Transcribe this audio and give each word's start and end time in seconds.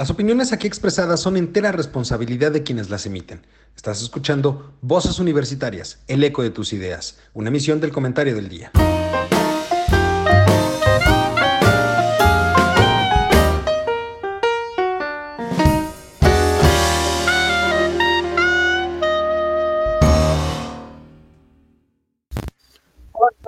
Las 0.00 0.08
opiniones 0.08 0.50
aquí 0.54 0.66
expresadas 0.66 1.20
son 1.20 1.36
entera 1.36 1.72
responsabilidad 1.72 2.52
de 2.52 2.62
quienes 2.62 2.88
las 2.88 3.04
emiten. 3.04 3.46
Estás 3.76 4.00
escuchando 4.00 4.72
Voces 4.80 5.18
Universitarias, 5.18 6.02
el 6.08 6.24
eco 6.24 6.42
de 6.42 6.48
tus 6.48 6.72
ideas, 6.72 7.18
una 7.34 7.50
emisión 7.50 7.80
del 7.82 7.92
comentario 7.92 8.34
del 8.34 8.48
día. 8.48 8.72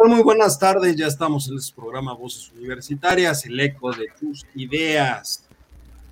Muy 0.05 0.23
buenas 0.23 0.59
tardes, 0.59 0.97
ya 0.97 1.07
estamos 1.07 1.49
en 1.49 1.57
este 1.57 1.75
programa 1.75 2.13
Voces 2.13 2.53
Universitarias, 2.53 3.47
el 3.47 3.59
eco 3.59 3.91
de 3.93 4.09
tus 4.21 4.45
ideas. 4.55 5.47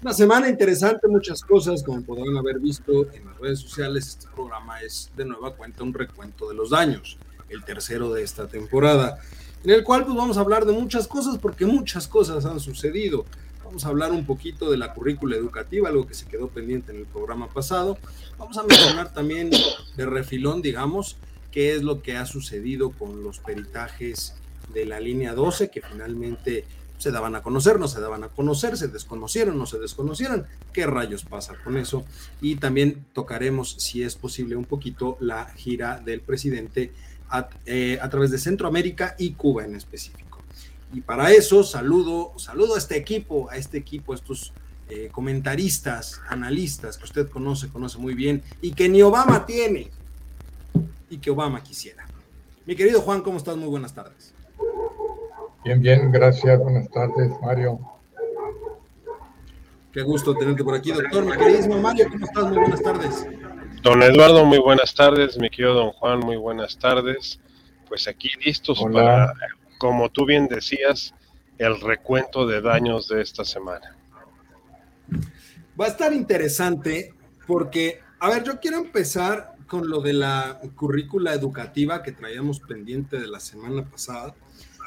Una 0.02 0.14
semana 0.14 0.48
interesante, 0.48 1.06
muchas 1.08 1.42
cosas, 1.42 1.82
como 1.82 2.00
podrán 2.00 2.34
haber 2.34 2.58
visto 2.58 3.12
en 3.12 3.26
las 3.26 3.38
redes 3.38 3.60
sociales. 3.60 4.08
Este 4.08 4.28
programa 4.34 4.80
es 4.80 5.10
de 5.14 5.26
nueva 5.26 5.54
cuenta 5.54 5.82
un 5.82 5.92
recuento 5.92 6.48
de 6.48 6.54
los 6.54 6.70
daños, 6.70 7.18
el 7.50 7.62
tercero 7.64 8.10
de 8.10 8.22
esta 8.22 8.46
temporada, 8.46 9.18
en 9.62 9.68
el 9.68 9.84
cual 9.84 10.06
pues 10.06 10.16
vamos 10.16 10.38
a 10.38 10.40
hablar 10.40 10.64
de 10.64 10.72
muchas 10.72 11.06
cosas 11.06 11.36
porque 11.36 11.66
muchas 11.66 12.08
cosas 12.08 12.46
han 12.46 12.60
sucedido. 12.60 13.26
Vamos 13.62 13.84
a 13.84 13.88
hablar 13.88 14.12
un 14.12 14.24
poquito 14.24 14.70
de 14.70 14.78
la 14.78 14.94
currícula 14.94 15.36
educativa, 15.36 15.90
algo 15.90 16.06
que 16.06 16.14
se 16.14 16.24
quedó 16.24 16.48
pendiente 16.48 16.92
en 16.92 17.00
el 17.00 17.06
programa 17.06 17.48
pasado. 17.48 17.98
Vamos 18.38 18.56
a 18.56 18.62
mencionar 18.62 19.12
también 19.12 19.50
de 19.50 20.06
refilón, 20.06 20.62
digamos, 20.62 21.18
qué 21.52 21.74
es 21.74 21.82
lo 21.82 22.00
que 22.00 22.16
ha 22.16 22.24
sucedido 22.24 22.90
con 22.92 23.22
los 23.22 23.38
peritajes 23.38 24.34
de 24.72 24.86
la 24.86 24.98
línea 24.98 25.34
12, 25.34 25.70
que 25.70 25.82
finalmente 25.82 26.64
se 27.00 27.10
daban 27.10 27.34
a 27.34 27.42
conocer, 27.42 27.80
no 27.80 27.88
se 27.88 27.98
daban 27.98 28.24
a 28.24 28.28
conocer, 28.28 28.76
se 28.76 28.88
desconocieron, 28.88 29.56
no 29.56 29.64
se 29.64 29.78
desconocieron, 29.78 30.46
qué 30.72 30.86
rayos 30.86 31.24
pasa 31.24 31.54
con 31.64 31.78
eso. 31.78 32.04
Y 32.42 32.56
también 32.56 33.06
tocaremos, 33.14 33.72
si 33.78 34.02
es 34.02 34.16
posible, 34.16 34.54
un 34.54 34.66
poquito 34.66 35.16
la 35.18 35.46
gira 35.46 35.98
del 36.04 36.20
presidente 36.20 36.92
a, 37.30 37.48
eh, 37.64 37.98
través 38.10 38.30
de 38.30 38.38
Centroamérica 38.38 39.16
y 39.18 39.32
Cuba 39.32 39.64
en 39.64 39.76
específico. 39.76 40.42
Y 40.92 41.00
para 41.00 41.32
eso 41.32 41.64
saludo, 41.64 42.34
saludo 42.36 42.74
a 42.74 42.78
este 42.78 42.98
equipo, 42.98 43.48
a 43.48 43.56
este 43.56 43.78
equipo, 43.78 44.12
estos 44.12 44.52
eh, 44.90 45.08
comentaristas, 45.10 46.20
analistas 46.28 46.98
que 46.98 47.04
usted 47.04 47.30
conoce, 47.30 47.68
conoce 47.68 47.96
muy 47.96 48.12
bien 48.12 48.42
y 48.60 48.72
que 48.72 48.90
ni 48.90 49.00
Obama 49.00 49.46
tiene 49.46 49.88
y 51.08 51.16
que 51.16 51.30
Obama 51.30 51.62
quisiera. 51.62 52.06
Mi 52.66 52.76
querido 52.76 53.00
Juan, 53.00 53.22
¿cómo 53.22 53.38
estás? 53.38 53.56
Muy 53.56 53.68
buenas 53.68 53.94
tardes. 53.94 54.34
Bien, 55.62 55.80
bien, 55.80 56.10
gracias. 56.10 56.58
Buenas 56.58 56.88
tardes, 56.90 57.30
Mario. 57.42 57.78
Qué 59.92 60.02
gusto 60.02 60.34
tenerte 60.34 60.64
por 60.64 60.74
aquí, 60.74 60.90
doctor. 60.90 61.24
Mi 61.24 61.32
queridísimo 61.32 61.78
Mario, 61.78 62.06
¿cómo 62.10 62.24
estás? 62.24 62.44
Muy 62.44 62.58
buenas 62.58 62.82
tardes. 62.82 63.26
Don 63.82 64.02
Eduardo, 64.02 64.44
muy 64.46 64.58
buenas 64.58 64.94
tardes. 64.94 65.36
Mi 65.38 65.50
querido 65.50 65.74
don 65.74 65.90
Juan, 65.92 66.20
muy 66.20 66.36
buenas 66.36 66.78
tardes. 66.78 67.40
Pues 67.88 68.08
aquí 68.08 68.30
listos 68.42 68.82
para, 68.92 69.34
como 69.78 70.08
tú 70.08 70.24
bien 70.24 70.46
decías, 70.46 71.12
el 71.58 71.78
recuento 71.80 72.46
de 72.46 72.62
daños 72.62 73.08
de 73.08 73.20
esta 73.20 73.44
semana. 73.44 73.96
Va 75.78 75.86
a 75.86 75.88
estar 75.88 76.12
interesante 76.14 77.12
porque, 77.46 78.00
a 78.18 78.30
ver, 78.30 78.44
yo 78.44 78.60
quiero 78.60 78.78
empezar 78.78 79.56
con 79.66 79.90
lo 79.90 80.00
de 80.00 80.14
la 80.14 80.58
currícula 80.74 81.34
educativa 81.34 82.02
que 82.02 82.12
traíamos 82.12 82.60
pendiente 82.60 83.18
de 83.18 83.26
la 83.26 83.40
semana 83.40 83.84
pasada 83.84 84.34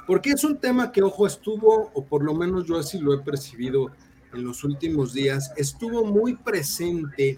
porque 0.07 0.31
es 0.31 0.43
un 0.43 0.57
tema 0.57 0.91
que, 0.91 1.01
ojo, 1.01 1.27
estuvo, 1.27 1.91
o 1.93 2.05
por 2.05 2.23
lo 2.23 2.33
menos 2.33 2.65
yo 2.65 2.77
así 2.77 2.99
lo 2.99 3.13
he 3.13 3.19
percibido 3.19 3.91
en 4.33 4.43
los 4.43 4.63
últimos 4.63 5.13
días, 5.13 5.51
estuvo 5.57 6.03
muy 6.03 6.35
presente 6.35 7.37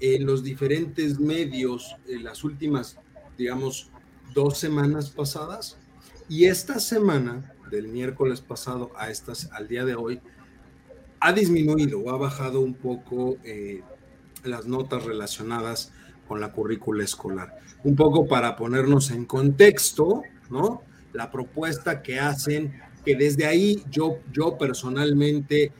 en 0.00 0.26
los 0.26 0.42
diferentes 0.42 1.18
medios 1.18 1.96
en 2.06 2.24
las 2.24 2.44
últimas, 2.44 2.98
digamos, 3.36 3.90
dos 4.34 4.58
semanas 4.58 5.10
pasadas. 5.10 5.76
Y 6.28 6.44
esta 6.44 6.78
semana, 6.78 7.54
del 7.70 7.88
miércoles 7.88 8.40
pasado 8.40 8.90
a 8.96 9.10
estas, 9.10 9.50
al 9.52 9.68
día 9.68 9.84
de 9.84 9.94
hoy, 9.94 10.20
ha 11.20 11.32
disminuido 11.32 12.00
o 12.00 12.10
ha 12.10 12.16
bajado 12.16 12.60
un 12.60 12.74
poco 12.74 13.36
eh, 13.44 13.82
las 14.44 14.66
notas 14.66 15.04
relacionadas 15.04 15.92
con 16.26 16.40
la 16.40 16.52
currícula 16.52 17.02
escolar. 17.02 17.58
Un 17.84 17.96
poco 17.96 18.26
para 18.26 18.56
ponernos 18.56 19.10
en 19.10 19.24
contexto, 19.24 20.22
¿no? 20.50 20.82
La 21.18 21.32
propuesta 21.32 22.00
que 22.00 22.20
hacen, 22.20 22.80
que 23.04 23.16
desde 23.16 23.44
ahí 23.44 23.82
yo, 23.90 24.20
yo 24.32 24.56
personalmente 24.56 25.72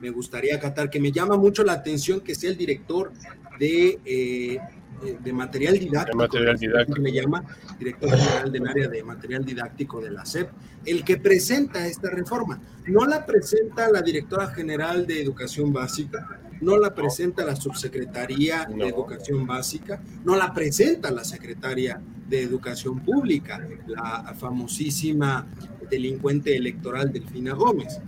me 0.00 0.10
gustaría 0.10 0.54
acatar, 0.54 0.88
que 0.88 1.00
me 1.00 1.10
llama 1.10 1.36
mucho 1.36 1.64
la 1.64 1.72
atención 1.72 2.20
que 2.20 2.36
sea 2.36 2.50
el 2.50 2.56
director 2.56 3.12
de, 3.58 3.98
eh, 4.04 4.58
de 5.02 5.32
material 5.32 5.78
didáctico, 5.78 6.16
material 6.16 6.58
didáctico. 6.58 7.00
me 7.00 7.12
llama, 7.12 7.44
director 7.78 8.10
general 8.10 8.52
del 8.52 8.68
área 8.68 8.88
de 8.88 9.02
material 9.02 9.44
didáctico 9.44 10.00
de 10.00 10.10
la 10.10 10.24
SEP, 10.24 10.50
el 10.86 11.04
que 11.04 11.18
presenta 11.18 11.86
esta 11.86 12.10
reforma. 12.10 12.60
No 12.86 13.04
la 13.06 13.24
presenta 13.26 13.90
la 13.90 14.02
directora 14.02 14.48
general 14.48 15.06
de 15.06 15.22
educación 15.22 15.72
básica, 15.72 16.40
no 16.60 16.78
la 16.78 16.94
presenta 16.94 17.44
la 17.44 17.56
subsecretaría 17.56 18.66
de 18.66 18.88
educación 18.88 19.46
básica, 19.46 20.02
no 20.24 20.36
la 20.36 20.52
presenta 20.52 21.10
la 21.10 21.24
secretaria 21.24 22.00
de 22.28 22.42
Educación 22.42 23.00
Pública, 23.00 23.66
la 23.86 24.34
famosísima 24.38 25.46
delincuente 25.90 26.56
electoral 26.56 27.12
Delfina 27.12 27.52
Gómez. 27.52 28.00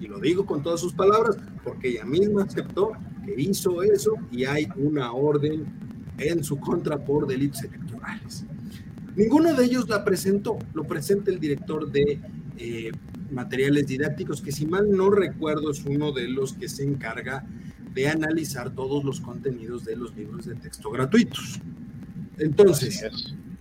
Y 0.00 0.06
lo 0.06 0.20
digo 0.20 0.46
con 0.46 0.62
todas 0.62 0.80
sus 0.80 0.92
palabras 0.92 1.36
porque 1.64 1.88
ella 1.88 2.04
misma 2.04 2.44
aceptó 2.44 2.92
que 3.24 3.34
hizo 3.40 3.82
eso 3.82 4.12
y 4.30 4.44
hay 4.44 4.68
una 4.76 5.12
orden 5.12 5.66
en 6.18 6.44
su 6.44 6.58
contra 6.58 6.98
por 6.98 7.26
delitos 7.26 7.62
electorales. 7.62 8.44
Ninguno 9.16 9.54
de 9.54 9.64
ellos 9.64 9.88
la 9.88 10.04
presentó, 10.04 10.58
lo 10.74 10.84
presenta 10.84 11.30
el 11.30 11.40
director 11.40 11.90
de 11.90 12.20
eh, 12.56 12.92
materiales 13.30 13.86
didácticos, 13.86 14.40
que 14.40 14.52
si 14.52 14.66
mal 14.66 14.90
no 14.90 15.10
recuerdo 15.10 15.70
es 15.70 15.84
uno 15.84 16.12
de 16.12 16.28
los 16.28 16.52
que 16.52 16.68
se 16.68 16.84
encarga 16.84 17.44
de 17.94 18.08
analizar 18.08 18.70
todos 18.70 19.04
los 19.04 19.20
contenidos 19.20 19.84
de 19.84 19.96
los 19.96 20.14
libros 20.16 20.46
de 20.46 20.54
texto 20.54 20.90
gratuitos. 20.90 21.60
Entonces, 22.38 23.04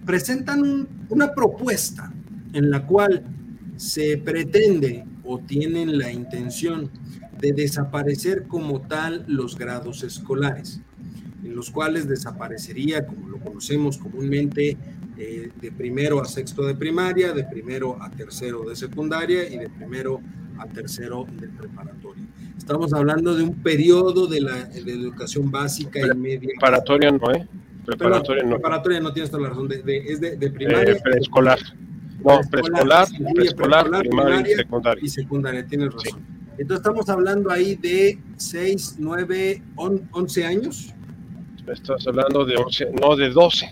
presentan 0.05 0.87
una 1.09 1.33
propuesta 1.33 2.13
en 2.53 2.69
la 2.69 2.85
cual 2.85 3.23
se 3.75 4.17
pretende 4.17 5.05
o 5.23 5.39
tienen 5.39 5.97
la 5.97 6.11
intención 6.11 6.89
de 7.39 7.51
desaparecer 7.51 8.47
como 8.47 8.81
tal 8.81 9.25
los 9.27 9.57
grados 9.57 10.03
escolares, 10.03 10.81
en 11.43 11.55
los 11.55 11.69
cuales 11.69 12.07
desaparecería, 12.07 13.05
como 13.05 13.29
lo 13.29 13.39
conocemos 13.39 13.97
comúnmente, 13.97 14.77
eh, 15.17 15.49
de 15.59 15.71
primero 15.71 16.21
a 16.21 16.25
sexto 16.25 16.65
de 16.65 16.75
primaria, 16.75 17.33
de 17.33 17.43
primero 17.43 17.97
a 18.01 18.09
tercero 18.09 18.63
de 18.63 18.75
secundaria 18.75 19.47
y 19.49 19.57
de 19.57 19.69
primero 19.69 20.21
a 20.59 20.67
tercero 20.67 21.25
de 21.39 21.47
preparatoria. 21.47 22.23
Estamos 22.57 22.93
hablando 22.93 23.35
de 23.35 23.43
un 23.43 23.55
periodo 23.55 24.27
de 24.27 24.41
la 24.41 24.65
de 24.65 24.91
educación 24.91 25.49
básica 25.49 25.99
y 25.99 26.17
media. 26.17 26.49
Preparatoria 26.49 27.11
no, 27.11 27.31
¿eh? 27.31 27.47
Preparatoria 27.85 28.43
no. 28.43 28.49
Preparatoria 28.51 28.99
no 28.99 29.13
tienes 29.13 29.31
toda 29.31 29.43
la 29.43 29.49
razón, 29.49 29.67
de, 29.67 29.81
es 30.07 30.19
de, 30.19 30.35
de 30.35 30.51
primaria. 30.51 30.93
Eh, 30.93 31.01
preescolar. 31.01 31.59
No, 32.23 32.41
preescolar, 32.49 33.07
preescolar, 33.33 33.99
primaria, 33.99 34.51
y 34.51 34.55
secundaria. 34.55 35.05
Y 35.05 35.09
secundaria, 35.09 35.65
tienes 35.65 35.93
razón. 35.93 36.19
Entonces 36.57 36.77
estamos 36.77 37.07
hablando 37.09 37.51
ahí 37.51 37.75
de 37.75 38.19
6, 38.35 38.95
9, 38.97 39.61
11 39.75 40.45
años. 40.45 40.93
Estás 41.67 42.07
hablando 42.07 42.45
de 42.45 42.55
11, 42.55 42.91
no, 43.01 43.15
de 43.15 43.29
12. 43.29 43.69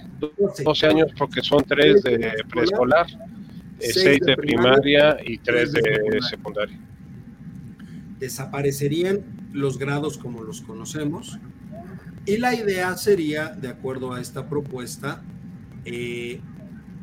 12, 0.64 0.88
años 0.88 1.12
porque 1.18 1.42
son 1.42 1.64
3 1.64 2.04
de 2.04 2.34
preescolar, 2.50 3.08
6 3.80 3.98
eh, 4.06 4.20
de 4.22 4.36
primaria 4.36 5.18
y 5.26 5.38
3 5.38 5.72
de 5.72 6.20
secundaria. 6.30 6.80
Desaparecerían 8.20 9.22
los 9.54 9.78
grados 9.78 10.18
como 10.18 10.44
los 10.44 10.62
conocemos 10.62 11.40
y 12.26 12.38
la 12.38 12.56
idea 12.56 12.98
sería, 12.98 13.50
de 13.50 13.68
acuerdo 13.68 14.14
a 14.14 14.20
esta 14.20 14.50
propuesta, 14.50 15.22
eh, 15.86 16.42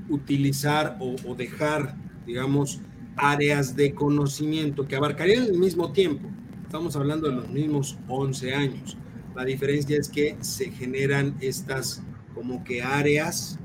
utilizar 0.09 0.97
o, 0.99 1.35
dejar, 1.37 1.95
digamos, 2.27 2.81
áreas 3.17 3.77
de 3.77 3.95
conocimiento 3.95 4.89
que 4.89 4.97
abarcarían 4.97 5.45
el 5.45 5.59
mismo 5.59 5.93
tiempo. 5.93 6.29
Estamos 6.65 6.97
hablando 6.97 7.29
de 7.29 7.37
los 7.37 7.49
mismos 7.49 7.99
11 8.09 8.55
años. 8.55 8.97
La 9.35 9.45
diferencia 9.45 9.99
es 9.99 10.09
que 10.09 10.37
se 10.41 10.71
generan 10.71 11.37
estas 11.41 12.03
como 12.35 12.63
que 12.65 12.83
áreas, 12.83 13.59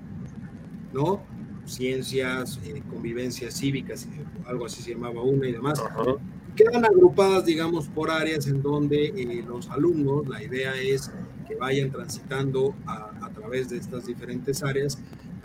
¿no? 0.94 1.22
Ciencias, 1.66 2.60
eh, 2.66 2.82
convivencias 2.90 3.56
cívicas, 3.56 4.08
algo 4.46 4.66
así 4.66 4.82
se 4.82 4.92
llamaba 4.92 5.22
una 5.22 5.48
y 5.48 5.52
demás. 5.52 5.82
Quedan 6.56 6.86
agrupadas, 6.86 7.46
digamos, 7.46 7.88
por 7.88 8.10
áreas 8.10 8.48
en 8.48 8.62
donde 8.62 9.08
eh, 9.08 9.44
los 9.46 9.70
alumnos, 9.70 10.28
la 10.28 10.42
idea 10.42 10.76
es 10.76 11.12
que 11.48 11.56
vayan 11.56 11.92
transitando 11.92 12.74
a, 12.86 13.12
a 13.22 13.30
través 13.32 13.70
de 13.70 13.78
estas 13.78 14.06
diferentes 14.06 14.64
áreas 14.64 14.98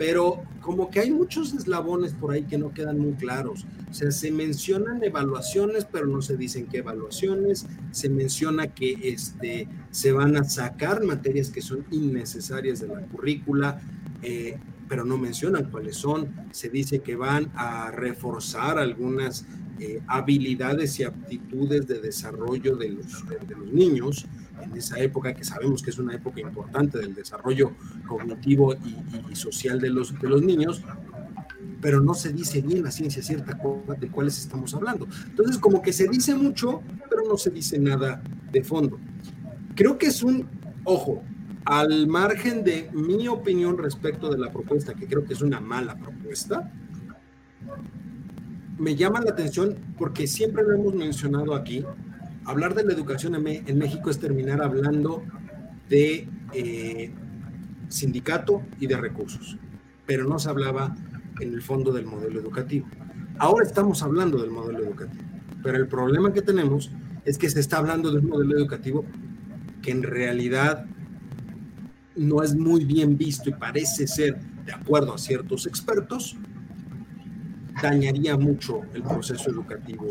pero 0.05 0.43
como 0.59 0.89
que 0.89 0.99
hay 0.99 1.11
muchos 1.11 1.53
eslabones 1.53 2.13
por 2.13 2.33
ahí 2.33 2.43
que 2.43 2.57
no 2.57 2.73
quedan 2.73 2.99
muy 2.99 3.13
claros. 3.13 3.65
O 3.89 3.93
sea, 3.93 4.11
se 4.11 4.31
mencionan 4.33 5.01
evaluaciones, 5.01 5.87
pero 5.89 6.07
no 6.07 6.21
se 6.21 6.35
dicen 6.35 6.67
qué 6.67 6.79
evaluaciones. 6.79 7.65
Se 7.91 8.09
menciona 8.09 8.67
que 8.67 8.97
este, 9.01 9.69
se 9.91 10.11
van 10.11 10.35
a 10.35 10.43
sacar 10.43 11.05
materias 11.05 11.51
que 11.51 11.61
son 11.61 11.85
innecesarias 11.89 12.81
de 12.81 12.87
la 12.87 12.99
currícula, 12.99 13.79
eh, 14.21 14.57
pero 14.89 15.05
no 15.05 15.17
mencionan 15.17 15.71
cuáles 15.71 15.95
son. 15.95 16.27
Se 16.51 16.67
dice 16.67 16.99
que 16.99 17.15
van 17.15 17.49
a 17.55 17.89
reforzar 17.89 18.79
algunas 18.79 19.45
eh, 19.79 20.01
habilidades 20.07 20.99
y 20.99 21.05
aptitudes 21.05 21.87
de 21.87 22.01
desarrollo 22.01 22.75
de 22.75 22.89
los, 22.89 23.25
de 23.25 23.55
los 23.55 23.71
niños 23.71 24.25
en 24.63 24.75
esa 24.75 24.99
época, 24.99 25.33
que 25.33 25.43
sabemos 25.43 25.81
que 25.81 25.89
es 25.89 25.99
una 25.99 26.15
época 26.15 26.41
importante 26.41 26.97
del 26.99 27.13
desarrollo 27.13 27.73
cognitivo 28.07 28.75
y, 29.29 29.35
social 29.35 29.79
de 29.79 29.89
los, 29.89 30.19
de 30.19 30.29
los 30.29 30.41
niños, 30.41 30.81
pero 31.81 31.99
no 31.99 32.13
se 32.13 32.31
dice 32.31 32.61
bien 32.61 32.83
la 32.83 32.91
ciencia 32.91 33.21
cierta 33.21 33.57
de 33.99 34.07
cuáles 34.09 34.39
estamos 34.39 34.73
hablando. 34.73 35.07
Entonces, 35.27 35.57
como 35.57 35.81
que 35.81 35.91
se 35.91 36.07
dice 36.07 36.33
mucho, 36.35 36.81
pero 37.09 37.23
no 37.27 37.37
se 37.37 37.49
dice 37.49 37.77
nada 37.77 38.21
de 38.51 38.63
fondo. 38.63 38.99
Creo 39.75 39.97
que 39.97 40.07
es 40.07 40.23
un, 40.23 40.47
ojo, 40.85 41.23
al 41.65 42.07
margen 42.07 42.63
de 42.63 42.89
mi 42.93 43.27
opinión 43.27 43.77
respecto 43.77 44.29
de 44.29 44.37
la 44.37 44.51
propuesta, 44.51 44.93
que 44.93 45.07
creo 45.07 45.25
que 45.25 45.33
es 45.33 45.41
una 45.41 45.59
mala 45.59 45.95
propuesta, 45.95 46.71
me 48.77 48.95
llama 48.95 49.21
la 49.21 49.31
atención 49.31 49.75
porque 49.97 50.27
siempre 50.27 50.63
lo 50.63 50.73
hemos 50.73 50.93
mencionado 50.93 51.55
aquí, 51.55 51.85
hablar 52.45 52.73
de 52.73 52.83
la 52.83 52.93
educación 52.93 53.35
en, 53.35 53.77
México 53.77 54.09
es 54.09 54.19
terminar 54.19 54.61
hablando 54.61 55.23
de 55.89 56.27
eh, 56.53 57.11
sindicato 57.89 58.61
y 58.79 58.87
de 58.87 58.97
recursos, 58.97 59.57
pero 60.05 60.27
no 60.27 60.39
se 60.39 60.49
hablaba 60.49 60.95
en 61.39 61.53
el 61.53 61.61
fondo 61.61 61.91
del 61.91 62.05
modelo 62.05 62.39
educativo. 62.39 62.87
Ahora 63.39 63.65
estamos 63.65 64.03
hablando 64.03 64.39
del 64.39 64.51
modelo 64.51 64.79
educativo, 64.79 65.23
pero 65.63 65.77
el 65.77 65.87
problema 65.87 66.33
que 66.33 66.41
tenemos 66.41 66.91
es 67.25 67.37
que 67.37 67.49
se 67.49 67.59
está 67.59 67.77
hablando 67.77 68.11
de 68.11 68.19
un 68.19 68.27
modelo 68.27 68.57
educativo 68.57 69.05
que 69.81 69.91
en 69.91 70.03
realidad 70.03 70.85
no 72.15 72.43
es 72.43 72.55
muy 72.55 72.85
bien 72.85 73.17
visto 73.17 73.49
y 73.49 73.53
parece 73.53 74.07
ser, 74.07 74.39
de 74.65 74.71
acuerdo 74.71 75.13
a 75.13 75.17
ciertos 75.17 75.65
expertos, 75.65 76.37
dañaría 77.81 78.37
mucho 78.37 78.81
el 78.93 79.03
proceso 79.03 79.49
educativo 79.49 80.07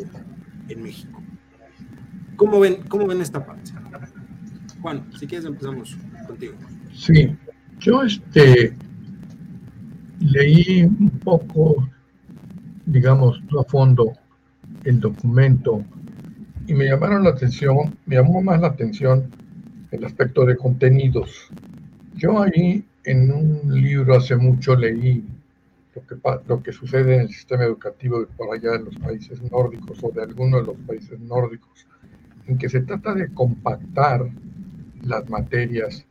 en 0.68 0.82
México. 0.82 1.21
¿Cómo 2.36 2.60
ven, 2.60 2.82
cómo 2.88 3.06
ven 3.06 3.20
esta 3.20 3.44
parte? 3.44 3.72
Juan, 4.80 5.04
si 5.18 5.26
quieres 5.26 5.46
empezamos 5.46 5.96
contigo. 6.26 6.54
Sí, 6.92 7.36
yo 7.78 8.02
este 8.02 8.74
leí 10.20 10.82
un 10.82 11.10
poco, 11.22 11.88
digamos, 12.86 13.40
a 13.58 13.64
fondo 13.64 14.12
el 14.84 15.00
documento 15.00 15.84
y 16.66 16.74
me 16.74 16.86
llamaron 16.86 17.24
la 17.24 17.30
atención, 17.30 17.96
me 18.06 18.16
llamó 18.16 18.42
más 18.42 18.60
la 18.60 18.68
atención 18.68 19.30
el 19.90 20.04
aspecto 20.04 20.44
de 20.44 20.56
contenidos. 20.56 21.48
Yo 22.14 22.42
ahí 22.42 22.84
en 23.04 23.32
un 23.32 23.82
libro 23.82 24.16
hace 24.16 24.36
mucho 24.36 24.76
leí 24.76 25.24
lo 25.94 26.06
que, 26.06 26.16
lo 26.46 26.62
que 26.62 26.72
sucede 26.72 27.16
en 27.16 27.20
el 27.22 27.28
sistema 27.28 27.64
educativo 27.64 28.20
de 28.20 28.26
por 28.26 28.54
allá 28.54 28.76
en 28.76 28.86
los 28.86 28.96
países 28.96 29.40
nórdicos 29.50 29.98
o 30.02 30.10
de 30.10 30.22
algunos 30.22 30.60
de 30.60 30.66
los 30.68 30.76
países 30.86 31.20
nórdicos 31.20 31.86
en 32.46 32.58
que 32.58 32.68
se 32.68 32.80
trata 32.80 33.14
de 33.14 33.32
compactar 33.32 34.28
las 35.02 35.28
materias, 35.28 36.04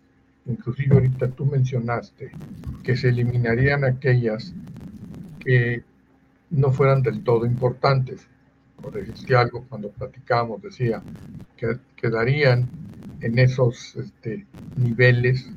inclusive 0.46 0.96
ahorita 0.96 1.30
tú 1.32 1.46
mencionaste 1.46 2.32
que 2.84 2.98
se 2.98 3.10
eliminarían 3.10 3.84
aquellas 3.84 4.54
que 5.40 5.84
no 6.50 6.72
fueran 6.72 7.02
del 7.02 7.24
todo 7.24 7.46
importantes. 7.46 8.28
Por 8.82 8.94
decir 8.94 9.36
algo, 9.36 9.66
cuando 9.70 9.90
platicábamos, 9.92 10.62
decía 10.62 11.04
que 11.56 11.78
quedarían 11.96 12.68
en 13.22 13.38
esos 13.38 13.96
este, 13.96 14.46
niveles 14.76 15.50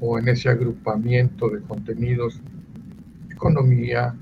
o 0.00 0.18
en 0.18 0.28
ese 0.28 0.48
agrupamiento 0.48 1.48
de 1.48 1.60
contenidos, 1.62 2.40
economía, 3.30 4.16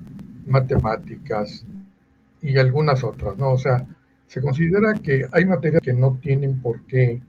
matemáticas 0.46 1.64
y 2.42 2.58
algunas 2.58 3.02
otras, 3.02 3.38
¿no? 3.38 3.52
O 3.52 3.58
sea, 3.58 3.86
se 4.30 4.40
considera 4.40 4.94
que 4.94 5.26
hay 5.32 5.44
materias 5.44 5.82
que 5.82 5.92
no 5.92 6.16
tienen 6.22 6.60
por 6.60 6.80
qué 6.86 7.20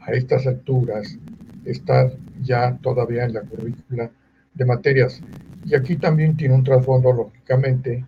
a 0.00 0.12
estas 0.12 0.46
alturas 0.46 1.18
estar 1.66 2.10
ya 2.40 2.78
todavía 2.78 3.26
en 3.26 3.34
la 3.34 3.42
currícula 3.42 4.10
de 4.54 4.64
materias. 4.64 5.20
Y 5.66 5.74
aquí 5.74 5.96
también 5.96 6.34
tiene 6.34 6.54
un 6.54 6.64
trasfondo, 6.64 7.12
lógicamente, 7.12 8.06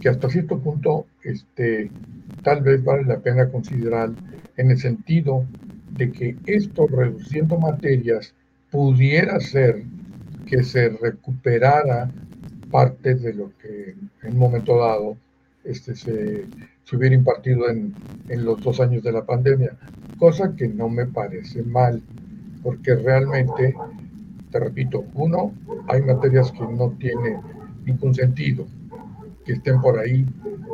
que 0.00 0.08
hasta 0.08 0.28
cierto 0.28 0.58
punto 0.58 1.06
este, 1.22 1.92
tal 2.42 2.60
vez 2.62 2.82
vale 2.82 3.04
la 3.04 3.20
pena 3.20 3.48
considerar 3.50 4.10
en 4.56 4.72
el 4.72 4.78
sentido 4.78 5.46
de 5.92 6.10
que 6.10 6.36
esto 6.46 6.88
reduciendo 6.88 7.56
materias 7.56 8.34
pudiera 8.68 9.38
ser 9.38 9.84
que 10.44 10.64
se 10.64 10.88
recuperara 10.88 12.10
parte 12.68 13.14
de 13.14 13.32
lo 13.32 13.52
que 13.58 13.94
en 14.24 14.32
un 14.32 14.38
momento 14.38 14.76
dado 14.76 15.16
este, 15.62 15.94
se 15.94 16.46
se 16.86 16.96
hubiera 16.96 17.16
impartido 17.16 17.68
en, 17.68 17.94
en, 18.28 18.44
los 18.44 18.62
dos 18.62 18.78
años 18.80 19.02
de 19.02 19.10
la 19.10 19.26
pandemia, 19.26 19.76
cosa 20.18 20.54
que 20.54 20.68
no 20.68 20.88
me 20.88 21.06
parece 21.06 21.62
mal, 21.64 22.00
porque 22.62 22.94
realmente, 22.94 23.74
te 24.52 24.60
repito, 24.60 25.04
uno, 25.14 25.52
hay 25.88 26.00
materias 26.02 26.52
que 26.52 26.60
no 26.60 26.96
tienen 26.98 27.40
ningún 27.84 28.14
sentido, 28.14 28.66
que 29.44 29.54
estén 29.54 29.80
por 29.80 29.98
ahí, 29.98 30.24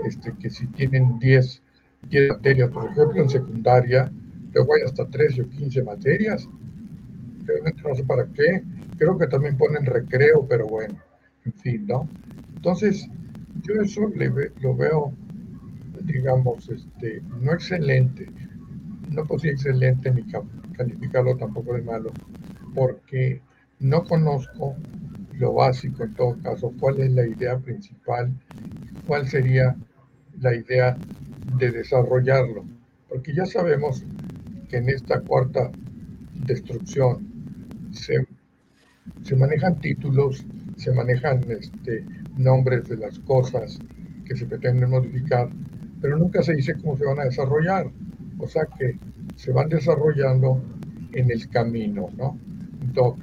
este, 0.05 0.35
que 0.38 0.50
si 0.50 0.67
tienen 0.69 1.19
10, 1.19 1.62
10 2.11 2.29
materias, 2.29 2.70
por 2.70 2.91
ejemplo, 2.91 3.23
en 3.23 3.31
secundaria, 3.31 4.12
luego 4.53 4.75
hay 4.75 4.82
hasta 4.82 5.06
13 5.06 5.43
o 5.43 5.49
15 5.49 5.82
materias, 5.82 6.47
realmente 7.47 7.82
no 7.88 7.94
sé 7.94 8.05
para 8.05 8.26
qué, 8.26 8.62
creo 8.99 9.17
que 9.17 9.29
también 9.29 9.56
ponen 9.56 9.87
recreo, 9.87 10.47
pero 10.47 10.67
bueno, 10.67 10.99
en 11.47 11.53
fin, 11.55 11.87
¿no? 11.87 12.06
Entonces, 12.55 13.09
yo 13.62 13.81
eso 13.81 14.09
le, 14.14 14.31
lo 14.61 14.76
veo 14.76 15.14
digamos, 16.04 16.69
este, 16.70 17.22
no 17.40 17.52
excelente, 17.52 18.32
no 19.08 19.26
podría 19.26 19.52
excelente 19.52 20.12
ni 20.12 20.25
calificarlo 20.72 21.37
tampoco 21.37 21.75
de 21.75 21.82
malo, 21.82 22.16
porque 22.75 23.43
no 23.81 24.04
conozco 24.04 24.76
lo 25.32 25.54
básico 25.54 26.04
en 26.04 26.14
todo 26.14 26.38
caso, 26.43 26.75
cuál 26.78 27.00
es 27.00 27.12
la 27.12 27.26
idea 27.26 27.58
principal, 27.58 28.32
cuál 29.04 29.28
sería 29.28 29.76
la 30.38 30.54
idea 30.56 30.99
de 31.58 31.70
desarrollarlo, 31.72 32.66
porque 33.08 33.34
ya 33.34 33.46
sabemos 33.46 34.06
que 34.69 34.78
en 34.78 34.88
esta 34.90 35.22
cuarta 35.22 35.75
destrucción 36.34 37.26
se, 37.92 38.26
se 39.23 39.37
manejan 39.37 39.80
títulos, 39.80 40.47
se 40.76 40.92
manejan 40.92 41.50
este, 41.50 42.06
nombres 42.37 42.88
de 42.88 42.97
las 42.99 43.18
cosas 43.21 43.82
que 44.25 44.37
se 44.37 44.47
pretenden 44.47 44.90
modificar, 44.90 45.50
pero 46.02 46.18
nunca 46.18 46.42
se 46.42 46.54
dice 46.54 46.75
cómo 46.82 46.99
se 46.99 47.04
van 47.06 47.21
a 47.21 47.25
desarrollar. 47.25 47.87
O 48.38 48.49
sea 48.49 48.66
que 48.76 48.99
se 49.37 49.52
van 49.52 49.68
desarrollando 49.68 50.61
en 51.12 51.30
el 51.30 51.49
camino, 51.49 52.11
¿no? 52.16 52.37
En 52.82 52.92
todo 52.92 53.16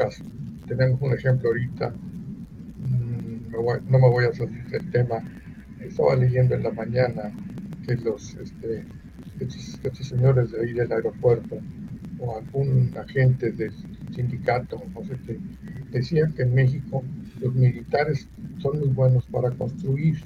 tenemos 0.65 1.01
un 1.01 1.13
ejemplo 1.13 1.49
ahorita, 1.49 1.89
mm, 1.89 3.51
no 3.89 3.99
me 3.99 4.09
voy 4.09 4.25
a 4.25 4.33
salir 4.33 4.65
del 4.69 4.89
tema, 4.91 5.15
estaba 5.81 6.15
leyendo 6.15 6.55
en 6.55 6.63
la 6.63 6.71
mañana 6.71 7.31
que 7.85 7.95
los, 7.95 8.35
este, 8.35 8.85
estos, 9.39 10.07
señores 10.07 10.51
de 10.51 10.61
ahí 10.61 10.73
del 10.73 10.91
aeropuerto 10.91 11.57
o 12.19 12.37
algún 12.37 12.95
agente 12.97 13.51
del 13.51 13.73
sindicato, 14.11 14.81
no 14.93 15.03
sé 15.03 15.17
qué, 15.25 15.39
decían 15.91 16.33
que 16.33 16.43
en 16.43 16.53
México 16.53 17.03
los 17.41 17.53
militares 17.55 18.29
son 18.57 18.79
muy 18.79 18.89
buenos 18.89 19.25
para 19.27 19.51
construir, 19.51 20.17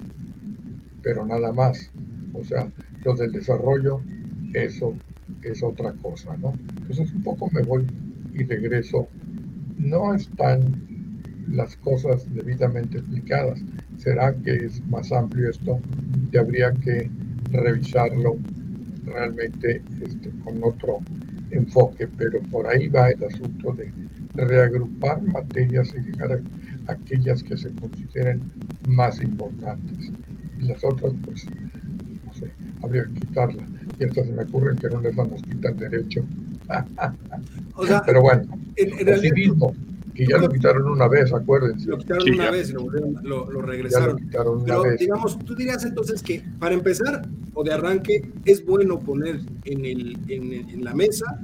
pero 1.01 1.25
nada 1.25 1.51
más. 1.51 1.91
O 2.33 2.43
sea, 2.43 2.67
lo 3.03 3.15
del 3.15 3.31
desarrollo, 3.31 4.01
eso 4.53 4.93
es 5.41 5.63
otra 5.63 5.93
cosa, 5.93 6.35
¿no? 6.37 6.53
Entonces 6.77 7.13
un 7.13 7.23
poco 7.23 7.49
me 7.51 7.61
voy 7.61 7.85
y 8.33 8.43
regreso. 8.43 9.07
No 9.77 10.13
están 10.13 10.61
las 11.49 11.75
cosas 11.77 12.25
debidamente 12.33 12.97
explicadas. 12.99 13.59
¿Será 13.97 14.33
que 14.33 14.65
es 14.65 14.85
más 14.87 15.11
amplio 15.11 15.49
esto 15.49 15.79
y 16.31 16.37
habría 16.37 16.71
que 16.71 17.09
revisarlo 17.51 18.37
realmente 19.05 19.81
este, 20.01 20.29
con 20.43 20.63
otro 20.63 20.99
enfoque? 21.51 22.07
Pero 22.17 22.41
por 22.43 22.67
ahí 22.67 22.87
va 22.87 23.09
el 23.09 23.23
asunto 23.23 23.73
de 23.73 23.91
reagrupar 24.35 25.21
materias 25.21 25.93
y 25.95 26.01
llegar 26.01 26.41
a 26.87 26.91
aquellas 26.91 27.43
que 27.43 27.57
se 27.57 27.71
consideren 27.75 28.41
más 28.87 29.21
importantes. 29.21 30.11
Y 30.59 30.65
las 30.65 30.83
otras, 30.83 31.13
pues, 31.23 31.45
habría 32.83 33.05
que 33.05 33.19
quitarla. 33.19 33.63
Y 33.99 34.13
se 34.13 34.23
me 34.23 34.43
ocurre 34.43 34.75
que 34.75 34.89
no 34.89 35.01
les 35.01 35.15
vamos 35.15 35.41
a 35.41 35.45
quitar 35.45 35.75
derecho. 35.75 36.23
o 37.75 37.85
sea, 37.85 38.01
Pero 38.05 38.21
bueno, 38.21 38.43
en, 38.75 39.05
realidad, 39.05 39.55
Que 40.13 40.25
ya 40.25 40.37
lo 40.37 40.49
quitaron 40.49 40.87
una 40.91 41.07
vez, 41.07 41.33
acuérdense. 41.33 41.87
Lo 41.87 41.97
quitaron 41.97 42.29
una 42.31 42.51
vez 42.51 42.69
y 42.69 42.73
lo, 42.73 43.51
lo, 43.51 43.61
regresaron. 43.61 44.29
Pero 44.31 44.63
digamos, 44.97 45.39
tú 45.39 45.55
dirías 45.55 45.83
entonces 45.85 46.21
que 46.21 46.43
para 46.59 46.73
empezar 46.73 47.27
o 47.53 47.63
de 47.63 47.73
arranque 47.73 48.31
es 48.45 48.65
bueno 48.65 48.99
poner 48.99 49.39
en, 49.65 49.85
el, 49.85 50.17
en, 50.27 50.69
en 50.69 50.83
la 50.83 50.93
mesa 50.93 51.39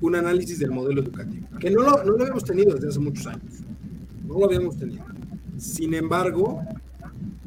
un 0.00 0.14
análisis 0.14 0.58
del 0.60 0.70
modelo 0.70 1.02
educativo, 1.02 1.46
que 1.58 1.70
no 1.70 1.82
lo, 1.82 2.04
no 2.04 2.12
lo 2.12 2.22
habíamos 2.22 2.44
tenido 2.44 2.74
desde 2.74 2.88
hace 2.88 3.00
muchos 3.00 3.26
años. 3.26 3.64
No 4.26 4.38
lo 4.38 4.44
habíamos 4.44 4.76
tenido. 4.76 5.04
Sin 5.56 5.94
embargo, 5.94 6.62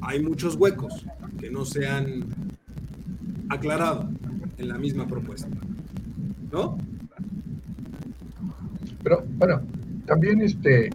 hay 0.01 0.21
muchos 0.21 0.55
huecos 0.55 1.05
que 1.39 1.49
no 1.49 1.63
se 1.65 1.87
han 1.87 2.25
aclarado 3.51 4.09
en 4.57 4.67
la 4.67 4.77
misma 4.77 5.07
propuesta. 5.07 5.49
¿No? 6.51 6.77
Pero 9.03 9.23
bueno, 9.37 9.61
también 10.05 10.41
este, 10.41 10.89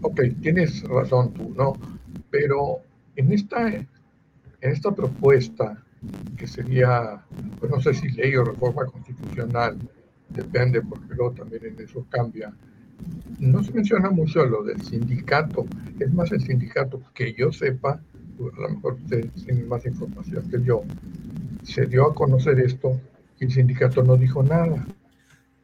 ok, 0.00 0.20
tienes 0.40 0.82
razón 0.84 1.32
tú, 1.34 1.52
¿no? 1.54 1.74
Pero 2.30 2.80
en 3.16 3.32
esta, 3.32 3.68
en 3.68 3.86
esta 4.60 4.92
propuesta, 4.92 5.82
que 6.36 6.46
sería, 6.46 7.22
pues 7.58 7.70
no 7.70 7.80
sé 7.80 7.94
si 7.94 8.08
ley 8.10 8.36
o 8.36 8.44
reforma 8.44 8.86
constitucional, 8.86 9.76
depende, 10.30 10.82
porque 10.82 11.14
luego 11.14 11.32
también 11.32 11.66
en 11.66 11.80
eso 11.80 12.06
cambia, 12.10 12.52
no 13.38 13.62
se 13.62 13.72
menciona 13.72 14.10
mucho 14.10 14.44
lo 14.44 14.62
del 14.62 14.80
sindicato. 14.80 15.66
Es 15.98 16.12
más, 16.12 16.32
el 16.32 16.40
sindicato, 16.40 17.02
que 17.14 17.34
yo 17.34 17.52
sepa, 17.52 18.00
a 18.38 18.60
lo 18.60 18.68
mejor 18.68 18.94
ustedes 18.94 19.32
tienen 19.44 19.68
más 19.68 19.84
información 19.86 20.48
que 20.50 20.62
yo, 20.62 20.82
se 21.62 21.86
dio 21.86 22.06
a 22.06 22.14
conocer 22.14 22.60
esto 22.60 23.00
y 23.40 23.44
el 23.44 23.52
sindicato 23.52 24.02
no 24.02 24.16
dijo 24.16 24.42
nada. 24.42 24.86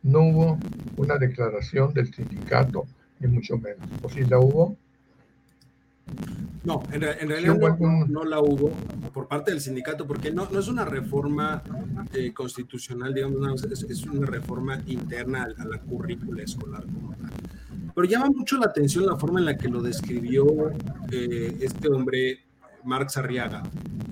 No 0.03 0.21
hubo 0.21 0.59
una 0.97 1.17
declaración 1.17 1.95
del 1.95 2.13
sindicato, 2.13 2.87
ni 3.21 3.29
mucho 3.29 3.57
menos. 3.57 3.89
¿O 4.03 4.09
si 4.09 4.25
la 4.25 4.39
hubo? 4.39 4.77
No, 6.65 6.83
en, 6.93 7.01
realidad 7.01 7.57
no, 8.09 8.25
la 8.25 8.41
hubo 8.41 8.71
por 9.13 9.27
parte 9.27 9.51
del 9.51 9.61
sindicato, 9.61 10.07
porque 10.07 10.31
no, 10.31 10.49
no 10.51 10.61
es 10.61 10.69
una 10.69 10.85
reforma 10.85 11.63
eh, 12.13 12.33
constitucional, 12.33 13.13
digamos, 13.13 13.65
es, 13.65 14.07
una 14.07 14.27
reforma 14.27 14.81
interna 14.87 15.49
a, 15.57 15.65
la 15.65 15.79
currícula 15.79 16.43
escolar 16.45 16.85
Pero 17.95 18.07
llama 18.07 18.31
mucho 18.31 18.59
la 18.59 18.67
atención 18.67 19.07
la 19.07 19.17
forma 19.17 19.41
en 19.41 19.47
la 19.47 19.57
que 19.57 19.69
lo 19.69 19.83
describió 19.83 20.71
eh, 21.11 21.57
este 21.61 21.89
hombre, 21.89 22.39
Marx 22.85 23.17
Arriaga, 23.17 23.63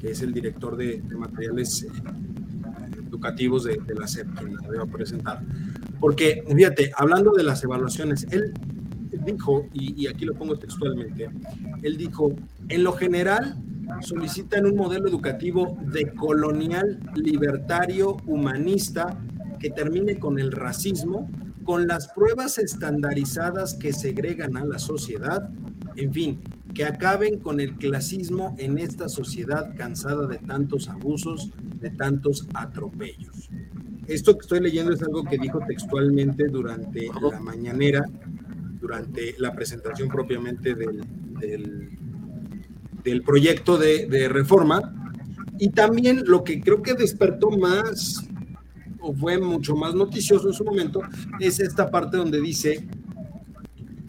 que 0.00 0.10
es 0.10 0.22
el 0.22 0.32
director 0.32 0.76
de, 0.76 1.02
materiales 1.16 1.82
eh, 1.82 1.88
educativos 3.08 3.64
de, 3.64 3.80
la 3.94 4.06
SEP, 4.06 4.28
quien 4.34 4.56
la 4.56 4.68
debo 4.68 4.86
presentar. 4.86 5.42
Porque, 6.00 6.44
fíjate, 6.54 6.92
hablando 6.96 7.32
de 7.32 7.42
las 7.42 7.62
evaluaciones, 7.62 8.26
él 8.30 8.52
dijo, 9.24 9.66
y, 9.72 10.06
aquí 10.06 10.24
lo 10.24 10.34
pongo 10.34 10.58
textualmente, 10.58 11.28
él 11.82 11.96
dijo, 11.96 12.32
en 12.68 12.84
lo 12.84 12.92
general 12.92 13.56
solicitan 14.00 14.66
un 14.66 14.76
modelo 14.76 15.08
educativo 15.08 15.76
decolonial, 15.92 17.00
libertario, 17.14 18.16
humanista, 18.26 19.18
que 19.58 19.70
termine 19.70 20.18
con 20.18 20.38
el 20.38 20.52
racismo, 20.52 21.28
con 21.64 21.86
las 21.86 22.08
pruebas 22.08 22.58
estandarizadas 22.58 23.74
que 23.74 23.92
segregan 23.92 24.56
a 24.56 24.64
la 24.64 24.78
sociedad, 24.78 25.50
en 25.96 26.12
fin, 26.12 26.40
que 26.74 26.84
acaben 26.84 27.38
con 27.38 27.60
el 27.60 27.76
clasismo 27.76 28.54
en 28.58 28.78
esta 28.78 29.08
sociedad 29.08 29.74
cansada 29.76 30.26
de 30.26 30.38
tantos 30.38 30.88
abusos, 30.88 31.50
de 31.80 31.90
tantos 31.90 32.46
atropellos. 32.54 33.50
Esto 34.06 34.34
que 34.34 34.42
estoy 34.42 34.60
leyendo 34.60 34.92
es 34.92 35.02
algo 35.02 35.24
que 35.24 35.38
dijo 35.38 35.60
textualmente 35.66 36.48
durante 36.48 37.08
la 37.30 37.40
mañanera 37.40 38.04
durante 38.80 39.34
la 39.38 39.52
presentación 39.52 40.08
propiamente 40.08 40.74
del, 40.74 41.02
del, 43.04 43.22
proyecto 43.22 43.76
de, 43.76 44.06
de, 44.06 44.28
reforma. 44.28 45.12
Y 45.58 45.70
también 45.70 46.22
lo 46.26 46.42
que 46.42 46.60
creo 46.60 46.82
que 46.82 46.94
despertó 46.94 47.50
más, 47.50 48.26
o 49.00 49.12
fue 49.12 49.38
mucho 49.38 49.76
más 49.76 49.94
noticioso 49.94 50.48
en 50.48 50.54
su 50.54 50.64
momento, 50.64 51.02
es 51.38 51.60
esta 51.60 51.90
parte 51.90 52.16
donde 52.16 52.40
dice 52.40 52.88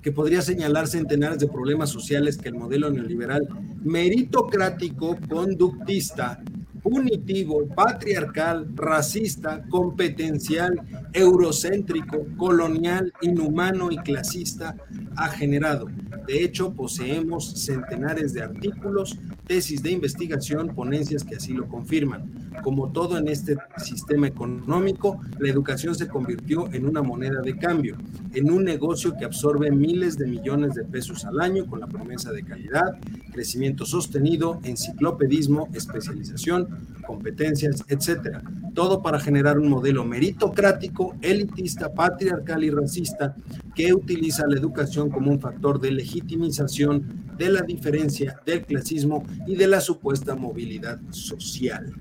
que 0.01 0.11
podría 0.11 0.41
señalar 0.41 0.87
centenares 0.87 1.39
de 1.39 1.47
problemas 1.47 1.89
sociales 1.89 2.37
que 2.37 2.49
el 2.49 2.55
modelo 2.55 2.89
neoliberal 2.89 3.47
meritocrático, 3.83 5.17
conductista 5.29 6.41
punitivo, 6.81 7.67
patriarcal, 7.67 8.67
racista, 8.75 9.63
competencial, 9.69 10.81
eurocéntrico, 11.13 12.25
colonial, 12.37 13.13
inhumano 13.21 13.91
y 13.91 13.97
clasista 13.97 14.75
ha 15.15 15.29
generado. 15.29 15.87
De 16.27 16.43
hecho, 16.43 16.73
poseemos 16.73 17.63
centenares 17.65 18.33
de 18.33 18.43
artículos, 18.43 19.17
tesis 19.51 19.83
de 19.83 19.91
investigación, 19.91 20.69
ponencias 20.69 21.25
que 21.25 21.35
así 21.35 21.51
lo 21.51 21.67
confirman. 21.67 22.31
Como 22.63 22.89
todo 22.93 23.17
en 23.17 23.27
este 23.27 23.57
sistema 23.83 24.25
económico, 24.25 25.19
la 25.39 25.49
educación 25.49 25.93
se 25.93 26.07
convirtió 26.07 26.71
en 26.71 26.85
una 26.85 27.01
moneda 27.01 27.41
de 27.41 27.57
cambio, 27.57 27.97
en 28.33 28.49
un 28.49 28.63
negocio 28.63 29.13
que 29.17 29.25
absorbe 29.25 29.69
miles 29.69 30.17
de 30.17 30.25
millones 30.25 30.75
de 30.75 30.85
pesos 30.85 31.25
al 31.25 31.41
año 31.41 31.65
con 31.65 31.81
la 31.81 31.87
promesa 31.87 32.31
de 32.31 32.43
calidad, 32.43 32.97
crecimiento 33.33 33.85
sostenido, 33.85 34.61
enciclopedismo, 34.63 35.67
especialización, 35.73 36.69
competencias, 37.11 37.83
etcétera. 37.87 38.41
Todo 38.73 39.01
para 39.01 39.19
generar 39.19 39.59
un 39.59 39.69
modelo 39.69 40.05
meritocrático, 40.05 41.15
elitista, 41.21 41.93
patriarcal 41.93 42.63
y 42.63 42.69
racista 42.69 43.35
que 43.75 43.93
utiliza 43.93 44.47
la 44.47 44.57
educación 44.57 45.09
como 45.09 45.29
un 45.29 45.41
factor 45.41 45.79
de 45.79 45.91
legitimización 45.91 47.03
de 47.37 47.49
la 47.49 47.61
diferencia, 47.61 48.39
del 48.45 48.65
clasismo 48.65 49.25
y 49.45 49.55
de 49.55 49.67
la 49.67 49.81
supuesta 49.81 50.35
movilidad 50.35 50.99
social. 51.09 51.93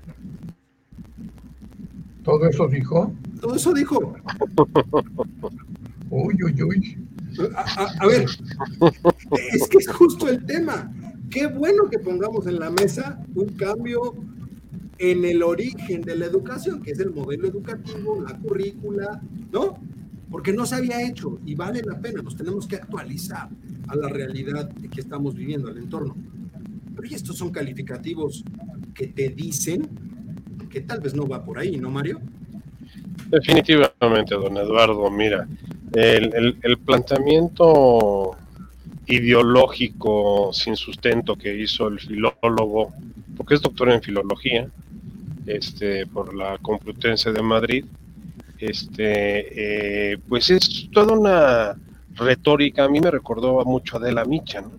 ¿Todo 2.23 2.47
eso 2.47 2.67
dijo? 2.67 3.13
Todo 3.41 3.55
eso 3.55 3.73
dijo. 3.73 4.15
uy, 6.09 6.37
uy, 6.43 6.63
uy. 6.63 6.97
A, 7.55 8.05
ver, 8.05 8.25
es 9.53 9.67
que 9.67 9.77
es 9.77 9.87
justo 9.87 10.29
el 10.29 10.45
tema. 10.45 10.91
Qué 11.29 11.47
bueno 11.47 11.89
que 11.89 11.97
pongamos 11.97 12.45
en 12.45 12.59
la 12.59 12.69
mesa 12.69 13.19
un 13.33 13.47
cambio 13.49 14.15
en 15.01 15.25
el 15.25 15.41
origen 15.41 16.01
de 16.01 16.15
la 16.15 16.27
educación, 16.27 16.79
que 16.81 16.91
es 16.91 16.99
el 16.99 17.09
modelo 17.09 17.47
educativo, 17.47 18.21
la 18.21 18.37
currícula, 18.37 19.19
¿no? 19.51 19.79
Porque 20.29 20.53
no 20.53 20.67
se 20.67 20.75
había 20.75 21.01
hecho 21.01 21.39
y 21.43 21.55
vale 21.55 21.81
la 21.83 21.99
pena, 21.99 22.21
nos 22.21 22.35
tenemos 22.35 22.67
que 22.67 22.75
actualizar 22.75 23.49
a 23.87 23.95
la 23.95 24.07
realidad 24.09 24.71
que 24.91 25.01
estamos 25.01 25.33
viviendo, 25.33 25.69
al 25.69 25.77
entorno. 25.79 26.15
Pero 26.95 27.07
y 27.07 27.15
estos 27.15 27.35
son 27.35 27.49
calificativos 27.49 28.43
que 28.93 29.07
te 29.07 29.29
dicen 29.29 29.89
que 30.69 30.81
tal 30.81 30.99
vez 30.99 31.15
no 31.15 31.27
va 31.27 31.43
por 31.43 31.57
ahí, 31.57 31.77
¿no, 31.77 31.89
Mario? 31.89 32.21
Definitivamente, 33.27 34.35
don 34.35 34.55
Eduardo, 34.55 35.09
mira, 35.09 35.47
el, 35.93 36.57
el, 36.61 36.77
planteamiento 36.77 38.37
ideológico 39.07 40.51
sin 40.53 40.75
sustento 40.75 41.35
que 41.35 41.55
hizo 41.55 41.87
el 41.87 41.99
filólogo, 41.99 42.93
porque 43.35 43.55
es 43.55 43.61
doctor 43.61 43.89
en 43.89 44.01
filología, 44.01 44.67
este, 45.45 46.05
por 46.05 46.33
la 46.33 46.57
Complutense 46.59 47.31
de 47.31 47.41
Madrid, 47.41 47.85
este, 48.59 50.11
eh, 50.13 50.17
pues 50.29 50.49
es 50.51 50.89
toda 50.91 51.17
una 51.17 51.75
retórica, 52.13 52.83
a 52.83 52.89
mí 52.89 52.99
me 52.99 53.09
recordó 53.09 53.63
mucho 53.65 53.97
a 53.97 53.99
Adela 53.99 54.23
Micha, 54.25 54.61
¿no? 54.61 54.71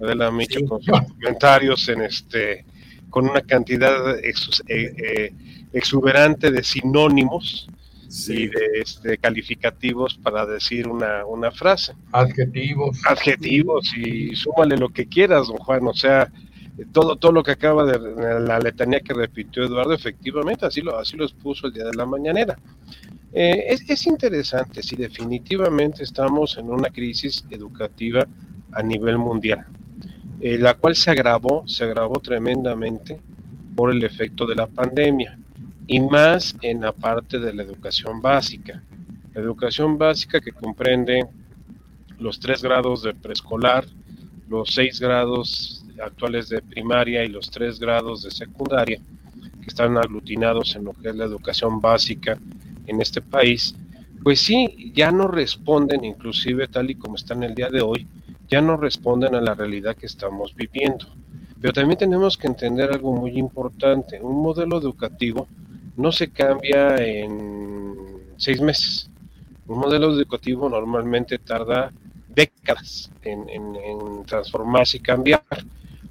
Adela 0.00 0.30
Micha 0.30 0.60
con 0.66 0.82
sus 0.82 1.00
comentarios 1.00 1.88
en 1.88 2.02
este, 2.02 2.64
con 3.10 3.28
una 3.28 3.40
cantidad 3.42 4.18
eh, 4.18 4.34
eh, 4.68 5.32
exuberante 5.72 6.50
de 6.50 6.64
sinónimos 6.64 7.68
y 8.28 8.46
de 8.48 8.70
este, 8.74 9.18
calificativos 9.18 10.18
para 10.22 10.46
decir 10.46 10.88
una, 10.88 11.24
una 11.24 11.50
frase. 11.50 11.94
Adjetivos. 12.12 13.00
Adjetivos 13.06 13.92
y 13.96 14.34
súmale 14.36 14.76
lo 14.76 14.88
que 14.88 15.06
quieras, 15.06 15.48
don 15.48 15.58
Juan, 15.58 15.86
o 15.86 15.94
sea, 15.94 16.30
todo, 16.92 17.16
todo 17.16 17.32
lo 17.32 17.42
que 17.42 17.52
acaba 17.52 17.84
de 17.84 18.40
la 18.40 18.58
letanía 18.58 19.00
que 19.00 19.14
repitió 19.14 19.64
Eduardo, 19.64 19.92
efectivamente, 19.92 20.66
así 20.66 20.80
lo, 20.80 20.98
así 20.98 21.16
lo 21.16 21.24
expuso 21.24 21.66
el 21.66 21.72
día 21.72 21.84
de 21.84 21.94
la 21.94 22.06
mañanera. 22.06 22.58
Eh, 23.32 23.66
es, 23.68 23.88
es, 23.88 24.06
interesante, 24.06 24.82
si 24.82 24.96
definitivamente 24.96 26.02
estamos 26.04 26.56
en 26.56 26.70
una 26.70 26.90
crisis 26.90 27.44
educativa 27.50 28.26
a 28.72 28.82
nivel 28.82 29.18
mundial. 29.18 29.66
Eh, 30.40 30.58
la 30.58 30.74
cual 30.74 30.94
se 30.94 31.10
agravó, 31.10 31.66
se 31.66 31.84
agravó 31.84 32.20
tremendamente 32.20 33.20
por 33.74 33.90
el 33.90 34.04
efecto 34.04 34.46
de 34.46 34.54
la 34.56 34.66
pandemia 34.66 35.38
y 35.86 36.00
más 36.00 36.56
en 36.62 36.80
la 36.80 36.92
parte 36.92 37.38
de 37.38 37.52
la 37.52 37.62
educación 37.62 38.20
básica. 38.20 38.82
La 39.34 39.40
educación 39.40 39.98
básica 39.98 40.40
que 40.40 40.52
comprende 40.52 41.26
los 42.18 42.40
tres 42.40 42.62
grados 42.62 43.02
de 43.02 43.14
preescolar, 43.14 43.84
los 44.48 44.70
seis 44.70 45.00
grados 45.00 45.84
actuales 46.02 46.48
de 46.48 46.62
primaria 46.62 47.24
y 47.24 47.28
los 47.28 47.50
tres 47.50 47.78
grados 47.78 48.22
de 48.22 48.30
secundaria, 48.30 48.98
que 49.60 49.66
están 49.66 49.96
aglutinados 49.96 50.76
en 50.76 50.84
lo 50.84 50.92
que 50.92 51.08
es 51.08 51.16
la 51.16 51.24
educación 51.24 51.80
básica 51.80 52.38
en 52.86 53.00
este 53.00 53.20
país, 53.20 53.74
pues 54.22 54.40
sí, 54.40 54.92
ya 54.94 55.12
no 55.12 55.28
responden, 55.28 56.04
inclusive 56.04 56.68
tal 56.68 56.90
y 56.90 56.94
como 56.94 57.16
están 57.16 57.42
el 57.42 57.54
día 57.54 57.68
de 57.68 57.82
hoy, 57.82 58.06
ya 58.48 58.60
no 58.60 58.76
responden 58.76 59.34
a 59.34 59.40
la 59.40 59.54
realidad 59.54 59.96
que 59.96 60.06
estamos 60.06 60.54
viviendo. 60.54 61.06
Pero 61.60 61.72
también 61.72 61.98
tenemos 61.98 62.36
que 62.38 62.46
entender 62.46 62.90
algo 62.90 63.12
muy 63.14 63.38
importante. 63.38 64.20
Un 64.20 64.42
modelo 64.42 64.78
educativo 64.78 65.46
no 65.96 66.12
se 66.12 66.30
cambia 66.30 66.96
en 66.96 67.94
seis 68.36 68.60
meses. 68.60 69.10
Un 69.66 69.78
modelo 69.78 70.12
educativo 70.12 70.68
normalmente 70.68 71.38
tarda 71.38 71.92
décadas 72.28 73.10
en, 73.22 74.24
transformarse 74.26 74.98
y 74.98 75.00
cambiar. 75.00 75.42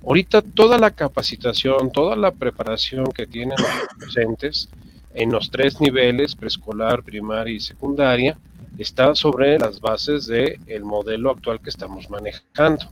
Ahorita 0.06 0.42
toda 0.42 0.78
la 0.78 0.92
capacitación, 0.92 1.92
toda 1.92 2.16
la 2.16 2.32
preparación 2.32 3.06
que 3.13 3.25
tienen 3.25 3.58
los 3.58 4.08
docentes 4.08 4.70
en 5.13 5.32
los 5.32 5.50
tres 5.52 5.80
niveles, 5.80 6.36
preescolar, 6.36 7.04
primaria 7.04 7.56
y 7.56 7.60
secundaria, 7.60 8.38
está 8.78 9.13
sobre 9.16 9.60
las 9.60 9.80
bases 9.80 10.25
del 10.25 10.60
el 10.68 10.84
modelo 10.84 11.30
actual 11.30 11.60
que 11.62 11.70
estamos 11.70 12.10
manejando. 12.10 12.86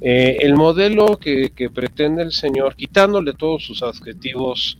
Eh, 0.00 0.38
el 0.40 0.54
modelo 0.54 1.18
que, 1.18 1.70
pretende 1.74 2.22
el 2.22 2.32
señor, 2.32 2.76
quitándole 2.76 3.32
todos 3.32 3.64
sus 3.64 3.82
adjetivos 3.82 4.78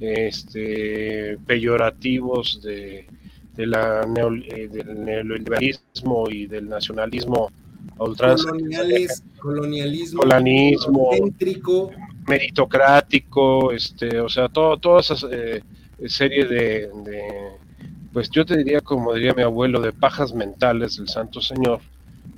este, 0.00 1.38
peyorativos 1.46 2.60
de, 2.62 3.06
la 3.56 4.02
eh, 4.02 4.68
del 4.68 5.04
neoliberalismo 5.04 6.30
y 6.30 6.46
del 6.46 6.68
nacionalismo 6.68 7.50
colonialismo, 7.96 9.24
colonialismo 10.20 11.10
meritocrático, 12.26 13.72
este, 13.72 14.20
o 14.20 14.28
sea, 14.28 14.48
todo, 14.48 14.76
toda 14.76 15.00
esa 15.00 15.14
eh, 15.30 15.62
serie 16.06 16.44
de, 16.44 16.90
pues 18.12 18.30
yo 18.30 18.44
te 18.44 18.56
diría, 18.56 18.80
como 18.80 19.14
diría 19.14 19.34
mi 19.34 19.42
abuelo, 19.42 19.80
de 19.80 19.92
pajas 19.92 20.34
mentales 20.34 20.96
del 20.96 21.08
Santo 21.08 21.40
Señor, 21.40 21.80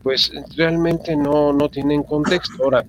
pues 0.02 0.33
realmente 0.57 1.17
no, 1.17 1.52
no 1.52 1.69
tienen 1.69 2.02
contexto. 2.02 2.64
Ahora, 2.64 2.85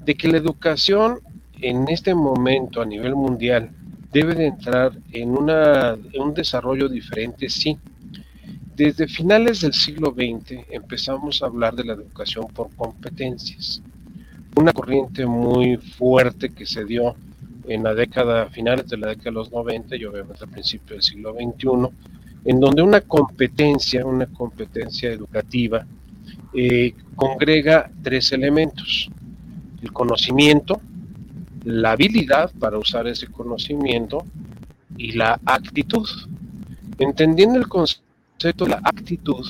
de 0.00 0.14
que 0.14 0.28
la 0.28 0.38
educación 0.38 1.20
en 1.60 1.88
este 1.88 2.14
momento 2.14 2.80
a 2.80 2.86
nivel 2.86 3.14
mundial 3.14 3.70
debe 4.12 4.34
de 4.34 4.46
entrar 4.46 4.92
en, 5.12 5.30
una, 5.30 5.96
un 6.18 6.34
desarrollo 6.34 6.88
diferente, 6.88 7.48
sí. 7.48 7.78
Desde 8.74 9.06
finales 9.06 9.60
del 9.60 9.74
siglo 9.74 10.12
XX 10.12 10.64
empezamos 10.70 11.42
a 11.42 11.46
hablar 11.46 11.74
de 11.74 11.84
la 11.84 11.92
educación 11.92 12.46
por 12.48 12.74
competencias. 12.74 13.82
Una 14.56 14.72
corriente 14.72 15.26
muy 15.26 15.76
fuerte 15.76 16.50
que 16.50 16.66
se 16.66 16.84
dio 16.84 17.14
en 17.68 17.82
la 17.82 17.94
década, 17.94 18.46
finales 18.46 18.88
de 18.88 18.96
la 18.96 19.08
década 19.08 19.30
de 19.30 19.32
los 19.32 19.52
90 19.52 19.96
y 19.96 20.04
obviamente 20.04 20.44
al 20.44 20.50
principio 20.50 20.94
del 20.94 21.02
siglo 21.02 21.34
XXI, 21.34 21.94
en 22.46 22.58
donde 22.58 22.82
una 22.82 23.02
competencia, 23.02 24.04
una 24.04 24.26
competencia 24.26 25.12
educativa, 25.12 25.86
eh, 26.54 26.94
congrega 27.14 27.90
tres 28.02 28.32
elementos. 28.32 29.10
El 29.82 29.92
conocimiento, 29.92 30.80
la 31.64 31.92
habilidad 31.92 32.50
para 32.58 32.78
usar 32.78 33.06
ese 33.06 33.26
conocimiento 33.26 34.24
y 34.96 35.12
la 35.12 35.40
actitud. 35.44 36.08
Entendiendo 36.98 37.58
el 37.58 37.68
concepto 37.68 38.64
de 38.64 38.70
la 38.70 38.80
actitud 38.84 39.46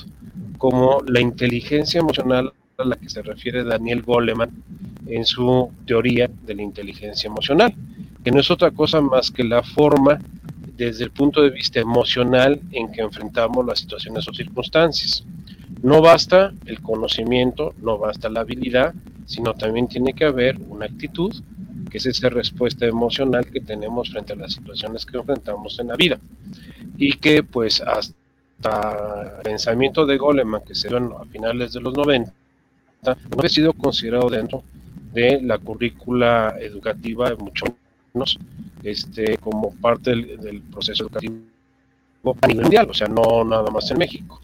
como 0.58 1.00
la 1.06 1.20
inteligencia 1.20 2.00
emocional 2.00 2.52
a 2.78 2.84
la 2.84 2.96
que 2.96 3.08
se 3.08 3.22
refiere 3.22 3.64
Daniel 3.64 4.02
Goleman 4.02 4.50
en 5.06 5.24
su 5.24 5.70
teoría 5.86 6.30
de 6.46 6.54
la 6.54 6.62
inteligencia 6.62 7.28
emocional, 7.28 7.74
que 8.22 8.30
no 8.30 8.40
es 8.40 8.50
otra 8.50 8.70
cosa 8.70 9.00
más 9.00 9.30
que 9.30 9.44
la 9.44 9.62
forma 9.62 10.18
desde 10.76 11.04
el 11.04 11.10
punto 11.10 11.42
de 11.42 11.50
vista 11.50 11.80
emocional 11.80 12.60
en 12.72 12.90
que 12.90 13.02
enfrentamos 13.02 13.66
las 13.66 13.80
situaciones 13.80 14.26
o 14.28 14.32
circunstancias. 14.32 15.24
No 15.82 16.00
basta 16.00 16.52
el 16.66 16.80
conocimiento, 16.80 17.74
no 17.82 17.98
basta 17.98 18.28
la 18.28 18.40
habilidad, 18.40 18.94
sino 19.26 19.54
también 19.54 19.88
tiene 19.88 20.12
que 20.12 20.24
haber 20.24 20.58
una 20.68 20.86
actitud, 20.86 21.34
que 21.90 21.98
es 21.98 22.06
esa 22.06 22.28
respuesta 22.28 22.86
emocional 22.86 23.46
que 23.46 23.60
tenemos 23.60 24.10
frente 24.10 24.32
a 24.32 24.36
las 24.36 24.54
situaciones 24.54 25.04
que 25.04 25.18
enfrentamos 25.18 25.78
en 25.78 25.88
la 25.88 25.96
vida. 25.96 26.18
Y 26.96 27.14
que 27.14 27.42
pues 27.42 27.80
hasta 27.80 29.36
el 29.36 29.42
pensamiento 29.42 30.06
de 30.06 30.16
Goleman, 30.16 30.62
que 30.64 30.74
se 30.74 30.88
dio 30.88 31.18
a 31.18 31.24
finales 31.26 31.72
de 31.72 31.80
los 31.80 31.94
90, 31.94 32.32
no 33.02 33.42
ha 33.42 33.48
sido 33.48 33.72
considerado 33.72 34.30
dentro 34.30 34.62
de 35.12 35.40
la 35.42 35.58
currícula 35.58 36.56
educativa, 36.60 37.34
mucho 37.36 37.66
menos 38.14 38.38
este, 38.82 39.36
como 39.38 39.74
parte 39.74 40.10
del 40.14 40.62
proceso 40.62 41.04
educativo 41.04 41.34
a 42.40 42.46
nivel 42.46 42.62
mundial, 42.62 42.88
o 42.90 42.94
sea, 42.94 43.08
no 43.08 43.44
nada 43.44 43.70
más 43.70 43.90
en 43.90 43.98
México. 43.98 44.40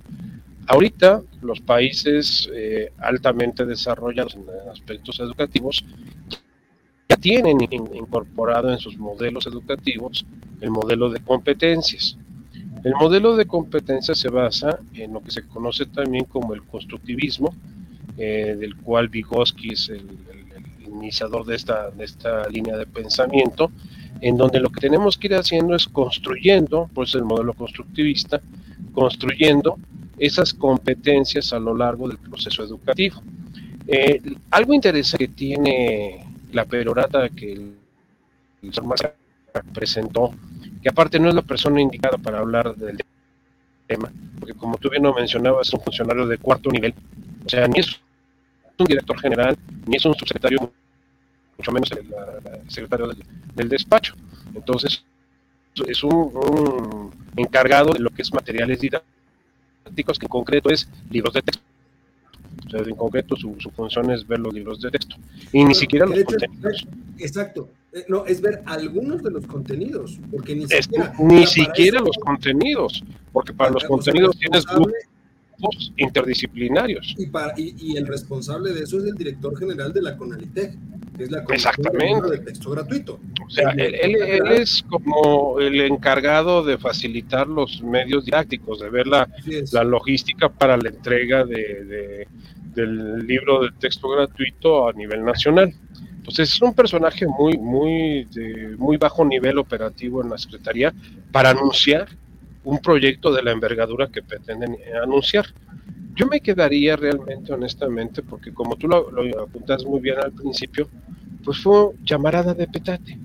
Ahorita 0.66 1.22
los 1.42 1.60
países 1.60 2.48
eh, 2.52 2.90
altamente 2.98 3.64
desarrollados 3.64 4.34
en 4.34 4.46
aspectos 4.70 5.20
educativos 5.20 5.84
ya 7.08 7.16
tienen 7.16 7.58
incorporado 7.60 8.70
en 8.72 8.78
sus 8.78 8.96
modelos 8.98 9.46
educativos 9.46 10.26
el 10.60 10.70
modelo 10.70 11.10
de 11.10 11.20
competencias. 11.20 12.16
El 12.84 12.94
modelo 12.94 13.36
de 13.36 13.46
competencias 13.46 14.18
se 14.18 14.28
basa 14.28 14.78
en 14.94 15.12
lo 15.12 15.20
que 15.20 15.30
se 15.30 15.42
conoce 15.46 15.86
también 15.86 16.24
como 16.24 16.54
el 16.54 16.62
constructivismo, 16.62 17.54
eh, 18.16 18.56
del 18.58 18.76
cual 18.76 19.08
Vygotsky 19.08 19.72
es 19.72 19.88
el, 19.88 20.06
iniciador 20.86 21.44
de 21.44 21.56
esta, 21.56 21.90
de 21.90 22.04
esta 22.04 22.48
línea 22.48 22.76
de 22.76 22.86
pensamiento, 22.86 23.70
en 24.20 24.36
donde 24.36 24.60
lo 24.60 24.70
que 24.70 24.80
tenemos 24.80 25.18
que 25.18 25.26
ir 25.26 25.34
haciendo 25.34 25.74
es 25.74 25.86
construyendo, 25.86 26.88
pues 26.94 27.14
el 27.14 27.24
modelo 27.24 27.52
constructivista, 27.52 28.40
construyendo 28.92 29.78
esas 30.18 30.54
competencias 30.54 31.52
a 31.52 31.58
lo 31.58 31.76
largo 31.76 32.08
del 32.08 32.18
proceso 32.18 32.64
educativo. 32.64 33.20
Eh, 33.86 34.20
algo 34.50 34.72
interesante 34.72 35.26
que 35.26 35.32
tiene 35.32 36.25
la 36.52 36.64
perorata 36.64 37.28
que 37.28 37.52
el, 37.52 37.76
presentó, 39.72 40.32
que 40.82 40.88
aparte 40.88 41.18
no 41.18 41.28
es 41.28 41.34
la 41.34 41.42
persona 41.42 41.80
indicada 41.80 42.18
para 42.18 42.38
hablar 42.38 42.74
del 42.76 42.98
tema, 43.86 44.10
porque 44.38 44.54
como 44.54 44.76
tú 44.78 44.90
bien 44.90 45.02
lo 45.02 45.14
mencionabas, 45.14 45.68
es 45.68 45.74
un 45.74 45.80
funcionario 45.80 46.26
de 46.26 46.38
cuarto 46.38 46.70
nivel, 46.70 46.94
o 47.44 47.48
sea, 47.48 47.66
ni 47.68 47.80
es 47.80 48.00
un 48.78 48.86
director 48.86 49.18
general, 49.18 49.56
ni 49.86 49.96
es 49.96 50.04
un 50.04 50.14
subsecretario, 50.14 50.70
mucho 51.56 51.72
menos 51.72 51.90
el, 51.92 52.06
secretario 52.68 53.08
del, 53.54 53.68
despacho. 53.68 54.14
Entonces, 54.54 55.02
es 55.86 56.04
un, 56.04 56.12
un 56.12 57.12
encargado 57.36 57.92
de 57.92 58.00
lo 58.00 58.10
que 58.10 58.22
es 58.22 58.32
materiales 58.32 58.80
didácticos 58.80 60.18
que 60.18 60.26
en 60.26 60.30
concreto 60.30 60.70
es 60.70 60.88
libros 61.10 61.32
de 61.34 61.42
texto. 61.42 61.65
Sea, 62.70 62.80
en 62.80 62.96
concreto 62.96 63.36
su, 63.36 63.54
función 63.74 64.10
es 64.10 64.26
ver 64.26 64.40
los 64.40 64.52
libros 64.52 64.80
de 64.80 64.90
texto. 64.90 65.16
Y 65.52 65.64
ni 65.64 65.74
siquiera 65.74 66.06
los 66.06 66.24
contenidos. 66.24 66.86
Exacto. 67.18 67.68
Eh, 67.92 68.04
no, 68.08 68.26
es 68.26 68.40
ver 68.40 68.62
algunos 68.66 69.22
de 69.22 69.30
los 69.30 69.46
contenidos, 69.46 70.18
porque 70.30 70.54
ni 70.54 70.66
siquiera, 70.66 71.12
ni 71.18 71.46
siquiera 71.46 72.00
los 72.00 72.16
contenidos, 72.18 73.02
porque 73.32 73.52
para 73.52 73.70
los 73.70 73.84
contenidos 73.84 74.36
tienes 74.38 74.66
grupos 74.66 75.92
interdisciplinarios. 75.96 77.14
Y, 77.16 77.26
para, 77.26 77.54
y, 77.56 77.96
el 77.96 78.06
responsable 78.06 78.72
de 78.72 78.82
eso 78.82 78.98
es 78.98 79.04
el 79.04 79.14
director 79.14 79.56
general 79.58 79.92
de 79.92 80.02
la 80.02 80.16
CONALITEC, 80.16 80.76
es 81.18 81.30
la 81.30 81.44
Exactamente. 81.48 82.30
de 82.30 82.38
texto 82.38 82.70
gratuito. 82.70 83.20
O 83.46 83.50
sea, 83.50 83.70
él, 83.70 84.16
es 84.50 84.84
como 84.88 85.60
el 85.60 85.80
encargado 85.80 86.64
de 86.64 86.78
facilitar 86.78 87.46
los 87.46 87.82
medios 87.82 88.24
didácticos, 88.24 88.80
de 88.80 88.90
ver 88.90 89.06
la, 89.06 89.28
la 89.72 89.84
logística 89.84 90.48
para 90.48 90.76
la 90.76 90.88
entrega 90.88 91.44
de, 91.44 92.26
del 92.74 93.26
libro 93.26 93.64
de 93.64 93.70
texto 93.78 94.08
gratuito 94.08 94.88
a 94.88 94.92
nivel 94.92 95.24
nacional. 95.24 95.72
Entonces 96.16 96.52
es 96.52 96.60
un 96.60 96.74
personaje 96.74 97.26
muy, 97.26 97.56
muy, 97.56 98.24
de 98.32 98.76
muy 98.78 98.96
bajo 98.96 99.24
nivel 99.24 99.58
operativo 99.58 100.22
en 100.22 100.30
la 100.30 100.38
Secretaría 100.38 100.92
para 101.30 101.50
anunciar 101.50 102.08
un 102.64 102.80
proyecto 102.80 103.32
de 103.32 103.44
la 103.44 103.52
envergadura 103.52 104.08
que 104.08 104.22
pretenden 104.22 104.76
anunciar. 105.00 105.46
Yo 106.14 106.26
me 106.26 106.40
quedaría 106.40 106.96
realmente, 106.96 107.52
honestamente, 107.52 108.22
porque 108.22 108.52
como 108.52 108.76
tú 108.76 108.88
lo, 108.88 109.08
apuntas 109.42 109.84
muy 109.84 110.00
bien 110.00 110.16
al 110.18 110.32
principio, 110.32 110.88
pues 111.44 111.58
fue 111.58 111.90
llamarada 112.04 112.54
de 112.54 112.66
petate. 112.66 113.18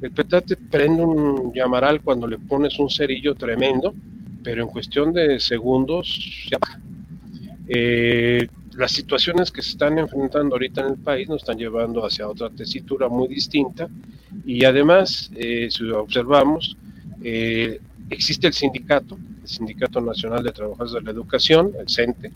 El 0.00 0.10
petate 0.10 0.56
prende 0.56 1.04
un 1.04 1.52
llamaral 1.52 2.00
cuando 2.00 2.26
le 2.26 2.38
pones 2.38 2.78
un 2.78 2.88
cerillo 2.88 3.34
tremendo, 3.34 3.94
pero 4.42 4.62
en 4.62 4.68
cuestión 4.68 5.12
de 5.12 5.38
segundos 5.38 6.46
se 6.48 6.56
apaga. 6.56 6.80
Eh, 7.68 8.48
las 8.76 8.92
situaciones 8.92 9.50
que 9.50 9.62
se 9.62 9.70
están 9.70 9.98
enfrentando 9.98 10.54
ahorita 10.54 10.80
en 10.82 10.86
el 10.88 10.98
país 10.98 11.28
nos 11.28 11.42
están 11.42 11.58
llevando 11.58 12.04
hacia 12.04 12.28
otra 12.28 12.50
tesitura 12.50 13.08
muy 13.08 13.28
distinta 13.28 13.88
y 14.44 14.64
además, 14.64 15.30
eh, 15.36 15.68
si 15.70 15.84
observamos, 15.90 16.76
eh, 17.22 17.80
existe 18.10 18.46
el 18.46 18.52
sindicato, 18.52 19.16
el 19.44 19.48
Sindicato 19.48 20.00
Nacional 20.00 20.42
de 20.42 20.52
Trabajadores 20.52 20.94
de 20.94 21.02
la 21.02 21.10
Educación, 21.10 21.72
el 21.78 21.88
CENTE, 21.88 22.32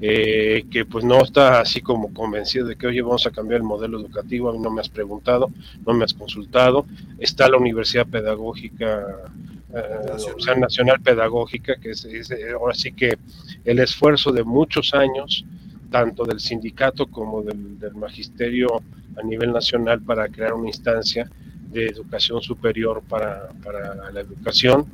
eh, 0.00 0.64
que 0.70 0.84
pues 0.84 1.04
no 1.04 1.22
está 1.22 1.60
así 1.60 1.80
como 1.80 2.12
convencido 2.12 2.66
de 2.66 2.76
que, 2.76 2.88
oye, 2.88 3.00
vamos 3.00 3.26
a 3.26 3.30
cambiar 3.30 3.60
el 3.60 3.66
modelo 3.66 4.00
educativo, 4.00 4.50
a 4.50 4.52
mí 4.52 4.58
no 4.58 4.70
me 4.70 4.80
has 4.80 4.88
preguntado, 4.88 5.50
no 5.86 5.94
me 5.94 6.04
has 6.04 6.12
consultado. 6.12 6.84
Está 7.18 7.48
la 7.48 7.56
Universidad 7.56 8.06
Pedagógica 8.06 9.30
Universidad 9.72 10.56
Nacional 10.56 11.00
Pedagógica, 11.00 11.76
que 11.76 11.90
es, 11.90 12.06
ahora 12.54 12.74
sí 12.74 12.92
que 12.92 13.16
el 13.64 13.78
esfuerzo 13.78 14.32
de 14.32 14.44
muchos 14.44 14.92
años, 14.92 15.44
tanto 15.90 16.24
del 16.24 16.40
sindicato 16.40 17.06
como 17.06 17.42
del, 17.42 17.94
magisterio 17.94 18.82
a 19.16 19.22
nivel 19.22 19.52
nacional 19.52 20.00
para 20.00 20.28
crear 20.28 20.54
una 20.54 20.68
instancia 20.68 21.30
de 21.72 21.86
educación 21.86 22.40
superior 22.40 23.02
para, 23.08 23.48
para 23.62 24.10
la 24.10 24.20
educación. 24.20 24.86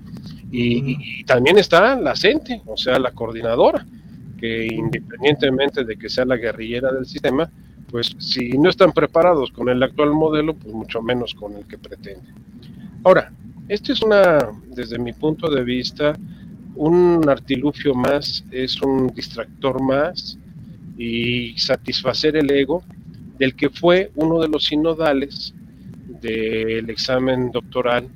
Y, 0.51 1.25
también 1.25 1.59
está 1.59 1.97
la 1.97 2.17
CENTE, 2.17 2.63
o 2.67 2.77
sea, 2.77 2.99
la 2.99 3.11
coordinadora, 3.11 3.87
que 4.39 4.67
independientemente 4.67 5.85
de 5.85 5.97
que 5.97 6.09
sea 6.09 6.25
la 6.25 6.37
guerrillera 6.37 6.93
del 6.93 7.07
sistema, 7.07 7.51
pues 7.91 8.15
si 8.19 8.51
no 8.57 8.71
están 8.71 8.93
preparados 8.93 9.51
con 9.51 9.69
el 9.69 9.83
actual 9.83 10.13
modelo, 10.13 10.55
pues 10.55 10.75
mucho 10.75 11.03
menos 11.03 11.35
con 11.35 11.55
el 11.55 11.67
que 11.67 11.79
pretenden. 11.79 12.35
Ahora, 13.05 13.33
esto 13.69 13.93
es 13.93 14.03
una, 14.03 14.39
desde 14.69 14.99
mi 14.99 15.13
punto 15.13 15.51
de 15.51 15.63
vista, 15.65 16.15
un 16.75 17.25
artilugio 17.29 17.95
más, 17.95 18.45
es 18.51 18.81
un 18.81 19.09
distractor 19.09 19.83
más 19.83 20.39
y 20.97 21.59
satisfacer 21.59 22.37
el 22.37 22.51
ego 22.51 22.83
del 23.39 23.55
que 23.55 23.69
fue 23.69 24.11
uno 24.15 24.41
de 24.41 24.49
los 24.49 24.65
sinodales 24.65 25.55
del 26.21 26.89
examen 26.91 27.51
doctoral 27.51 28.09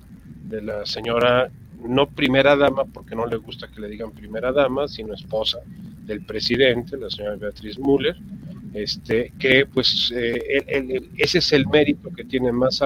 de 0.45 0.63
la 0.63 0.87
señora, 0.87 1.51
no 1.87 2.09
primera 2.09 2.57
dama, 2.57 2.85
porque 2.85 3.15
no 3.15 3.27
le 3.27 3.37
gusta 3.37 3.69
que 3.69 3.81
le 3.81 3.89
digan 3.89 4.13
primera 4.13 4.53
dama, 4.53 4.89
sino 4.89 5.15
esposa 5.15 5.59
del 6.05 6.25
presidente, 6.25 6.97
la 6.97 7.11
señora 7.11 7.37
Beatriz 7.37 7.79
Müller, 7.79 8.17
este, 8.75 9.33
que 9.39 9.67
pues 9.67 10.13
eh, 10.15 11.03
ese 11.17 11.39
es 11.39 11.53
el 11.53 11.67
mérito 11.67 12.11
que 12.11 12.25
tiene 12.25 12.53
Max 12.53 12.83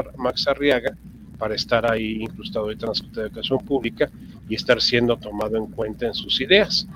Arriaga 0.49 0.97
para 1.39 1.55
estar 1.55 1.91
ahí 1.91 2.23
incrustado 2.23 2.71
en 2.71 2.79
Transporte 2.79 3.21
de 3.21 3.27
Educación 3.27 3.59
Pública 3.65 4.11
y 4.49 4.55
estar 4.55 4.81
siendo 4.81 5.17
tomado 5.17 5.57
en 5.57 5.67
cuenta 5.67 6.07
en 6.07 6.15
sus 6.15 6.41
ideas. 6.41 6.87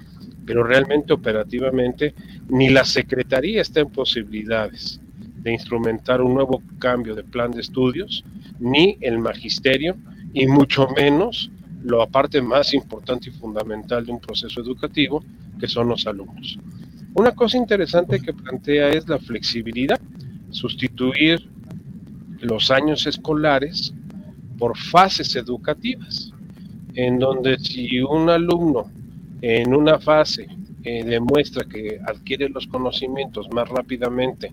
Pero 0.47 0.65
realmente 0.65 1.13
operativamente 1.13 2.15
ni 2.49 2.71
la 2.71 2.85
Secretaría 2.85 3.63
está 3.63 3.81
en 3.81 3.91
posibilidades 3.91 5.01
de 5.43 5.53
instrumentar 5.53 6.21
un 6.21 6.35
nuevo 6.35 6.63
cambio 6.79 7.15
de 7.15 7.25
plan 7.25 7.51
de 7.51 7.61
estudios, 7.61 8.25
ni 8.59 8.97
el 9.01 9.19
magisterio, 9.19 9.97
y 10.33 10.47
mucho 10.47 10.89
menos 10.97 11.51
la 11.83 12.07
parte 12.07 12.43
más 12.43 12.75
importante 12.75 13.31
y 13.31 13.33
fundamental 13.33 14.05
de 14.05 14.13
un 14.13 14.21
proceso 14.21 14.61
educativo, 14.61 15.25
que 15.59 15.67
son 15.67 15.89
los 15.89 16.07
alumnos. 16.07 16.59
Una 17.15 17.33
cosa 17.33 17.57
interesante 17.57 18.21
que 18.21 18.33
plantea 18.33 18.91
es 18.91 19.09
la 19.09 19.19
flexibilidad, 19.19 20.01
sustituir 20.51 21.49
los 22.41 22.71
años 22.71 23.07
escolares 23.07 23.93
por 24.59 24.77
fases 24.77 25.35
educativas, 25.37 26.33
en 26.95 27.19
donde 27.19 27.59
si 27.59 28.01
un 28.01 28.29
alumno 28.29 28.91
en 29.41 29.75
una 29.75 29.99
fase 29.99 30.47
eh, 30.85 31.05
demuestra 31.05 31.65
que 31.65 32.01
adquiere 32.07 32.49
los 32.49 32.67
conocimientos 32.67 33.49
más 33.51 33.69
rápidamente 33.69 34.53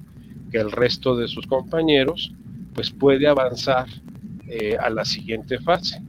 que 0.52 0.58
el 0.58 0.72
resto 0.72 1.16
de 1.16 1.28
sus 1.28 1.46
compañeros, 1.48 2.34
pues 2.74 2.92
puede 2.92 3.28
avanzar 3.28 3.88
eh, 4.48 4.78
a 4.80 4.90
la 4.90 5.06
siguiente 5.06 5.60
fase. 5.60 6.02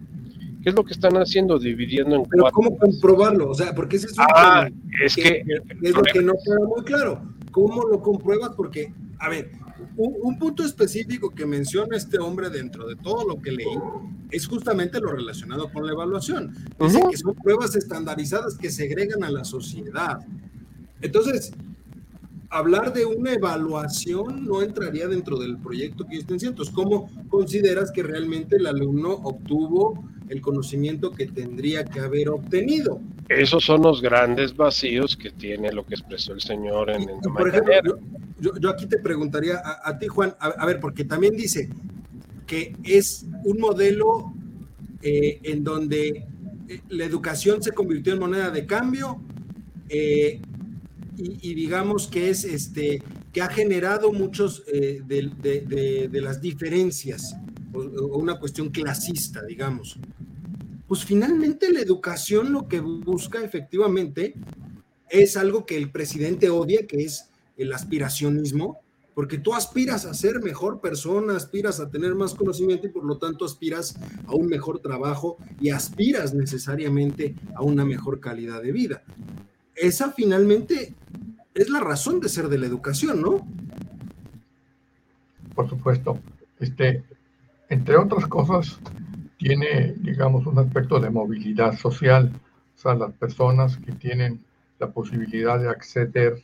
¿Qué 0.63 0.71
es 0.71 0.75
lo 0.75 0.85
que 0.85 0.93
están 0.93 1.15
haciendo? 1.17 1.59
Dividiendo 1.59 2.17
en 2.17 2.25
Pero 2.25 2.45
¿cómo 2.53 2.77
comprobarlo? 2.77 3.51
O 3.51 3.55
sea, 3.55 3.75
porque 3.75 3.97
ese 3.97 4.07
es, 4.07 4.15
ah, 4.19 4.69
es 5.05 5.15
que, 5.15 5.43
es 5.83 5.95
lo 5.95 6.03
que 6.03 6.21
no 6.21 6.35
queda 6.45 6.67
muy 6.67 6.83
claro. 6.85 7.23
¿Cómo 7.53 7.85
lo 7.85 8.01
compruebas? 8.01 8.51
Porque, 8.57 8.93
a 9.19 9.29
ver, 9.29 9.51
un, 9.97 10.39
punto 10.39 10.65
específico 10.65 11.31
que 11.31 11.47
menciona 11.47 11.97
este 11.97 12.19
hombre 12.19 12.51
dentro 12.51 12.87
de 12.87 12.97
todo 12.97 13.27
lo 13.27 13.41
que 13.41 13.53
leí 13.53 13.79
es 14.31 14.47
justamente 14.47 15.01
lo 15.01 15.11
relacionado 15.13 15.73
con 15.73 15.87
la 15.87 15.93
evaluación. 15.93 16.55
Dice 16.81 17.01
que 17.11 17.17
son 17.17 17.35
pruebas 17.35 17.75
estandarizadas 17.77 18.57
que 18.57 18.71
segregan 18.71 19.25
a 19.25 19.31
la 19.31 19.45
sociedad. 19.45 20.21
Entonces, 21.01 21.53
hablar 22.51 22.93
de 22.93 23.05
una 23.05 23.35
evaluación 23.35 24.47
no 24.47 24.63
entraría 24.63 25.07
dentro 25.07 25.39
del 25.39 25.59
proyecto 25.59 26.07
que 26.07 26.19
estén 26.19 26.37
haciendo. 26.37 26.65
¿Cómo 26.75 27.11
consideras 27.29 27.91
que 27.91 28.03
realmente 28.03 28.57
el 28.57 28.67
alumno 28.67 29.13
obtuvo 29.13 30.05
el 30.29 30.41
conocimiento 30.41 31.11
que 31.11 31.27
tendría 31.27 31.85
que 31.85 32.01
haber 32.01 32.31
obtenido? 32.31 33.01
Esos 33.29 33.65
son 33.65 33.83
los 33.83 34.01
grandes 34.01 34.57
vacíos 34.57 35.17
que 35.17 35.31
tiene 35.31 35.73
lo 35.73 35.85
que 35.85 35.95
expresó 35.95 36.33
el 36.33 36.41
señor 36.41 36.91
en, 36.91 37.03
el 37.03 37.19
Por 37.21 37.49
ejemplo, 37.49 37.99
yo, 38.41 38.71
aquí 38.71 38.87
te 38.87 38.99
preguntaría 38.99 39.61
a, 39.85 39.99
ti, 39.99 40.07
Juan, 40.07 40.35
a, 40.39 40.65
ver, 40.65 40.81
porque 40.81 41.05
también 41.05 41.37
dice 41.37 41.69
que 42.47 42.75
es 42.85 43.27
un 43.45 43.59
modelo 43.59 44.33
eh, 45.03 45.41
en 45.43 45.63
donde 45.63 46.27
eh, 46.69 46.81
la 46.89 47.05
educación 47.05 47.63
se 47.63 47.73
convirtió 47.73 48.15
en 48.15 48.21
moneda 48.21 48.51
de 48.51 48.65
cambio 48.65 49.21
eh, 49.91 50.41
y, 51.19 51.55
digamos 51.55 52.07
que 52.07 52.31
es 52.31 52.45
este 52.45 53.03
que 53.33 53.43
ha 53.43 53.49
generado 53.49 54.13
muchos 54.13 54.65
de, 54.67 56.09
las 56.13 56.41
diferencias 56.41 57.37
o, 57.73 58.17
una 58.17 58.39
cuestión 58.39 58.71
clasista, 58.71 59.45
digamos. 59.45 59.99
Pues 60.87 61.05
finalmente 61.05 61.71
la 61.73 61.81
educación 61.81 62.53
lo 62.53 62.67
que 62.69 62.81
busca 62.81 63.45
efectivamente 63.45 64.35
es 65.11 65.37
algo 65.37 65.67
que 65.67 65.77
el 65.77 65.91
presidente 65.91 66.49
odia, 66.51 66.87
que 66.87 67.05
es 67.05 67.29
el 67.57 67.73
aspiracionismo, 67.73 68.81
porque 69.15 69.37
tú 69.37 69.53
aspiras 69.53 70.05
a 70.07 70.15
ser 70.15 70.41
mejor 70.41 70.81
persona, 70.81 71.37
aspiras 71.37 71.81
a 71.81 71.91
tener 71.91 72.15
más 72.15 72.35
conocimiento 72.35 72.87
y 72.87 72.91
por 72.91 73.05
lo 73.05 73.19
tanto 73.19 73.45
aspiras 73.45 73.99
a 74.27 74.35
un 74.35 74.47
mejor 74.47 74.79
trabajo 74.79 75.39
y 75.61 75.71
aspiras 75.71 76.35
necesariamente 76.35 77.35
a 77.57 77.63
una 77.63 77.85
mejor 77.85 78.21
calidad 78.21 78.63
de 78.63 78.71
vida. 78.71 79.03
Esa 79.81 80.13
finalmente 80.13 80.95
es 81.55 81.71
la 81.71 81.81
razón 81.81 82.21
de 82.21 82.29
ser 82.29 82.49
de 82.49 82.59
la 82.59 82.67
educación, 82.67 83.23
¿no? 83.23 83.47
Por 85.55 85.69
supuesto. 85.69 86.19
Este, 86.61 87.03
entre 87.69 87.97
otras 87.97 88.27
cosas, 88.27 88.79
tiene, 89.39 89.95
digamos, 89.99 90.47
un 90.47 90.59
aspecto 90.59 91.01
de 91.01 91.11
movilidad 91.11 91.77
social. 91.77 92.33
O 92.77 92.81
sea, 92.81 92.95
las 92.95 93.13
personas 93.13 93.77
que 93.79 93.93
tienen 93.93 94.41
la 94.79 94.89
posibilidad 94.91 95.59
de 95.59 95.69
acceder 95.69 96.43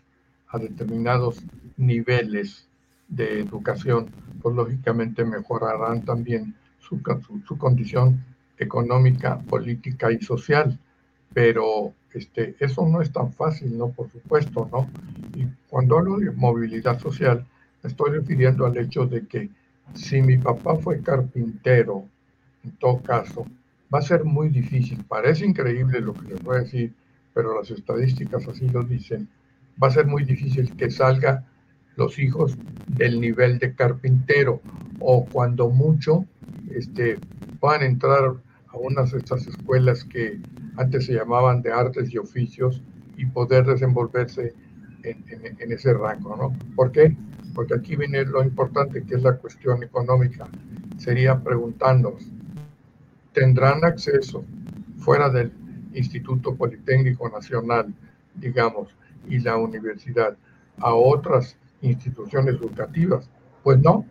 a 0.48 0.58
determinados 0.58 1.42
niveles 1.76 2.66
de 3.08 3.40
educación, 3.40 4.06
pues 4.40 4.54
lógicamente 4.54 5.24
mejorarán 5.24 6.04
también 6.04 6.54
su, 6.80 7.00
su, 7.46 7.58
condición 7.58 8.24
económica, 8.58 9.38
política 9.38 10.12
y 10.12 10.20
social. 10.20 10.78
Pero 11.34 11.92
este, 12.12 12.56
eso 12.60 12.86
no 12.88 13.02
es 13.02 13.12
tan 13.12 13.32
fácil, 13.32 13.76
¿no? 13.76 13.90
Por 13.90 14.10
supuesto, 14.10 14.68
¿no? 14.72 14.88
Y 15.34 15.46
cuando 15.68 15.98
hablo 15.98 16.16
de 16.16 16.30
movilidad 16.30 16.98
social, 16.98 17.44
estoy 17.82 18.12
refiriendo 18.12 18.64
al 18.64 18.78
hecho 18.78 19.04
de 19.06 19.26
que 19.26 19.50
si 19.94 20.22
mi 20.22 20.38
papá 20.38 20.76
fue 20.76 21.02
carpintero, 21.02 22.04
en 22.62 22.70
todo 22.78 23.02
caso, 23.02 23.46
va 23.92 23.98
a 23.98 24.02
ser 24.02 24.24
muy 24.24 24.48
difícil. 24.48 25.04
Parece 25.06 25.44
increíble 25.44 26.00
lo 26.00 26.14
que 26.14 26.28
les 26.28 26.42
voy 26.42 26.56
a 26.56 26.60
decir, 26.60 26.94
pero 27.34 27.58
las 27.58 27.70
estadísticas 27.70 28.48
así 28.48 28.68
lo 28.68 28.82
dicen 28.82 29.28
va 29.82 29.88
a 29.88 29.90
ser 29.90 30.06
muy 30.06 30.24
difícil 30.24 30.74
que 30.76 30.90
salga 30.90 31.44
los 31.96 32.18
hijos 32.18 32.56
del 32.86 33.20
nivel 33.20 33.58
de 33.58 33.74
carpintero 33.74 34.60
o 35.00 35.26
cuando 35.26 35.68
mucho 35.70 36.24
este, 36.70 37.18
van 37.60 37.82
entrar 37.82 38.34
a 38.74 38.78
unas 38.78 39.12
de 39.12 39.18
estas 39.18 39.46
escuelas 39.46 40.04
que 40.04 40.40
antes 40.76 41.06
se 41.06 41.14
llamaban 41.14 41.62
de 41.62 41.72
artes 41.72 42.12
y 42.12 42.18
oficios 42.18 42.82
y 43.16 43.26
poder 43.26 43.64
desenvolverse 43.64 44.54
en, 45.04 45.72
ese 45.72 45.92
rango, 45.92 46.36
¿no? 46.36 46.74
¿Por 46.74 46.90
qué? 46.90 47.16
Porque 47.54 47.74
aquí 47.74 47.94
viene 47.94 48.24
lo 48.24 48.42
importante 48.42 49.04
que 49.04 49.14
es 49.14 49.22
la 49.22 49.36
cuestión 49.36 49.82
económica. 49.82 50.48
Sería 50.96 51.38
preguntarnos, 51.38 52.32
¿tendrán 53.32 53.84
acceso 53.84 54.44
fuera 54.98 55.28
del 55.28 55.52
Instituto 55.92 56.54
Politécnico 56.56 57.28
Nacional, 57.28 57.94
digamos, 58.34 58.88
y 59.28 59.38
la 59.38 59.56
universidad 59.56 60.36
a 60.78 60.94
otras 60.94 61.56
instituciones 61.82 62.56
educativas, 62.56 63.30
pues 63.62 63.78
no, 63.80 64.06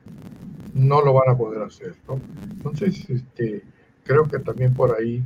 no 0.74 1.02
lo 1.02 1.14
van 1.14 1.30
a 1.30 1.38
poder 1.38 1.64
hacer. 1.64 1.96
¿no? 2.08 2.20
Entonces, 2.52 3.10
este, 3.10 3.64
creo 4.04 4.30
que 4.30 4.40
también 4.40 4.76
por 4.76 4.96
ahí 4.98 5.24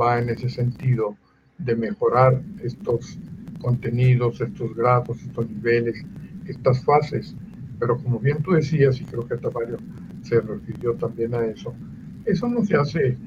va 0.00 0.18
en 0.18 0.28
ese 0.30 0.48
sentido 0.48 1.16
de 1.58 1.76
mejorar 1.76 2.42
estos 2.62 3.18
contenidos, 3.58 4.40
estos 4.40 4.74
grados, 4.74 5.22
estos 5.22 5.48
niveles, 5.48 6.06
estas 6.44 6.84
fases. 6.84 7.36
Pero 7.78 7.98
como 8.02 8.18
bien 8.20 8.42
tú 8.42 8.52
decías, 8.52 9.00
y 9.00 9.06
creo 9.06 9.26
que 9.26 9.36
Tamario 9.38 9.80
se 10.20 10.40
refirió 10.40 10.94
también 10.96 11.34
a 11.34 11.44
eso, 11.46 11.74
eso 12.24 12.48
no 12.48 12.64
se 12.64 12.76
hace, 12.76 13.18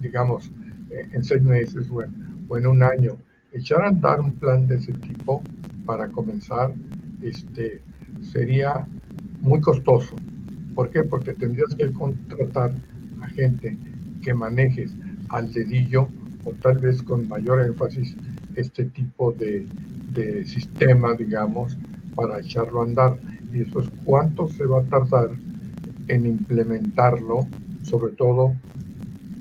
digamos, 0.00 0.52
en 0.90 1.24
seis 1.24 1.42
meses 1.42 1.88
o 1.90 2.56
en 2.56 2.66
un 2.66 2.82
año 2.82 3.18
echar 3.50 3.82
a 3.82 3.88
andar 3.88 4.20
un 4.20 4.38
plan 4.38 4.66
de 4.66 4.76
ese 4.76 4.94
tipo 4.94 5.46
para 5.84 6.10
comenzar 6.10 6.74
este, 7.20 7.82
sería 8.20 8.88
muy 9.40 9.60
costoso. 9.60 10.22
¿Por 10.74 10.90
qué? 10.90 11.04
Porque 11.04 11.34
tendrías 11.34 11.74
que 11.74 11.92
contratar 11.92 12.72
a 13.20 13.28
gente 13.28 13.78
que 14.22 14.34
manejes 14.34 14.92
al 15.28 15.52
dedillo 15.52 16.08
o 16.44 16.52
tal 16.62 16.78
vez 16.78 17.02
con 17.02 17.28
mayor 17.28 17.60
énfasis 17.60 18.16
este 18.56 18.84
tipo 18.86 19.32
de, 19.32 19.66
de 20.12 20.44
sistema, 20.44 21.14
digamos, 21.14 21.76
para 22.14 22.40
echarlo 22.40 22.80
a 22.80 22.84
andar. 22.84 23.18
Y 23.52 23.60
eso 23.60 23.80
es 23.80 23.90
cuánto 24.04 24.48
se 24.48 24.64
va 24.64 24.80
a 24.80 24.84
tardar 24.84 25.30
en 26.08 26.26
implementarlo, 26.26 27.46
sobre 27.82 28.12
todo, 28.14 28.54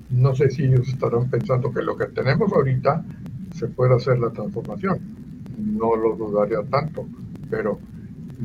no 0.09 0.35
sé 0.35 0.49
si 0.49 0.63
ellos 0.63 0.87
estarán 0.87 1.29
pensando 1.29 1.71
que 1.71 1.81
lo 1.81 1.97
que 1.97 2.07
tenemos 2.07 2.51
ahorita 2.51 3.03
se 3.55 3.67
puede 3.67 3.95
hacer 3.95 4.19
la 4.19 4.29
transformación, 4.29 4.99
no 5.57 5.95
lo 5.95 6.15
dudaría 6.15 6.61
tanto, 6.63 7.05
pero 7.49 7.79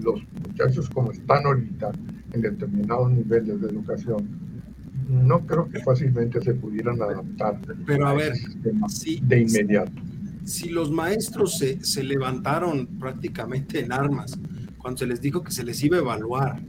los 0.03 0.23
muchachos 0.47 0.89
como 0.91 1.11
están 1.11 1.45
ahorita 1.47 1.93
en 2.33 2.41
determinados 2.41 3.11
niveles 3.11 3.61
de 3.61 3.69
educación, 3.69 4.46
no 5.09 5.47
creo 5.47 5.69
que 5.69 5.81
fácilmente 5.81 6.41
se 6.41 6.55
pudieran 6.55 7.01
adaptar 7.01 7.61
pero 7.87 8.09
a, 8.09 8.15
ver, 8.15 8.33
de 8.33 9.41
inmediato. 9.41 9.93
Si 10.45 10.69
los 10.69 10.91
maestros 10.91 11.59
se, 11.59 11.85
se 11.85 12.03
levantaron 12.03 12.87
prácticamente 12.99 13.81
en 13.81 13.93
armas 13.93 14.39
cuando 14.79 14.99
se 14.99 15.07
les 15.07 15.21
dijo 15.21 15.43
que 15.43 15.51
se 15.51 15.65
les 15.65 15.83
iba 15.83 15.97
a 15.97 16.01
evaluar 16.01 16.61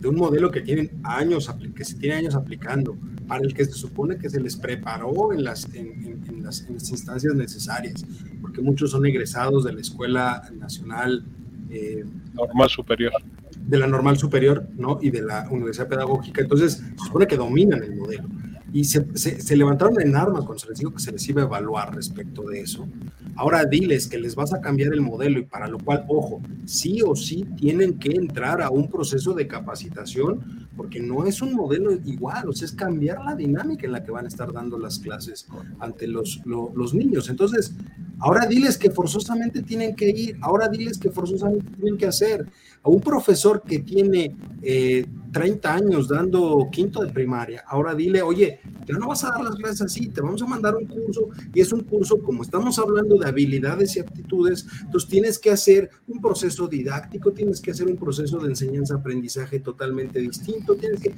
de 0.00 0.08
un 0.08 0.16
modelo 0.16 0.50
que 0.50 0.60
tienen 0.60 0.90
años, 1.02 1.52
que 1.74 1.84
se 1.84 1.96
tiene 1.96 2.16
años 2.16 2.34
aplicando, 2.34 2.96
para 3.26 3.44
el 3.44 3.52
que 3.52 3.64
se 3.64 3.72
supone 3.72 4.16
que 4.16 4.30
se 4.30 4.40
les 4.40 4.56
preparó 4.56 5.32
en 5.32 5.44
las, 5.44 5.72
en, 5.74 6.42
las, 6.42 6.68
instancias 6.68 7.34
necesarias, 7.34 8.04
porque 8.40 8.62
muchos 8.62 8.90
son 8.92 9.04
egresados 9.06 9.64
de 9.64 9.72
la 9.72 9.80
Escuela 9.80 10.48
Nacional 10.58 11.24
eh, 11.70 12.04
Normal 12.32 12.70
Superior. 12.70 13.12
De 13.68 13.78
la 13.78 13.86
Normal 13.86 14.18
Superior, 14.18 14.66
¿no? 14.76 14.98
Y 15.00 15.10
de 15.10 15.22
la 15.22 15.46
Universidad 15.50 15.88
Pedagógica. 15.88 16.40
Entonces, 16.40 16.82
se 16.96 17.04
supone 17.04 17.26
que 17.26 17.36
dominan 17.36 17.82
el 17.82 17.94
modelo. 17.94 18.28
Y 18.72 18.84
se, 18.84 19.06
se 19.14 19.56
levantaron 19.56 20.00
en 20.00 20.14
armas 20.16 20.44
cuando 20.44 20.58
se 20.58 20.68
les 20.68 20.78
dijo 20.78 20.92
que 20.92 21.00
se 21.00 21.12
les 21.12 21.26
iba 21.28 21.42
a 21.42 21.46
evaluar 21.46 21.94
respecto 21.94 22.42
de 22.42 22.60
eso. 22.60 22.86
Ahora 23.38 23.64
diles 23.64 24.08
que 24.08 24.18
les 24.18 24.34
vas 24.34 24.52
a 24.52 24.60
cambiar 24.60 24.92
el 24.92 25.00
modelo 25.00 25.38
y 25.38 25.44
para 25.44 25.68
lo 25.68 25.78
cual, 25.78 26.04
ojo, 26.08 26.42
sí 26.66 27.00
o 27.06 27.14
sí 27.14 27.46
tienen 27.56 27.98
que 27.98 28.10
entrar 28.10 28.60
a 28.60 28.68
un 28.68 28.90
proceso 28.90 29.32
de 29.32 29.46
capacitación 29.46 30.68
porque 30.76 30.98
no 31.00 31.24
es 31.24 31.40
un 31.40 31.54
modelo 31.54 31.92
igual, 32.04 32.48
o 32.48 32.52
sea, 32.52 32.66
es 32.66 32.72
cambiar 32.72 33.24
la 33.24 33.36
dinámica 33.36 33.86
en 33.86 33.92
la 33.92 34.02
que 34.02 34.10
van 34.10 34.24
a 34.24 34.28
estar 34.28 34.52
dando 34.52 34.76
las 34.76 34.98
clases 34.98 35.46
ante 35.78 36.08
los, 36.08 36.42
los 36.44 36.94
niños. 36.94 37.30
Entonces, 37.30 37.74
Ahora 38.20 38.46
diles 38.46 38.76
que 38.76 38.90
forzosamente 38.90 39.62
tienen 39.62 39.94
que 39.94 40.08
ir, 40.10 40.36
ahora 40.40 40.68
diles 40.68 40.98
que 40.98 41.10
forzosamente 41.10 41.70
tienen 41.76 41.96
que 41.96 42.06
hacer. 42.06 42.46
A 42.82 42.88
un 42.88 43.00
profesor 43.00 43.62
que 43.62 43.80
tiene 43.80 44.36
30 45.32 45.68
eh, 45.68 45.72
años 45.72 46.08
dando 46.08 46.68
quinto 46.70 47.02
de 47.02 47.12
primaria, 47.12 47.64
ahora 47.66 47.94
dile, 47.94 48.22
oye, 48.22 48.60
ya 48.86 48.96
no 48.96 49.08
vas 49.08 49.24
a 49.24 49.30
dar 49.30 49.42
las 49.42 49.56
clases 49.56 49.82
así, 49.82 50.08
te 50.08 50.20
vamos 50.20 50.40
a 50.42 50.46
mandar 50.46 50.74
un 50.76 50.86
curso 50.86 51.28
y 51.52 51.60
es 51.60 51.72
un 51.72 51.80
curso, 51.82 52.22
como 52.22 52.42
estamos 52.42 52.78
hablando 52.78 53.16
de 53.18 53.28
habilidades 53.28 53.96
y 53.96 54.00
aptitudes, 54.00 54.66
entonces 54.82 55.08
tienes 55.08 55.38
que 55.38 55.50
hacer 55.50 55.90
un 56.06 56.20
proceso 56.20 56.68
didáctico, 56.68 57.32
tienes 57.32 57.60
que 57.60 57.72
hacer 57.72 57.86
un 57.86 57.96
proceso 57.96 58.38
de 58.38 58.48
enseñanza-aprendizaje 58.48 59.60
totalmente 59.60 60.20
distinto, 60.20 60.76
tienes 60.76 61.00
que... 61.00 61.14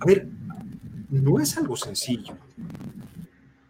A 0.00 0.04
ver, 0.04 0.28
no 1.10 1.40
es 1.40 1.56
algo 1.56 1.76
sencillo 1.76 2.34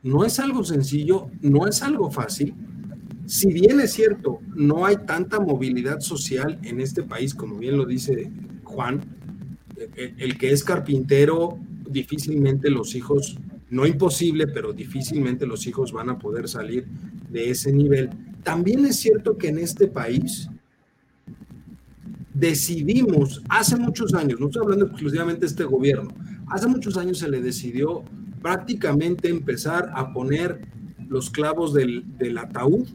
no 0.07 0.25
es 0.25 0.39
algo 0.39 0.63
sencillo, 0.65 1.29
no 1.43 1.67
es 1.67 1.83
algo 1.83 2.13
fácil. 2.13 2.55
Si 3.27 3.53
bien 3.53 3.81
es 3.81 3.93
cierto, 3.93 4.41
no 4.55 4.87
hay 4.87 4.97
tanta 4.99 5.41
movilidad 5.41 6.01
social 6.01 6.59
en 6.63 6.81
este 6.81 7.03
país, 7.03 7.35
como 7.35 7.59
bien 7.59 7.77
lo 7.77 7.85
dice 7.85 8.31
Juan, 8.65 9.01
el 9.97 10.39
que 10.39 10.53
es 10.53 10.63
carpintero, 10.63 11.59
difícilmente 11.89 12.71
los 12.71 12.95
hijos, 12.95 13.37
no 13.69 13.85
imposible, 13.87 14.47
pero 14.47 14.73
difícilmente 14.73 15.47
los 15.47 15.67
hijos 15.67 15.93
van 15.93 16.09
a 16.09 16.19
poder 16.19 16.49
salir 16.49 16.87
de 17.31 17.51
ese 17.51 17.73
nivel. 17.73 18.11
También 18.43 18.85
es 18.85 18.97
cierto 18.97 19.37
que 19.37 19.49
en 19.49 19.59
este 19.59 19.89
país 19.89 20.49
decidimos, 22.33 23.43
hace 23.49 23.77
muchos 23.77 24.15
años, 24.15 24.39
no 24.39 24.47
estoy 24.47 24.63
hablando 24.63 24.87
exclusivamente 24.87 25.41
de 25.41 25.47
este 25.47 25.65
gobierno, 25.65 26.11
hace 26.49 26.69
muchos 26.69 26.97
años 26.97 27.19
se 27.19 27.29
le 27.29 27.41
decidió 27.41 28.05
prácticamente 28.41 29.29
empezar 29.29 29.91
a 29.95 30.13
poner 30.13 30.61
los 31.09 31.31
clavos 31.31 31.73
del, 31.73 32.05
ataúd 32.39 32.87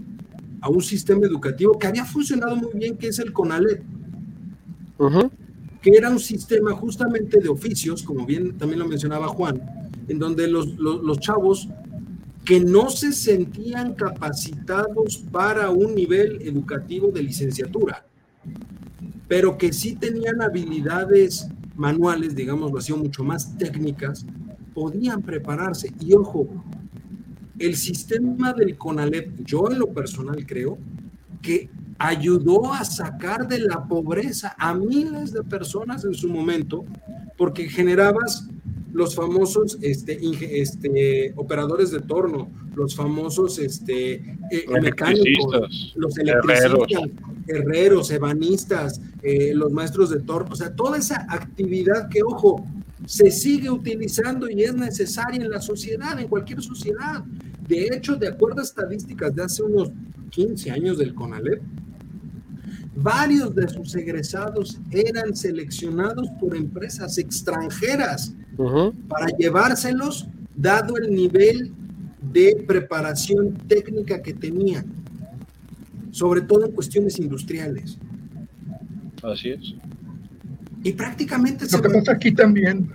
a 0.61 0.69
un 0.69 0.81
sistema 0.81 1.25
educativo 1.25 1.77
que 1.77 1.87
había 1.87 2.05
funcionado 2.05 2.55
muy 2.55 2.71
bien, 2.73 2.97
que 2.97 3.07
es 3.07 3.19
el 3.19 3.33
CONALEP, 3.33 3.83
que 5.81 5.89
era 5.89 6.09
un 6.09 6.19
sistema 6.19 6.71
justamente 6.73 7.39
de 7.39 7.49
oficios, 7.49 8.03
como 8.03 8.25
bien 8.25 8.57
también 8.57 8.79
lo 8.79 8.87
mencionaba 8.87 9.27
Juan, 9.27 9.59
en 10.07 10.19
donde 10.19 10.47
los, 10.47 10.75
los 10.77 11.19
chavos 11.19 11.67
que 12.45 12.59
no 12.59 12.89
se 12.89 13.11
sentían 13.11 13.93
capacitados 13.93 15.17
para 15.31 15.69
un 15.69 15.95
nivel 15.95 16.41
educativo 16.41 17.11
de 17.11 17.23
licenciatura, 17.23 18.05
pero 19.27 19.57
que 19.57 19.73
sí 19.73 19.95
tenían 19.95 20.41
habilidades 20.41 21.47
manuales, 21.75 22.35
digámoslo 22.35 22.77
así, 22.77 22.93
mucho 22.93 23.23
más 23.23 23.57
técnicas, 23.57 24.25
podían 24.73 25.21
prepararse. 25.21 25.91
Y 25.99 26.13
ojo, 26.13 26.47
el 27.65 27.75
sistema 27.75 28.53
del 28.53 28.77
CONALEP, 28.77 29.43
yo 29.45 29.69
en 29.69 29.79
lo 29.79 29.87
personal 29.87 30.45
creo 30.45 30.77
que 31.41 31.69
ayudó 31.97 32.73
a 32.73 32.83
sacar 32.83 33.47
de 33.47 33.59
la 33.59 33.87
pobreza 33.87 34.55
a 34.57 34.73
miles 34.73 35.33
de 35.33 35.43
personas 35.43 36.03
en 36.03 36.13
su 36.13 36.29
momento, 36.29 36.83
porque 37.37 37.69
generabas 37.69 38.47
los 38.93 39.15
famosos 39.15 39.77
este, 39.81 40.19
este, 40.59 41.33
operadores 41.35 41.91
de 41.91 41.99
torno, 42.01 42.49
los 42.75 42.95
famosos 42.95 43.59
este, 43.59 44.15
eh, 44.51 44.65
mecánicos, 44.81 45.93
los 45.95 46.17
electricistas, 46.17 47.09
herreros, 47.47 48.11
ebanistas, 48.11 49.01
eh, 49.21 49.53
los 49.53 49.71
maestros 49.71 50.09
de 50.09 50.19
torno, 50.21 50.53
o 50.53 50.55
sea, 50.55 50.75
toda 50.75 50.97
esa 50.97 51.25
actividad 51.29 52.09
que, 52.09 52.21
ojo, 52.23 52.65
se 53.05 53.31
sigue 53.31 53.69
utilizando 53.69 54.49
y 54.49 54.63
es 54.63 54.73
necesaria 54.75 55.41
en 55.41 55.49
la 55.49 55.61
sociedad, 55.61 56.19
en 56.19 56.27
cualquier 56.27 56.61
sociedad. 56.61 57.23
De 57.71 57.87
hecho, 57.87 58.17
de 58.17 58.27
acuerdo 58.27 58.59
a 58.59 58.63
estadísticas 58.63 59.33
de 59.33 59.43
hace 59.43 59.63
unos 59.63 59.91
15 60.31 60.71
años 60.71 60.97
del 60.97 61.15
CONALEP, 61.15 61.61
varios 62.97 63.55
de 63.55 63.65
sus 63.69 63.95
egresados 63.95 64.77
eran 64.91 65.33
seleccionados 65.33 66.27
por 66.37 66.53
empresas 66.53 67.17
extranjeras 67.17 68.35
para 69.07 69.27
llevárselos, 69.39 70.27
dado 70.53 70.97
el 70.97 71.15
nivel 71.15 71.71
de 72.33 72.61
preparación 72.67 73.53
técnica 73.69 74.21
que 74.21 74.33
tenían, 74.33 74.87
sobre 76.11 76.41
todo 76.41 76.65
en 76.65 76.73
cuestiones 76.73 77.19
industriales. 77.19 77.97
Así 79.23 79.51
es. 79.51 79.75
Y 80.83 80.91
prácticamente... 80.91 81.67
Lo 81.71 81.81
que 81.81 81.89
pasa 81.89 82.11
aquí 82.11 82.33
también 82.33 82.91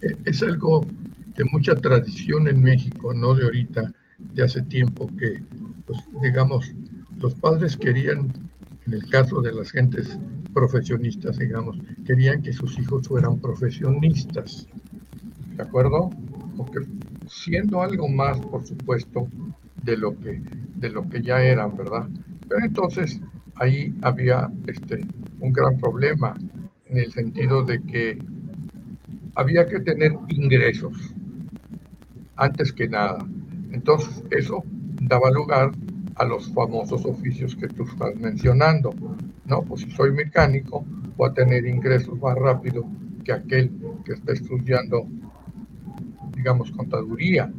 eh, 0.00 0.14
es 0.24 0.40
algo 0.44 0.86
de 1.34 1.44
mucha 1.46 1.74
tradición 1.74 2.46
en 2.46 2.62
México, 2.62 3.12
no 3.12 3.34
de 3.34 3.42
ahorita, 3.42 3.92
de 4.34 4.42
hace 4.42 4.62
tiempo, 4.62 5.10
que, 5.16 5.42
pues, 5.86 5.98
digamos, 6.22 6.72
los 7.18 7.34
padres 7.34 7.76
querían, 7.76 8.32
en 8.86 8.92
el 8.92 9.08
caso 9.08 9.40
de 9.40 9.52
las 9.52 9.70
gentes 9.70 10.18
profesionistas, 10.54 11.38
digamos, 11.38 11.78
querían 12.04 12.42
que 12.42 12.52
sus 12.52 12.78
hijos 12.78 13.06
fueran 13.08 13.38
profesionistas, 13.40 14.66
¿de 15.56 15.62
acuerdo? 15.62 16.10
Porque 16.56 16.80
siendo 17.26 17.82
algo 17.82 18.08
más, 18.08 18.40
por 18.40 18.66
supuesto, 18.66 19.28
de 19.82 19.96
lo 19.96 20.18
que, 20.18 20.42
de 20.76 20.90
lo 20.90 21.08
que 21.08 21.22
ya 21.22 21.42
eran, 21.42 21.76
¿verdad? 21.76 22.08
Pero 22.48 22.64
entonces 22.64 23.20
ahí 23.56 23.94
había 24.02 24.50
este, 24.66 25.06
un 25.38 25.52
gran 25.52 25.78
problema 25.78 26.36
en 26.86 26.98
el 26.98 27.12
sentido 27.12 27.62
de 27.64 27.80
que 27.82 28.22
había 29.34 29.66
que 29.68 29.80
tener 29.80 30.12
ingresos 30.28 31.14
antes 32.36 32.72
que 32.72 32.88
nada. 32.88 33.26
Entonces 33.72 34.22
eso 34.30 34.64
daba 35.02 35.30
lugar 35.30 35.72
a 36.16 36.24
los 36.24 36.52
famosos 36.52 37.04
oficios 37.04 37.56
que 37.56 37.68
tú 37.68 37.84
estás 37.84 38.14
mencionando. 38.16 38.92
No, 39.46 39.62
pues 39.62 39.82
si 39.82 39.90
soy 39.90 40.12
mecánico, 40.12 40.84
voy 41.16 41.30
a 41.30 41.34
tener 41.34 41.66
ingresos 41.66 42.20
más 42.20 42.36
rápido 42.36 42.84
que 43.24 43.32
aquel 43.32 43.70
que 44.04 44.12
está 44.12 44.32
estudiando, 44.32 45.06
digamos, 46.34 46.70
contaduría. 46.72 47.50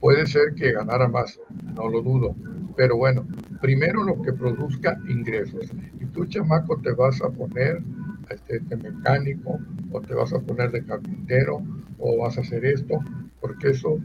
Puede 0.00 0.26
ser 0.26 0.54
que 0.54 0.72
ganara 0.72 1.08
más, 1.08 1.40
no 1.74 1.88
lo 1.88 2.02
dudo, 2.02 2.36
pero 2.76 2.96
bueno, 2.96 3.26
primero 3.60 4.04
lo 4.04 4.22
que 4.22 4.32
produzca 4.32 4.98
ingresos. 5.08 5.72
Y 6.00 6.06
tú, 6.06 6.24
chamaco, 6.26 6.78
te 6.78 6.92
vas 6.92 7.20
a 7.22 7.30
poner 7.30 7.82
este, 8.30 8.60
de 8.60 8.76
mecánico 8.76 9.58
o 9.90 10.00
te 10.00 10.14
vas 10.14 10.32
a 10.32 10.40
poner 10.40 10.70
de 10.70 10.84
carpintero 10.84 11.62
o 11.98 12.18
vas 12.18 12.38
a 12.38 12.42
hacer 12.42 12.64
esto, 12.64 13.00
porque 13.40 13.70
eso 13.70 13.98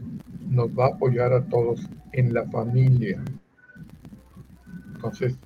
nos 0.54 0.70
va 0.70 0.86
a 0.86 0.88
apoyar 0.90 1.32
a 1.32 1.44
todos 1.44 1.88
en 2.12 2.32
la 2.32 2.44
familia. 2.46 3.22
Entonces, 4.94 5.36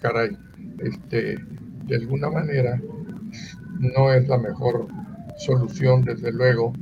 caray, 0.00 0.36
este, 0.78 1.36
de 1.86 1.96
alguna 1.96 2.30
manera 2.30 2.80
no 3.78 4.12
es 4.12 4.28
la 4.28 4.38
mejor 4.38 4.86
solución, 5.38 6.02
desde 6.02 6.32
luego, 6.32 6.72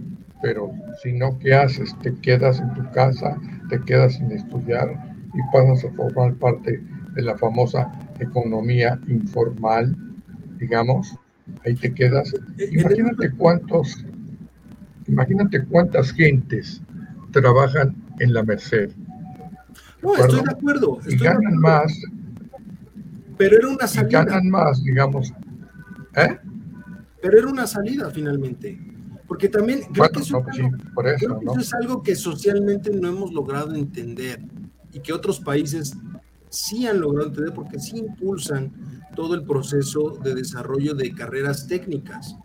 pero 0.42 0.72
si 1.02 1.12
no, 1.12 1.38
¿qué 1.38 1.54
haces? 1.54 1.96
Te 2.02 2.14
quedas 2.16 2.60
en 2.60 2.72
tu 2.74 2.90
casa, 2.92 3.36
te 3.68 3.80
quedas 3.82 4.14
sin 4.14 4.30
estudiar 4.32 4.88
y 5.34 5.38
pasas 5.52 5.84
a 5.84 5.94
formar 5.94 6.34
parte 6.34 6.82
de 7.14 7.22
la 7.22 7.36
famosa 7.36 7.90
economía 8.18 8.98
informal, 9.08 9.96
digamos, 10.58 11.16
ahí 11.64 11.74
te 11.74 11.92
quedas. 11.92 12.34
Imagínate 12.72 13.30
cuántos, 13.32 14.04
imagínate 15.06 15.64
cuántas 15.64 16.12
gentes 16.12 16.82
trabajan 17.31 17.95
en 18.19 18.35
la 18.35 18.43
Merced. 18.43 18.93
No, 20.03 20.14
estoy 20.14 20.43
de 20.43 20.51
acuerdo. 20.51 20.99
y 21.07 21.16
ganan 21.16 21.57
más. 21.59 21.93
Pero 23.37 23.57
era 23.57 23.69
una 23.69 23.87
salida. 23.87 24.25
ganan 24.25 24.49
más, 24.51 24.83
digamos. 24.83 25.33
¿Eh? 26.16 26.38
Pero 27.23 27.38
era 27.38 27.49
una 27.49 27.66
salida 27.66 28.11
finalmente. 28.11 28.79
Porque 29.27 29.49
también 29.49 29.83
creo, 29.93 30.11
que, 30.11 30.21
eso, 30.21 30.43
es 31.59 31.75
algo 31.75 32.03
que 32.03 32.16
socialmente 32.16 32.90
no 32.90 33.09
hemos 33.09 33.33
logrado 33.33 33.77
entender 33.77 34.43
y 34.93 34.99
que 34.99 35.12
otros 35.12 35.38
países 35.38 35.97
sí 36.49 36.87
han 36.87 37.01
logrado 37.01 37.29
entender 37.29 37.55
porque 37.55 37.79
sí 37.79 37.99
impulsan 37.99 38.73
todo 39.14 39.35
el 39.35 39.45
proceso 39.45 40.19
de 40.23 40.35
desarrollo 40.35 40.95
de 40.95 41.14
carreras 41.14 41.69
técnicas. 41.69 42.37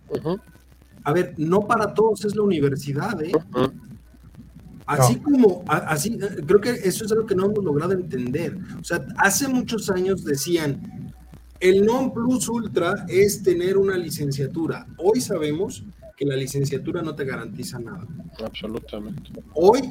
A 1.04 1.12
ver, 1.12 1.34
no 1.38 1.62
para 1.62 1.94
todos 1.94 2.24
es 2.24 2.36
la 2.36 2.44
universidad, 2.44 3.20
¿eh? 3.24 3.32
Así 4.86 5.16
como, 5.18 5.64
así, 5.68 6.18
creo 6.46 6.62
que 6.62 6.70
eso 6.70 7.06
es 7.06 7.12
algo 7.12 7.26
que 7.26 7.36
no 7.36 7.46
hemos 7.46 7.64
logrado 7.64 7.94
entender. 7.94 8.58
O 8.80 8.84
sea, 8.84 9.06
hace 9.18 9.48
muchos 9.48 9.90
años 9.90 10.24
decían, 10.24 11.14
el 11.60 11.86
non 11.86 12.14
plus 12.14 12.48
ultra 12.50 13.06
es 13.08 13.42
tener 13.42 13.78
una 13.78 13.98
licenciatura. 13.98 14.86
Hoy 14.98 15.22
sabemos 15.22 15.84
que 16.16 16.26
la 16.26 16.36
licenciatura 16.36 17.02
no 17.02 17.16
te 17.16 17.26
garantiza 17.26 17.80
nada. 17.80 18.06
Absolutamente. 18.44 19.32
Hoy 19.54 19.82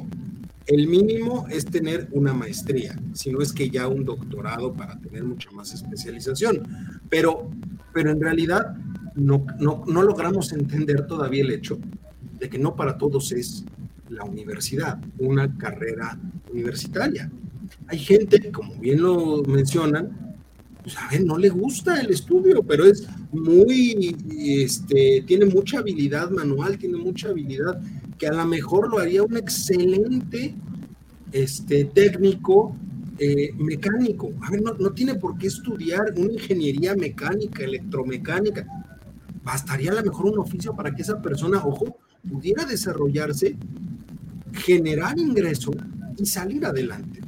el 0.67 0.87
mínimo 0.87 1.45
es 1.49 1.65
tener 1.65 2.07
una 2.11 2.33
maestría, 2.33 2.97
si 3.13 3.31
no 3.31 3.41
es 3.41 3.53
que 3.53 3.69
ya 3.69 3.87
un 3.87 4.03
doctorado 4.05 4.73
para 4.73 4.97
tener 4.97 5.23
mucha 5.23 5.51
más 5.51 5.73
especialización. 5.73 6.63
Pero, 7.09 7.51
pero 7.93 8.11
en 8.11 8.21
realidad 8.21 8.75
no, 9.15 9.45
no, 9.59 9.83
no 9.85 10.01
logramos 10.01 10.51
entender 10.53 11.05
todavía 11.05 11.43
el 11.43 11.51
hecho 11.51 11.77
de 12.39 12.49
que 12.49 12.57
no 12.57 12.75
para 12.75 12.97
todos 12.97 13.31
es 13.31 13.63
la 14.09 14.23
universidad, 14.23 14.99
una 15.19 15.57
carrera 15.57 16.19
universitaria. 16.51 17.29
Hay 17.87 17.99
gente, 17.99 18.51
como 18.51 18.75
bien 18.75 19.01
lo 19.01 19.43
mencionan, 19.43 20.35
pues 20.83 20.97
a 20.97 21.09
ver, 21.09 21.25
no 21.25 21.37
le 21.37 21.49
gusta 21.49 21.99
el 21.99 22.11
estudio, 22.11 22.61
pero 22.61 22.85
es 22.85 23.07
muy, 23.31 24.15
este, 24.29 25.23
tiene 25.25 25.45
mucha 25.45 25.79
habilidad 25.79 26.29
manual, 26.29 26.77
tiene 26.77 26.97
mucha 26.97 27.29
habilidad 27.29 27.81
que 28.19 28.27
a 28.27 28.33
lo 28.33 28.45
mejor 28.45 28.89
lo 28.89 28.99
haría 28.99 29.23
un 29.23 29.35
excelente 29.35 30.53
este, 31.31 31.85
técnico 31.85 32.75
eh, 33.17 33.51
mecánico. 33.57 34.31
A 34.41 34.51
ver, 34.51 34.61
no, 34.61 34.73
no, 34.73 34.91
tiene 34.91 35.15
por 35.15 35.37
qué 35.37 35.47
estudiar 35.47 36.13
una 36.17 36.33
ingeniería 36.33 36.95
mecánica, 36.95 37.63
electromecánica. 37.63 38.65
Bastaría 39.43 39.91
a 39.91 39.95
lo 39.95 40.03
mejor 40.03 40.27
un 40.27 40.39
oficio 40.39 40.75
para 40.75 40.93
que 40.93 41.01
esa 41.01 41.21
persona, 41.21 41.65
ojo, 41.65 41.97
pudiera 42.29 42.65
desarrollarse, 42.65 43.57
generar 44.55 45.17
ingreso 45.17 45.71
y 46.17 46.25
salir 46.25 46.65
adelante. 46.65 47.21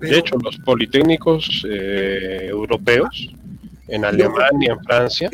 De 0.00 0.18
hecho, 0.18 0.36
los 0.42 0.56
politécnicos 0.58 1.64
eh, 1.68 2.48
europeos, 2.48 3.30
en 3.88 4.04
Alemania, 4.04 4.72
en 4.72 4.84
Francia, 4.84 5.30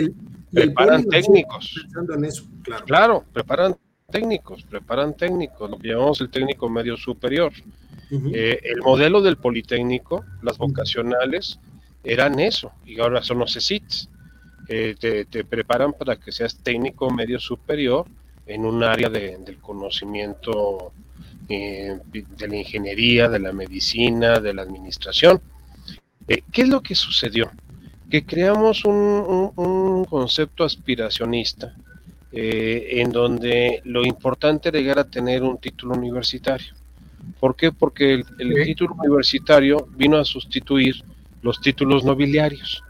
preparan 0.52 1.04
técnicos. 1.04 1.86
claro. 2.86 3.24
preparan 3.32 3.76
técnicos, 4.10 4.62
preparan 4.64 5.14
técnicos, 5.14 5.70
lo 5.70 5.78
que 5.78 5.88
llamamos 5.88 6.20
el 6.20 6.30
técnico 6.30 6.68
medio 6.68 6.96
superior. 6.96 7.52
Eh, 8.10 8.60
el 8.62 8.80
modelo 8.80 9.20
del 9.20 9.36
politécnico, 9.36 10.24
las 10.42 10.56
vocacionales, 10.56 11.60
eran 12.04 12.38
eso, 12.40 12.72
y 12.86 13.00
ahora 13.00 13.22
son 13.22 13.38
los 13.38 13.52
CECITs. 13.52 14.08
Eh, 14.70 15.24
te, 15.30 15.44
preparan 15.44 15.94
para 15.94 16.16
que 16.16 16.30
seas 16.30 16.58
técnico 16.62 17.10
medio 17.10 17.38
superior 17.38 18.06
en 18.48 18.64
un 18.64 18.82
área 18.82 19.08
del 19.10 19.58
conocimiento 19.58 20.92
eh, 21.48 21.98
de 22.12 22.48
la 22.48 22.56
ingeniería, 22.56 23.28
de 23.28 23.38
la 23.38 23.52
medicina, 23.52 24.40
de 24.40 24.54
la 24.54 24.62
administración. 24.62 25.40
Eh, 26.26 26.42
¿Qué 26.50 26.62
es 26.62 26.68
lo 26.68 26.82
que 26.82 26.94
sucedió? 26.94 27.50
Que 28.10 28.24
creamos 28.24 28.84
un, 28.84 30.04
concepto 30.08 30.64
aspiracionista 30.64 31.74
eh, 32.32 32.88
en 32.92 33.12
donde 33.12 33.82
lo 33.84 34.04
importante 34.04 34.70
era 34.70 34.78
llegar 34.78 34.98
a 34.98 35.04
tener 35.04 35.42
un 35.42 35.58
título 35.58 35.94
universitario. 35.94 36.72
¿Por 37.38 37.54
qué? 37.54 37.70
Porque 37.70 38.14
el, 38.38 38.64
título 38.64 38.94
universitario 38.94 39.88
vino 39.94 40.16
a 40.16 40.24
sustituir 40.24 41.02
los 41.42 41.60
títulos 41.60 42.04
nobiliarios. 42.04 42.82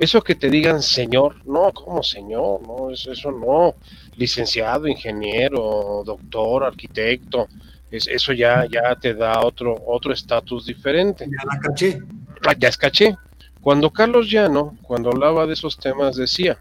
Eso 0.00 0.22
que 0.22 0.34
te 0.34 0.48
digan 0.48 0.80
señor, 0.80 1.46
no, 1.46 1.70
como 1.72 2.02
señor? 2.02 2.62
No, 2.66 2.90
eso 2.90 3.30
no. 3.30 3.74
Licenciado, 4.16 4.88
ingeniero, 4.88 6.02
doctor, 6.06 6.64
arquitecto, 6.64 7.46
eso 7.90 8.32
ya, 8.32 8.64
ya 8.64 8.96
te 8.96 9.12
da 9.12 9.40
otro 9.44 9.76
otro 9.86 10.14
estatus 10.14 10.64
diferente. 10.64 11.26
Ya 11.26 11.44
la 11.44 11.60
caché. 11.60 11.98
Ah, 12.46 12.54
ya 12.58 12.68
es 12.68 12.78
caché. 12.78 13.14
Cuando 13.60 13.90
Carlos 13.90 14.30
Llano, 14.30 14.78
cuando 14.80 15.10
hablaba 15.10 15.46
de 15.46 15.52
esos 15.52 15.76
temas, 15.76 16.16
decía, 16.16 16.56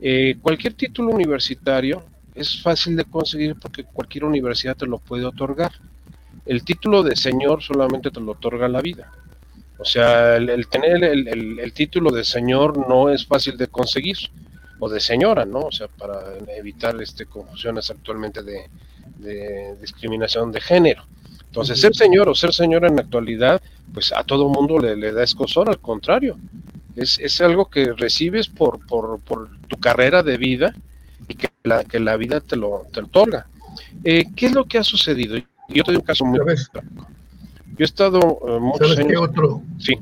eh, 0.00 0.36
cualquier 0.42 0.74
título 0.74 1.10
universitario 1.12 2.02
es 2.34 2.60
fácil 2.60 2.96
de 2.96 3.04
conseguir 3.04 3.54
porque 3.54 3.84
cualquier 3.84 4.24
universidad 4.24 4.76
te 4.76 4.86
lo 4.86 4.98
puede 4.98 5.24
otorgar. 5.24 5.70
El 6.44 6.64
título 6.64 7.04
de 7.04 7.14
señor 7.14 7.62
solamente 7.62 8.10
te 8.10 8.20
lo 8.20 8.32
otorga 8.32 8.66
la 8.66 8.80
vida. 8.80 9.12
O 9.84 9.86
sea, 9.86 10.36
el, 10.36 10.66
tener 10.68 11.04
el, 11.04 11.58
el, 11.60 11.72
título 11.74 12.10
de 12.10 12.24
señor 12.24 12.88
no 12.88 13.10
es 13.10 13.26
fácil 13.26 13.58
de 13.58 13.66
conseguir, 13.66 14.16
o 14.78 14.88
de 14.88 14.98
señora, 14.98 15.44
¿no? 15.44 15.58
O 15.60 15.72
sea, 15.72 15.88
para 15.88 16.38
evitar 16.56 16.98
este 17.02 17.26
confusiones 17.26 17.90
actualmente 17.90 18.42
de, 18.42 18.70
de 19.18 19.76
discriminación 19.82 20.50
de 20.52 20.62
género. 20.62 21.04
Entonces, 21.44 21.82
ser 21.82 21.94
señor 21.94 22.30
o 22.30 22.34
ser 22.34 22.54
señora 22.54 22.88
en 22.88 22.96
la 22.96 23.02
actualidad, 23.02 23.60
pues 23.92 24.10
a 24.14 24.24
todo 24.24 24.48
mundo 24.48 24.78
le, 24.78 25.12
da 25.12 25.22
escosor, 25.22 25.68
al 25.68 25.80
contrario. 25.80 26.38
Es, 26.96 27.18
es 27.18 27.42
algo 27.42 27.68
que 27.68 27.92
recibes 27.92 28.48
por, 28.48 28.86
por, 28.86 29.20
por, 29.20 29.50
tu 29.68 29.76
carrera 29.76 30.22
de 30.22 30.38
vida 30.38 30.74
y 31.28 31.34
que 31.34 31.50
la, 31.62 31.84
que 31.84 32.00
la 32.00 32.16
vida 32.16 32.40
te 32.40 32.56
lo, 32.56 32.86
te 32.90 33.00
otorga. 33.00 33.48
Eh, 34.02 34.24
¿Qué 34.34 34.46
es 34.46 34.52
lo 34.52 34.64
que 34.64 34.78
ha 34.78 34.82
sucedido? 34.82 35.36
Yo 35.68 35.84
te 35.84 35.92
doy 35.92 35.96
un 35.96 36.06
caso 36.06 36.24
muy. 36.24 36.40
Yo 37.76 37.82
he 37.82 37.84
estado 37.84 38.20
muchos 38.60 38.94
¿Sabes 38.94 39.06
qué 39.06 39.16
otro? 39.16 39.62
Sí. 39.78 39.94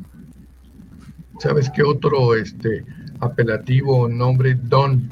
¿Sabes 1.38 1.70
qué 1.70 1.82
otro 1.82 2.34
este, 2.34 2.84
apelativo 3.20 4.08
nombre? 4.08 4.54
Don. 4.54 5.08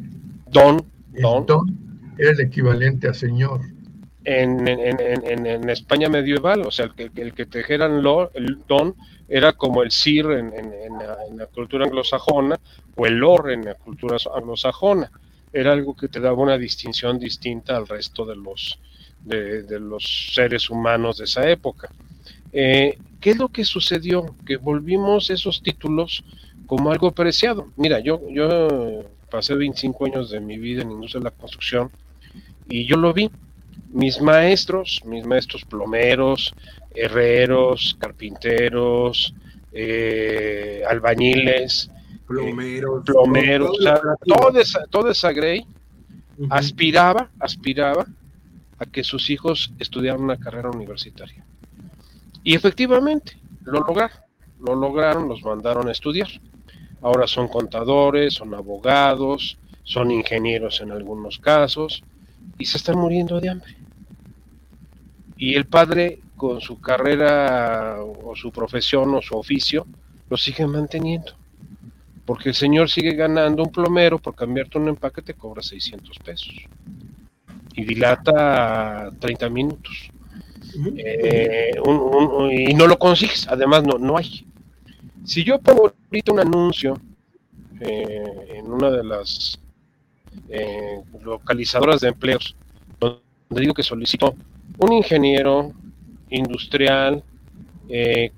Don. 0.51 0.85
Don. 1.20 1.46
don 1.46 1.79
era 2.18 2.33
el 2.33 2.40
equivalente 2.40 3.09
a 3.09 3.14
señor 3.14 3.61
en, 4.25 4.68
en, 4.68 5.46
en, 5.46 5.70
España 5.70 6.09
medieval, 6.09 6.62
o 6.66 6.70
sea, 6.70 6.87
el 6.87 6.94
que, 6.94 7.23
el 7.23 7.33
que 7.33 7.46
tejeran 7.46 8.03
lo, 8.03 8.31
el 8.35 8.59
don 8.66 8.94
era 9.29 9.53
como 9.53 9.83
el 9.83 9.90
sir 9.90 10.27
en, 10.27 10.53
la, 11.37 11.46
cultura 11.46 11.87
anglosajona 11.87 12.59
o 12.96 13.07
el 13.07 13.14
lord 13.14 13.51
en 13.51 13.64
la 13.64 13.75
cultura 13.75 14.16
anglosajona. 14.35 15.11
Era 15.53 15.73
algo 15.73 15.96
que 15.96 16.09
te 16.09 16.20
daba 16.20 16.37
una 16.37 16.59
distinción 16.59 17.18
distinta 17.18 17.77
al 17.77 17.88
resto 17.88 18.25
de 18.25 18.37
los, 18.37 18.79
de, 19.25 19.81
los 19.81 20.33
seres 20.35 20.68
humanos 20.70 21.18
de 21.18 21.25
esa 21.25 21.49
época. 21.49 21.90
Eh, 22.52 22.98
¿Qué 23.20 23.30
es 23.30 23.36
lo 23.38 23.48
que 23.48 23.64
sucedió? 23.64 24.34
Que 24.46 24.56
volvimos 24.56 25.30
esos 25.30 25.62
títulos 25.62 26.24
como 26.66 26.90
algo 26.90 27.12
preciado. 27.12 27.68
Mira, 27.76 28.00
yo, 28.00 28.20
yo 28.30 29.04
pasé 29.30 29.54
25 29.54 30.06
años 30.06 30.30
de 30.30 30.40
mi 30.40 30.58
vida 30.58 30.82
en 30.82 30.88
la 30.88 30.94
industria 30.94 31.20
de 31.20 31.24
la 31.24 31.30
construcción 31.30 31.90
y 32.68 32.86
yo 32.86 32.96
lo 32.96 33.12
vi 33.12 33.30
mis 33.92 34.20
maestros, 34.20 35.02
mis 35.04 35.26
maestros 35.26 35.64
plomeros, 35.64 36.54
herreros, 36.94 37.96
carpinteros, 37.98 39.34
eh, 39.72 40.82
albañiles, 40.88 41.90
plomeros, 42.26 43.04
plomeros, 43.04 43.76
toda, 44.24 44.60
esa, 44.60 44.86
toda 44.86 45.12
esa 45.12 45.32
grey 45.32 45.66
aspiraba, 46.48 47.30
aspiraba 47.38 48.07
a 48.78 48.86
que 48.86 49.05
sus 49.05 49.28
hijos 49.30 49.72
estudiaran 49.78 50.22
una 50.22 50.38
carrera 50.38 50.70
universitaria. 50.70 51.44
Y 52.43 52.55
efectivamente, 52.55 53.38
lo 53.62 53.80
lograron, 53.80 54.18
lo 54.61 54.74
lograron, 54.74 55.28
los 55.28 55.43
mandaron 55.43 55.88
a 55.88 55.93
estudiar. 55.93 56.28
Ahora 57.03 57.26
son 57.26 57.49
contadores, 57.49 58.34
son 58.34 58.55
abogados, 58.55 59.59
son 59.82 60.11
ingenieros 60.11 60.80
en 60.80 60.93
algunos 60.93 61.38
casos, 61.38 62.03
y 62.59 62.66
se 62.66 62.76
están 62.76 62.99
muriendo 62.99 63.41
de 63.41 63.51
hambre. 63.51 63.76
Y 65.36 65.55
el 65.55 65.66
padre, 65.66 66.20
con 66.36 66.61
su 66.61 66.80
carrera 66.80 67.99
o 68.03 68.36
su 68.36 68.53
profesión 68.53 69.14
o 69.14 69.22
su 69.22 69.36
oficio, 69.36 69.86
lo 70.28 70.36
sigue 70.36 70.66
manteniendo. 70.66 71.32
Porque 72.24 72.51
el 72.51 72.55
señor 72.55 72.88
sigue 72.88 73.14
ganando 73.14 73.62
un 73.62 73.72
plomero 73.72 74.18
por 74.18 74.34
cambiarte 74.34 74.78
un 74.78 74.88
empaque 74.88 75.22
te 75.22 75.34
cobra 75.34 75.62
600 75.62 76.18
pesos. 76.18 76.55
y 77.74 77.84
dilata 77.84 79.11
30 79.18 79.49
minutos. 79.49 80.11
Eh, 80.97 81.73
y 82.53 82.75
no 82.75 82.87
lo 82.87 82.99
consigues, 82.99 83.47
además 83.49 83.83
no, 83.85 83.99
no 83.99 84.16
hay. 84.16 84.47
Si 85.25 85.45
yo 85.45 85.59
pongo 85.59 85.93
ahorita 86.07 86.33
un 86.33 86.41
anuncio 86.41 87.01
eh, 87.81 88.57
en 88.57 88.73
una 88.73 88.91
de 88.91 89.05
las 89.05 89.59
eh, 90.49 91.01
localizadoras 91.23 92.01
de 92.01 92.09
empleos, 92.09 92.57
donde 92.99 93.23
digo 93.61 93.75
que 93.75 93.83
solicito 93.83 94.35
un 94.79 94.93
ingeniero 94.93 95.73
industrial 96.31 97.25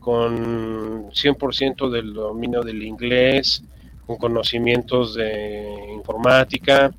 con 0.01 1.11
100% 1.11 1.91
del 1.91 2.15
dominio 2.15 2.63
del 2.63 2.83
inglés, 2.83 3.63
con 4.07 4.17
conocimientos 4.17 5.15
de 5.15 5.93
informática 5.93 6.91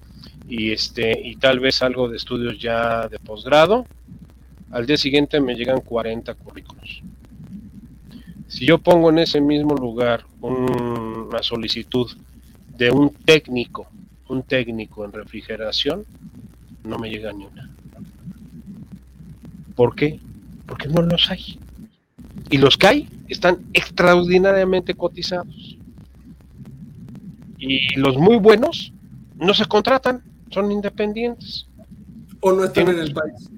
y, 0.47 0.71
este, 0.71 1.19
y 1.19 1.35
tal 1.37 1.59
vez 1.59 1.81
algo 1.81 2.07
de 2.07 2.17
estudios 2.17 2.59
ya 2.59 3.07
de 3.07 3.17
posgrado, 3.17 3.87
al 4.73 4.87
día 4.87 4.97
siguiente 4.97 5.39
me 5.39 5.53
llegan 5.53 5.81
40 5.81 6.33
currículos. 6.33 7.03
Si 8.47 8.65
yo 8.65 8.79
pongo 8.79 9.11
en 9.11 9.19
ese 9.19 9.39
mismo 9.39 9.75
lugar 9.75 10.25
una 10.41 11.43
solicitud 11.43 12.11
de 12.75 12.89
un 12.89 13.11
técnico, 13.11 13.85
un 14.29 14.41
técnico 14.41 15.05
en 15.05 15.11
refrigeración, 15.11 16.05
no 16.83 16.97
me 16.97 17.11
llega 17.11 17.31
ni 17.31 17.45
una. 17.45 17.69
¿Por 19.75 19.95
qué? 19.95 20.19
Porque 20.65 20.87
no 20.87 21.03
los 21.03 21.29
hay. 21.29 21.59
Y 22.49 22.57
los 22.57 22.75
que 22.75 22.87
hay 22.87 23.09
están 23.27 23.59
extraordinariamente 23.73 24.95
cotizados. 24.95 25.77
Y 27.59 27.95
los 27.95 28.17
muy 28.17 28.37
buenos 28.37 28.91
no 29.35 29.53
se 29.53 29.65
contratan, 29.65 30.23
son 30.49 30.71
independientes. 30.71 31.67
O 32.39 32.51
no 32.51 32.63
están 32.63 32.89
en 32.89 32.99
el 32.99 33.13
país 33.13 33.51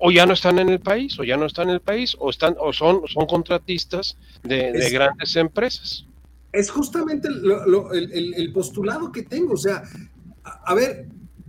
o, 0.00 0.10
ya 0.10 0.26
no 0.26 0.34
están 0.34 0.58
en 0.58 0.68
el 0.68 0.80
país, 0.80 1.18
o 1.18 1.24
ya 1.24 1.36
no 1.36 1.46
están 1.46 1.68
en 1.68 1.74
el 1.74 1.80
país, 1.80 2.16
o 2.18 2.30
están, 2.30 2.54
o 2.58 2.72
son, 2.72 3.02
son 3.08 3.26
contratistas 3.26 4.16
de, 4.42 4.90
grandes 4.90 5.36
empresas. 5.36 6.06
Es 6.52 6.70
justamente 6.70 7.28
el, 7.28 8.52
postulado 8.52 9.12
que 9.12 9.22
tengo. 9.22 9.54
O 9.54 9.56
sea, 9.56 9.82
a, 10.42 10.74
ver, 10.74 11.06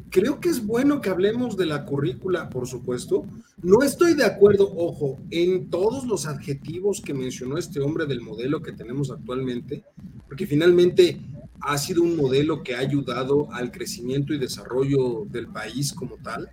creo 0.09 0.39
que 0.39 0.49
es 0.49 0.65
bueno 0.65 1.01
que 1.01 1.09
hablemos 1.09 1.57
de 1.57 1.65
la 1.65 1.85
currícula, 1.85 2.49
por 2.49 2.67
supuesto. 2.67 3.25
No 3.61 3.81
estoy 3.83 4.13
de 4.13 4.25
acuerdo, 4.25 4.71
ojo, 4.75 5.19
en 5.29 5.69
todos 5.69 6.05
los 6.05 6.25
adjetivos 6.25 7.01
que 7.01 7.13
mencionó 7.13 7.57
este 7.57 7.79
hombre 7.79 8.05
del 8.05 8.21
modelo 8.21 8.61
que 8.61 8.71
tenemos 8.71 9.11
actualmente, 9.11 9.83
porque 10.27 10.47
finalmente 10.47 11.19
ha 11.59 11.77
sido 11.77 12.01
un 12.01 12.15
modelo 12.15 12.63
que 12.63 12.75
ha 12.75 12.79
ayudado 12.79 13.51
al 13.51 13.71
crecimiento 13.71 14.33
y 14.33 14.39
desarrollo 14.39 15.25
del 15.29 15.47
país 15.47 15.93
como 15.93 16.17
tal 16.17 16.49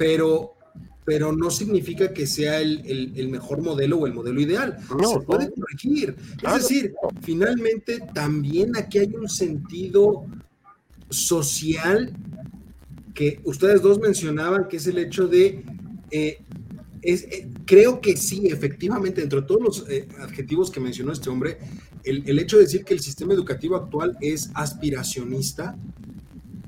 pero, 0.00 0.54
pero 1.04 1.30
no 1.30 1.50
significa 1.50 2.10
que 2.14 2.26
sea 2.26 2.58
el, 2.58 3.28
mejor 3.28 3.60
modelo 3.60 3.98
o 3.98 4.06
el 4.06 4.14
modelo 4.14 4.40
ideal. 4.40 4.78
Se 4.80 5.20
puede 5.26 5.52
corregir. 5.52 6.16
Es 6.42 6.54
decir, 6.54 6.94
finalmente 7.20 7.98
también 8.14 8.74
aquí 8.78 8.96
hay 8.96 9.14
un 9.14 9.28
sentido 9.28 10.24
social 11.10 12.14
que 13.12 13.42
ustedes 13.44 13.82
dos 13.82 13.98
mencionaban, 13.98 14.68
que 14.68 14.78
es 14.78 14.86
el 14.86 14.96
hecho 14.96 15.28
de... 15.28 15.66
Eh, 16.10 16.38
eh, 17.02 17.50
creo 17.66 18.00
que 18.00 18.16
sí, 18.16 18.46
efectivamente, 18.46 19.20
dentro 19.20 19.42
de 19.42 19.46
todos 19.46 19.60
los 19.62 19.90
eh, 19.90 20.08
adjetivos 20.20 20.70
que 20.70 20.80
mencionó 20.80 21.12
este 21.12 21.28
hombre, 21.28 21.58
el, 22.04 22.26
el, 22.26 22.38
hecho 22.38 22.56
de 22.56 22.62
decir 22.62 22.86
que 22.86 22.94
el 22.94 23.00
sistema 23.00 23.34
educativo 23.34 23.76
actual 23.76 24.16
es 24.22 24.50
aspiracionista, 24.54 25.76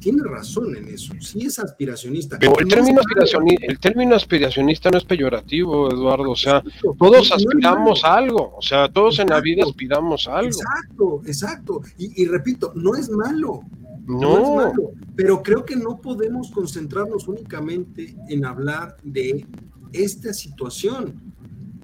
tiene 0.03 0.23
razón 0.25 0.77
en 0.77 0.89
eso, 0.89 1.15
sí 1.21 1.47
es 1.47 1.61
aspiracionista. 1.61 2.37
Pero 2.39 2.59
el, 2.59 2.67
término, 2.67 3.01
aspiracionista, 3.01 3.67
el 3.67 3.79
término 3.79 4.17
aspiracionista 4.17 4.91
no 4.91 4.99
es 4.99 5.05
peyorativo, 5.05 5.91
Eduardo, 5.93 6.33
o 6.33 6.37
sea, 6.37 6.63
todos 6.99 7.31
aspiramos 7.31 8.05
a 8.05 8.17
algo, 8.17 8.57
o 8.57 8.61
sea, 8.61 8.93
todos 8.93 9.21
en 9.21 9.29
la 9.29 9.41
vida 9.41 9.63
aspiramos 9.65 10.27
a 10.27 10.39
algo. 10.39 10.51
Exacto, 10.51 11.23
exacto, 11.25 11.81
y, 11.97 12.27
repito, 12.27 12.73
no 12.75 12.97
es 12.97 13.09
malo, 13.11 13.61
no. 14.05 14.39
es 14.39 14.67
malo, 14.67 14.91
pero 15.15 15.41
creo 15.41 15.65
que 15.65 15.77
no 15.77 16.01
podemos 16.01 16.51
concentrarnos 16.51 17.29
únicamente 17.29 18.17
en 18.29 18.45
hablar 18.45 18.97
de 19.05 19.47
esta 19.93 20.33
situación. 20.33 21.15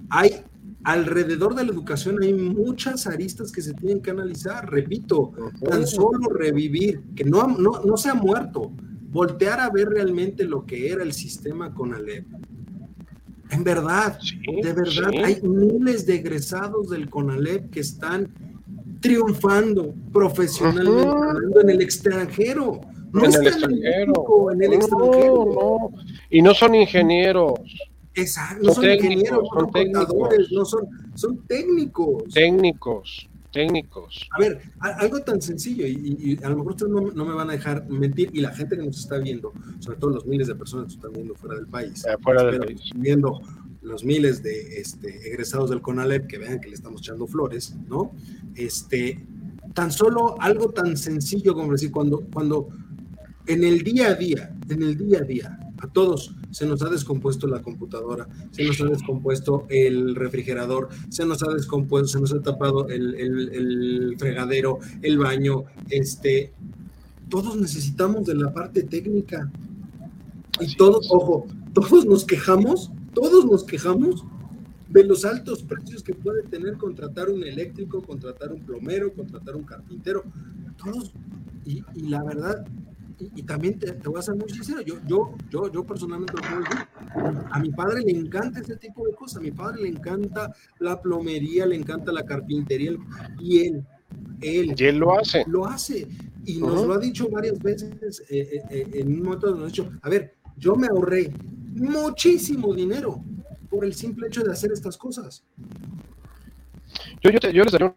Hay 0.09 0.43
alrededor 0.83 1.55
de 1.55 1.65
la 1.65 1.71
educación 1.71 2.21
hay 2.21 2.33
muchas 2.33 3.07
aristas 3.07 3.51
que 3.51 3.61
se 3.61 3.73
tienen 3.73 4.01
que 4.01 4.11
analizar. 4.11 4.69
Repito, 4.69 5.31
tan 5.63 5.85
solo 5.85 6.29
revivir, 6.29 7.01
que 7.15 7.23
no, 7.23 7.47
no, 7.47 7.81
no 7.83 7.97
se 7.97 8.09
ha 8.09 8.13
muerto, 8.13 8.71
voltear 9.11 9.59
a 9.59 9.69
ver 9.69 9.89
realmente 9.89 10.43
lo 10.43 10.65
que 10.65 10.91
era 10.91 11.03
el 11.03 11.13
sistema 11.13 11.73
con 11.73 11.93
Alep. 11.93 12.25
En 13.51 13.63
verdad, 13.63 14.19
de 14.45 14.73
verdad, 14.73 15.11
hay 15.23 15.41
miles 15.41 16.05
de 16.05 16.15
egresados 16.15 16.89
del 16.89 17.09
CONALEP 17.09 17.71
que 17.71 17.79
están 17.79 18.31
triunfando 18.99 19.95
profesionalmente 20.13 21.61
en 21.61 21.69
el 21.69 21.81
extranjero. 21.81 22.79
No 23.11 23.25
en 23.25 23.33
el 23.33 23.47
extranjero. 23.47 24.51
En, 24.51 24.61
el 24.61 24.73
extranjero. 24.73 25.89
Y 26.29 26.43
no 26.43 26.53
son 26.53 26.75
ingenieros. 26.75 27.59
Exacto, 28.19 28.67
no 28.67 28.73
son, 28.73 28.85
ingenieros, 28.85 29.47
son, 29.53 29.71
técnicos. 29.71 30.51
no 30.51 30.65
son, 30.65 30.87
son 31.15 31.37
técnicos. 31.47 32.23
Técnicos, 32.33 33.29
técnicos. 33.51 34.29
A 34.31 34.39
ver, 34.39 34.61
algo 34.79 35.19
tan 35.21 35.41
sencillo, 35.41 35.85
y, 35.87 36.37
a 36.43 36.49
lo 36.49 36.57
mejor 36.57 36.71
ustedes 36.73 36.91
no, 36.91 37.25
me 37.25 37.33
van 37.33 37.49
a 37.49 37.53
dejar 37.53 37.87
mentir, 37.89 38.29
y 38.33 38.41
la 38.41 38.53
gente 38.53 38.77
que 38.77 38.83
nos 38.83 38.99
está 38.99 39.17
viendo, 39.17 39.53
sobre 39.79 39.97
todo 39.97 40.11
los 40.11 40.25
miles 40.25 40.47
de 40.47 40.55
personas 40.55 40.87
que 40.87 40.95
están 40.95 41.13
viendo 41.13 41.35
fuera 41.35 41.55
del 41.55 41.67
país, 41.67 42.05
eh, 42.05 42.15
fuera 42.21 42.43
del 42.43 42.59
país. 42.59 42.81
viendo 42.95 43.41
los 43.81 44.03
miles 44.03 44.43
de 44.43 44.79
este, 44.79 45.27
egresados 45.27 45.69
del 45.69 45.81
CONALEP 45.81 46.27
que 46.27 46.37
vean 46.37 46.59
que 46.59 46.67
le 46.67 46.75
estamos 46.75 47.01
echando 47.01 47.27
flores, 47.27 47.75
¿no? 47.87 48.11
Este, 48.55 49.25
tan 49.73 49.91
solo 49.91 50.35
algo 50.41 50.69
tan 50.71 50.97
sencillo 50.97 51.53
como 51.53 51.71
decir, 51.71 51.91
cuando, 51.91 52.21
cuando 52.33 52.69
en 53.47 53.63
el 53.63 53.83
día 53.83 54.09
a 54.09 54.15
día, 54.15 54.55
en 54.69 54.83
el 54.83 54.97
día 54.97 55.19
a 55.19 55.23
día, 55.23 55.59
a 55.81 55.87
todos 55.87 56.35
se 56.51 56.65
nos 56.65 56.81
ha 56.81 56.89
descompuesto 56.89 57.47
la 57.47 57.61
computadora, 57.61 58.27
se 58.51 58.63
nos 58.63 58.81
ha 58.81 58.85
descompuesto 58.85 59.65
el 59.69 60.15
refrigerador, 60.15 60.89
se 61.09 61.25
nos 61.25 61.43
ha 61.43 61.53
descompuesto, 61.53 62.07
se 62.07 62.19
nos 62.19 62.33
ha 62.33 62.41
tapado 62.41 62.87
el, 62.89 64.15
fregadero, 64.17 64.79
el 65.01 65.17
baño, 65.17 65.65
este, 65.89 66.53
todos 67.29 67.55
necesitamos 67.57 68.25
de 68.25 68.35
la 68.35 68.53
parte 68.53 68.83
técnica. 68.83 69.51
Y 70.59 70.75
todos, 70.75 71.07
ojo, 71.11 71.47
todos 71.73 72.05
nos 72.05 72.25
quejamos, 72.25 72.91
todos 73.13 73.45
nos 73.45 73.63
quejamos 73.63 74.25
de 74.89 75.03
los 75.03 75.23
altos 75.23 75.63
precios 75.63 76.03
que 76.03 76.13
puede 76.13 76.43
tener 76.43 76.77
contratar 76.77 77.29
un 77.29 77.43
eléctrico, 77.43 78.01
contratar 78.01 78.51
un 78.51 78.61
plomero, 78.61 79.13
contratar 79.13 79.55
un 79.55 79.63
carpintero, 79.63 80.23
todos, 80.83 81.13
y, 81.65 81.83
y 81.95 82.09
la 82.09 82.23
verdad, 82.23 82.65
y, 83.19 83.43
también 83.43 83.77
te, 83.77 83.91
voy 84.07 84.19
a 84.19 84.21
ser 84.21 84.35
muy 84.35 84.49
sincero, 84.49 84.81
yo, 84.81 84.95
yo, 85.05 85.35
yo, 85.49 85.71
yo 85.71 85.85
personalmente 85.85 86.33
lo 86.33 86.41
puedo 86.41 86.61
decir, 86.61 86.87
a 87.51 87.59
mi 87.59 87.69
padre 87.71 88.01
le 88.01 88.11
encanta 88.11 88.61
ese 88.61 88.77
tipo 88.77 89.05
de 89.05 89.13
cosas, 89.13 89.37
a 89.37 89.41
mi 89.41 89.51
padre 89.51 89.83
le 89.83 89.89
encanta 89.89 90.53
la 90.79 91.01
plomería, 91.01 91.65
le 91.65 91.75
encanta 91.75 92.11
la 92.11 92.23
carpintería, 92.23 92.91
y 93.39 93.67
él, 93.67 93.85
él, 94.41 94.73
y 94.77 94.83
él 94.85 94.97
lo 94.97 95.19
hace. 95.19 95.43
Lo 95.47 95.65
hace, 95.65 96.07
y 96.45 96.59
nos 96.59 96.85
lo 96.85 96.93
ha 96.93 96.99
dicho 96.99 97.27
varias 97.29 97.59
veces 97.59 98.23
eh, 98.29 98.49
eh, 98.51 98.63
eh, 98.69 98.89
en 98.93 99.07
un 99.07 99.23
momento 99.23 99.51
nos 99.51 99.63
ha 99.63 99.67
dicho, 99.67 99.91
a 100.01 100.09
ver, 100.09 100.35
yo 100.57 100.75
me 100.75 100.87
ahorré 100.87 101.31
muchísimo 101.73 102.73
dinero 102.73 103.21
por 103.69 103.83
el 103.85 103.93
simple 103.93 104.27
hecho 104.27 104.43
de 104.43 104.51
hacer 104.51 104.71
estas 104.71 104.97
cosas. 104.97 105.43
Yo, 107.21 107.29
yo, 107.29 107.39
yo 107.51 107.63
les 107.63 107.71
daré 107.71 107.85
un 107.85 107.93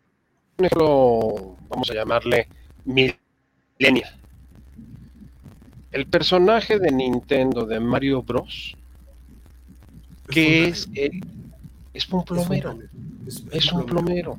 ejemplo, 0.59 1.57
vamos 1.69 1.91
a 1.91 1.95
llamarle 1.95 2.49
millennial 2.85 4.22
el 5.93 6.07
personaje 6.07 6.79
de 6.79 6.91
Nintendo 6.91 7.67
de 7.67 7.79
Mario 7.79 8.23
Bros. 8.23 8.77
que 10.29 10.69
es 10.69 10.89
él? 10.95 11.23
Es 11.93 12.09
un 12.09 12.25
plomero. 12.25 12.79
Es 13.51 13.73
un 13.73 13.85
plomero. 13.85 14.39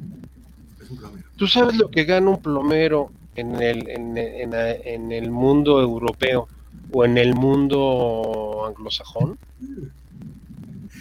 ¿Tú 1.37 1.47
sabes 1.47 1.77
lo 1.77 1.89
que 1.89 2.03
gana 2.03 2.31
un 2.31 2.41
plomero 2.41 3.11
en 3.35 3.61
el, 3.61 3.87
en, 3.87 5.11
el 5.11 5.31
mundo 5.31 5.79
europeo 5.79 6.47
o 6.91 7.05
en 7.05 7.17
el 7.17 7.35
mundo 7.35 8.65
anglosajón? 8.67 9.37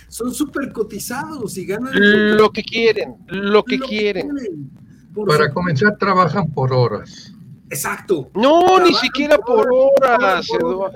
Son 0.09 0.35
súper 0.35 0.71
cotizados 0.73 1.57
y 1.57 1.65
ganan 1.65 2.37
lo 2.37 2.51
que 2.51 2.63
quieren, 2.63 3.17
lo 3.29 3.65
que 3.65 3.79
quieren. 3.79 4.31
Para 5.27 5.51
comenzar, 5.53 5.97
trabajan 5.97 6.51
por 6.51 6.73
horas. 6.73 7.33
Exacto. 7.73 8.31
No, 8.35 8.79
ni 8.81 8.93
siquiera 8.93 9.39
por 9.39 9.67
horas, 9.73 10.47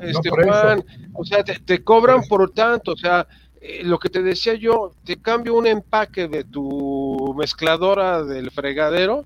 este, 0.03 0.29
Juan. 0.29 0.85
O 1.15 1.25
sea, 1.25 1.43
te, 1.43 1.83
cobran 1.83 2.21
por 2.29 2.51
tanto. 2.51 2.93
O 2.93 2.97
sea, 2.99 3.27
eh, 3.63 3.81
lo 3.83 3.99
que 3.99 4.11
te 4.11 4.23
decía 4.23 4.55
yo, 4.55 4.93
te 5.03 5.17
cambio 5.17 5.55
un 5.55 5.67
empaque 5.67 6.29
de 6.29 6.45
tu 6.45 7.35
mezcladora 7.39 8.23
del 8.25 8.51
fregadero, 8.51 9.25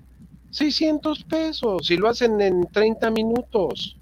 600 0.51 1.25
pesos. 1.25 1.91
Y 1.91 1.97
lo 1.97 2.07
hacen 2.07 2.39
en 2.39 2.67
30 2.71 3.11
minutos. 3.11 3.97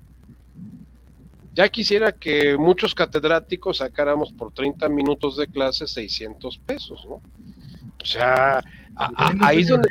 Ya 1.55 1.67
quisiera 1.69 2.11
que 2.11 2.55
muchos 2.55 2.93
catedráticos 2.93 3.77
sacáramos 3.77 4.31
por 4.31 4.53
30 4.53 4.87
minutos 4.89 5.37
de 5.37 5.47
clase 5.47 5.87
600 5.87 6.59
pesos, 6.59 7.03
¿no? 7.09 7.15
O 7.99 8.05
sea, 8.05 8.63
ahí 9.41 9.61
es 9.61 9.69
donde... 9.69 9.89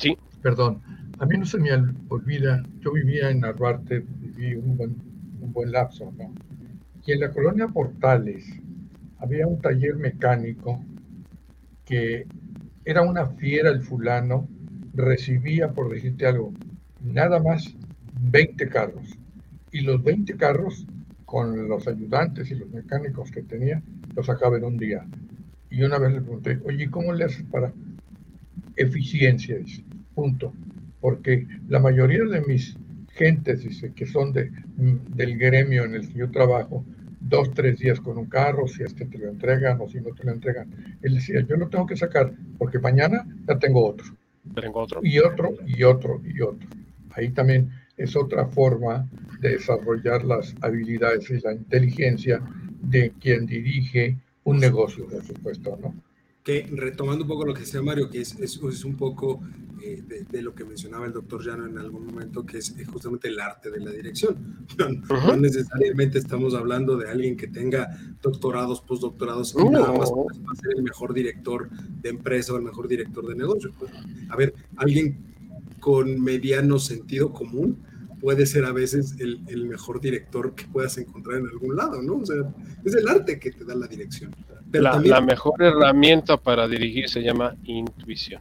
Sí. 0.00 0.18
Perdón, 0.42 0.82
a 1.22 1.26
mí 1.26 1.38
no 1.38 1.46
se 1.46 1.56
me 1.58 1.70
olvida, 2.08 2.66
yo 2.80 2.90
vivía 2.90 3.30
en 3.30 3.38
Narvarte, 3.40 4.00
viví 4.00 4.56
un 4.56 4.76
buen, 4.76 4.90
un 5.40 5.52
buen 5.52 5.70
lapso, 5.70 6.12
¿no? 6.18 6.34
Y 7.06 7.12
en 7.12 7.20
la 7.20 7.30
colonia 7.30 7.68
Portales 7.68 8.44
había 9.18 9.46
un 9.46 9.60
taller 9.60 9.94
mecánico 9.94 10.84
que 11.84 12.26
era 12.84 13.02
una 13.02 13.26
fiera 13.36 13.70
el 13.70 13.82
fulano, 13.82 14.48
recibía, 14.94 15.70
por 15.70 15.94
decirte 15.94 16.26
algo, 16.26 16.52
nada 16.98 17.40
más 17.40 17.72
20 18.14 18.68
carros. 18.68 19.16
Y 19.70 19.82
los 19.82 20.02
20 20.02 20.36
carros, 20.36 20.88
con 21.24 21.68
los 21.68 21.86
ayudantes 21.86 22.50
y 22.50 22.56
los 22.56 22.68
mecánicos 22.68 23.30
que 23.30 23.42
tenía, 23.42 23.80
los 24.16 24.26
sacaba 24.26 24.56
en 24.56 24.64
un 24.64 24.76
día. 24.76 25.06
Y 25.70 25.84
una 25.84 25.98
vez 26.00 26.14
le 26.14 26.20
pregunté, 26.20 26.58
oye, 26.64 26.90
¿cómo 26.90 27.12
le 27.12 27.26
haces 27.26 27.44
para 27.44 27.72
eficiencia? 28.76 29.56
punto. 30.14 30.52
Porque 31.02 31.46
la 31.68 31.80
mayoría 31.80 32.24
de 32.24 32.40
mis 32.40 32.78
gentes, 33.08 33.62
dice, 33.62 33.92
que 33.92 34.06
son 34.06 34.32
de, 34.32 34.50
del 34.76 35.36
gremio 35.36 35.84
en 35.84 35.96
el 35.96 36.08
que 36.08 36.20
yo 36.20 36.30
trabajo, 36.30 36.86
dos, 37.20 37.52
tres 37.52 37.78
días 37.78 38.00
con 38.00 38.16
un 38.16 38.26
carro, 38.26 38.66
si 38.66 38.82
es 38.82 38.94
que 38.94 39.04
te 39.04 39.18
lo 39.18 39.28
entregan 39.28 39.78
o 39.80 39.88
si 39.88 40.00
no 40.00 40.14
te 40.14 40.24
lo 40.24 40.32
entregan. 40.32 40.70
Él 41.02 41.16
decía, 41.16 41.40
yo 41.40 41.56
lo 41.56 41.68
tengo 41.68 41.86
que 41.86 41.96
sacar 41.96 42.32
porque 42.56 42.78
mañana 42.78 43.26
ya 43.46 43.58
tengo 43.58 43.86
otro. 43.86 44.06
Tengo 44.54 44.80
otro. 44.80 45.00
Y 45.02 45.18
otro, 45.18 45.54
y 45.66 45.82
otro, 45.82 46.22
y 46.24 46.40
otro. 46.40 46.68
Ahí 47.10 47.30
también 47.30 47.70
es 47.96 48.16
otra 48.16 48.46
forma 48.46 49.08
de 49.40 49.50
desarrollar 49.50 50.24
las 50.24 50.54
habilidades 50.62 51.28
y 51.30 51.40
la 51.40 51.52
inteligencia 51.52 52.40
de 52.80 53.12
quien 53.20 53.46
dirige 53.46 54.16
un 54.44 54.58
negocio, 54.58 55.06
por 55.08 55.24
supuesto, 55.24 55.78
¿no? 55.80 55.94
Que 56.42 56.68
retomando 56.72 57.24
un 57.24 57.28
poco 57.28 57.46
lo 57.46 57.54
que 57.54 57.60
decía 57.60 57.82
Mario, 57.82 58.10
que 58.10 58.20
es, 58.20 58.34
es, 58.40 58.60
es 58.62 58.84
un 58.84 58.96
poco 58.96 59.40
eh, 59.84 60.24
de, 60.30 60.42
lo 60.42 60.54
que 60.54 60.64
mencionaba 60.64 61.06
el 61.06 61.12
doctor 61.12 61.44
Llano 61.44 61.66
en 61.66 61.76
algún 61.76 62.06
momento, 62.06 62.46
que 62.46 62.58
es, 62.58 62.72
justamente 62.86 63.28
el 63.28 63.40
arte 63.40 63.70
de 63.70 63.80
la 63.80 63.90
dirección. 63.90 64.66
No, 64.78 65.36
necesariamente 65.36 66.18
estamos 66.18 66.54
hablando 66.54 66.96
de 66.96 67.10
alguien 67.10 67.36
que 67.36 67.46
tenga 67.48 67.88
doctorados, 68.22 68.80
postdoctorados, 68.80 69.54
y 69.58 69.68
nada 69.68 69.92
más 69.92 70.10
para 70.10 70.60
ser 70.60 70.76
el 70.76 70.82
mejor 70.82 71.12
director 71.12 71.68
de 71.70 72.10
empresa 72.10 72.52
o 72.52 72.56
el 72.56 72.62
mejor 72.62 72.88
director 72.88 73.26
de 73.26 73.34
negocio. 73.34 73.72
A 74.28 74.36
ver, 74.36 74.54
alguien 74.76 75.18
con 75.80 76.20
mediano 76.20 76.78
sentido 76.78 77.32
común 77.32 77.78
puede 78.22 78.46
ser 78.46 78.64
a 78.64 78.72
veces 78.72 79.16
el, 79.18 79.40
el, 79.48 79.66
mejor 79.66 80.00
director 80.00 80.54
que 80.54 80.64
puedas 80.66 80.96
encontrar 80.96 81.40
en 81.40 81.48
algún 81.48 81.74
lado, 81.74 82.00
¿no? 82.00 82.18
O 82.18 82.24
sea, 82.24 82.36
es 82.84 82.94
el 82.94 83.08
arte 83.08 83.38
que 83.40 83.50
te 83.50 83.64
da 83.64 83.74
la 83.74 83.88
dirección. 83.88 84.34
la, 84.72 85.00
la 85.00 85.20
mejor 85.20 85.60
herramienta 85.60 86.36
para 86.36 86.68
dirigir 86.68 87.08
se 87.08 87.20
llama 87.20 87.56
intuición. 87.64 88.40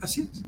Así 0.00 0.22
es. 0.22 0.42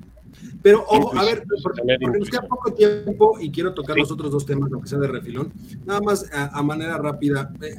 Pero, 0.62 0.84
ojo, 0.86 1.18
a 1.18 1.24
ver, 1.24 1.44
porque, 1.62 1.82
nos 2.18 2.30
queda 2.30 2.46
poco 2.46 2.72
tiempo 2.72 3.38
y 3.40 3.50
quiero 3.50 3.74
tocar 3.74 3.96
los 3.96 4.10
otros 4.12 4.30
dos 4.30 4.46
temas, 4.46 4.70
aunque 4.72 4.88
sea 4.88 4.98
de 4.98 5.08
refilón. 5.08 5.52
Nada 5.84 6.00
más 6.00 6.30
a, 6.32 6.62
manera 6.62 6.96
rápida, 6.96 7.52
eh, 7.62 7.74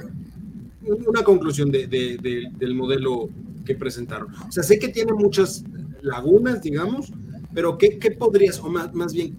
una 1.08 1.24
conclusión 1.24 1.72
de, 1.72 1.88
del 1.88 2.76
modelo 2.76 3.30
que 3.66 3.76
presentaron. 3.76 4.34
O 4.48 4.52
sea, 4.52 4.64
sé 4.64 4.78
que 4.78 4.90
tiene 4.90 5.14
muchas 5.14 5.64
lagunas, 6.02 6.62
digamos, 6.62 7.14
pero 7.54 7.78
¿qué, 7.78 7.98
qué 7.98 8.12
podrías, 8.12 8.60
o 8.60 8.70
más, 8.70 8.94
más 8.94 9.14
bien, 9.14 9.38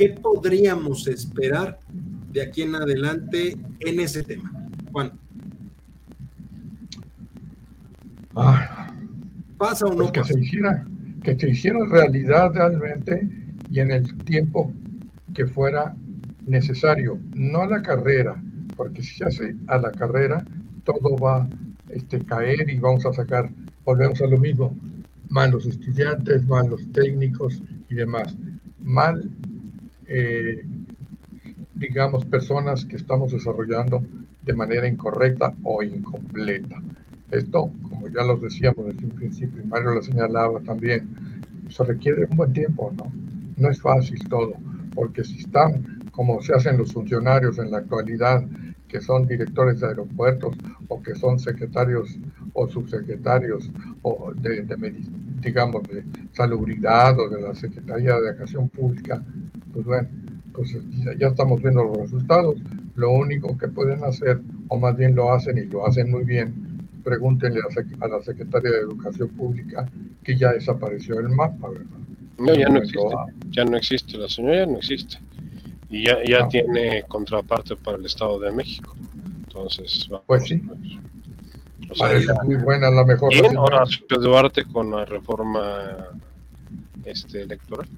¿qué, 0.00 0.08
podríamos 0.08 1.06
esperar 1.06 1.78
de 2.32 2.42
aquí 2.42 2.62
en 2.62 2.74
adelante 2.74 3.56
en 3.80 4.00
ese 4.00 4.22
tema? 4.22 4.50
Juan. 4.90 5.12
Ah, 8.34 8.94
¿Pasa 9.58 9.86
o 9.86 9.90
no? 9.90 10.10
Pues 10.10 10.12
que 10.12 10.24
se 10.32 10.40
hiciera 10.40 10.86
que 11.22 11.38
se 11.38 11.50
hiciera 11.50 11.78
realidad 11.90 12.52
realmente 12.54 13.28
y 13.70 13.80
en 13.80 13.90
el 13.90 14.16
tiempo 14.24 14.72
que 15.34 15.46
fuera 15.46 15.94
necesario, 16.46 17.18
no 17.34 17.62
a 17.62 17.66
la 17.66 17.82
carrera, 17.82 18.42
porque 18.76 19.02
si 19.02 19.18
se 19.18 19.24
hace 19.24 19.56
a 19.66 19.76
la 19.76 19.90
carrera, 19.92 20.44
todo 20.84 21.16
va 21.18 21.42
a 21.42 21.48
este, 21.90 22.24
caer 22.24 22.70
y 22.70 22.78
vamos 22.78 23.04
a 23.04 23.12
sacar, 23.12 23.50
volvemos 23.84 24.20
a 24.22 24.26
lo 24.26 24.38
mismo, 24.38 24.74
malos 25.28 25.66
estudiantes, 25.66 26.46
malos 26.46 26.80
técnicos 26.92 27.62
y 27.90 27.96
demás. 27.96 28.34
Mal, 28.82 29.30
eh, 30.10 30.64
digamos, 31.74 32.24
personas 32.26 32.84
que 32.84 32.96
estamos 32.96 33.32
desarrollando 33.32 34.02
de 34.42 34.52
manera 34.52 34.86
incorrecta 34.88 35.54
o 35.62 35.82
incompleta. 35.82 36.82
Esto, 37.30 37.70
como 37.88 38.08
ya 38.08 38.24
lo 38.24 38.36
decíamos 38.36 38.86
desde 38.86 39.04
un 39.04 39.12
principio, 39.12 39.62
y 39.62 39.66
Mario 39.66 39.94
lo 39.94 40.02
señalaba 40.02 40.60
también, 40.60 41.08
se 41.68 41.84
requiere 41.84 42.26
un 42.28 42.36
buen 42.36 42.52
tiempo, 42.52 42.92
¿no? 42.96 43.12
No 43.56 43.70
es 43.70 43.80
fácil 43.80 44.18
todo, 44.28 44.54
porque 44.94 45.22
si 45.22 45.38
están, 45.38 46.00
como 46.10 46.42
se 46.42 46.54
hacen 46.54 46.76
los 46.76 46.92
funcionarios 46.92 47.58
en 47.58 47.70
la 47.70 47.78
actualidad, 47.78 48.44
que 48.88 49.00
son 49.00 49.26
directores 49.26 49.78
de 49.78 49.86
aeropuertos 49.86 50.56
o 50.88 51.00
que 51.00 51.14
son 51.14 51.38
secretarios 51.38 52.18
o 52.52 52.66
subsecretarios 52.68 53.70
o 54.02 54.32
de, 54.34 54.66
digamos, 55.40 55.84
de 55.84 56.04
salubridad 56.32 57.18
o 57.20 57.28
de 57.28 57.40
la 57.40 57.54
Secretaría 57.54 58.18
de 58.18 58.30
Educación 58.30 58.68
Pública, 58.68 59.22
pues 59.72 59.84
bueno, 59.84 60.08
pues 60.52 60.76
ya 61.18 61.28
estamos 61.28 61.62
viendo 61.62 61.84
los 61.84 61.98
resultados. 61.98 62.56
Lo 62.96 63.10
único 63.12 63.56
que 63.56 63.68
pueden 63.68 64.02
hacer, 64.04 64.40
o 64.68 64.78
más 64.78 64.96
bien 64.96 65.14
lo 65.14 65.32
hacen 65.32 65.58
y 65.58 65.64
lo 65.66 65.86
hacen 65.86 66.10
muy 66.10 66.24
bien, 66.24 66.88
pregúntenle 67.02 67.60
a 68.00 68.08
la 68.08 68.22
secretaria 68.22 68.70
de 68.70 68.78
Educación 68.78 69.28
Pública 69.30 69.88
que 70.22 70.36
ya 70.36 70.52
desapareció 70.52 71.18
el 71.18 71.28
mapa, 71.30 71.70
¿verdad? 71.70 71.86
No, 72.38 72.54
ya 72.54 72.68
no 72.68 72.78
existe. 72.78 73.00
Ya 73.50 73.64
no 73.64 73.76
existe, 73.76 74.18
la 74.18 74.28
señora 74.28 74.64
ya 74.64 74.66
no 74.66 74.78
existe. 74.78 75.18
Y 75.90 76.06
ya, 76.06 76.18
ya 76.24 76.48
tiene 76.48 77.02
contraparte 77.08 77.76
para 77.76 77.98
el 77.98 78.06
Estado 78.06 78.38
de 78.38 78.52
México. 78.52 78.94
Entonces, 79.46 80.08
pues 80.26 80.44
sí. 80.44 80.62
Parece 81.98 82.32
muy 82.44 82.56
buena 82.56 82.90
la 82.90 83.04
mejor. 83.04 83.32
Bien, 83.32 83.56
Horacio 83.56 84.06
Duarte 84.08 84.64
con 84.64 84.90
la 84.90 85.04
reforma 85.04 86.08
este, 87.04 87.42
electoral. 87.42 87.88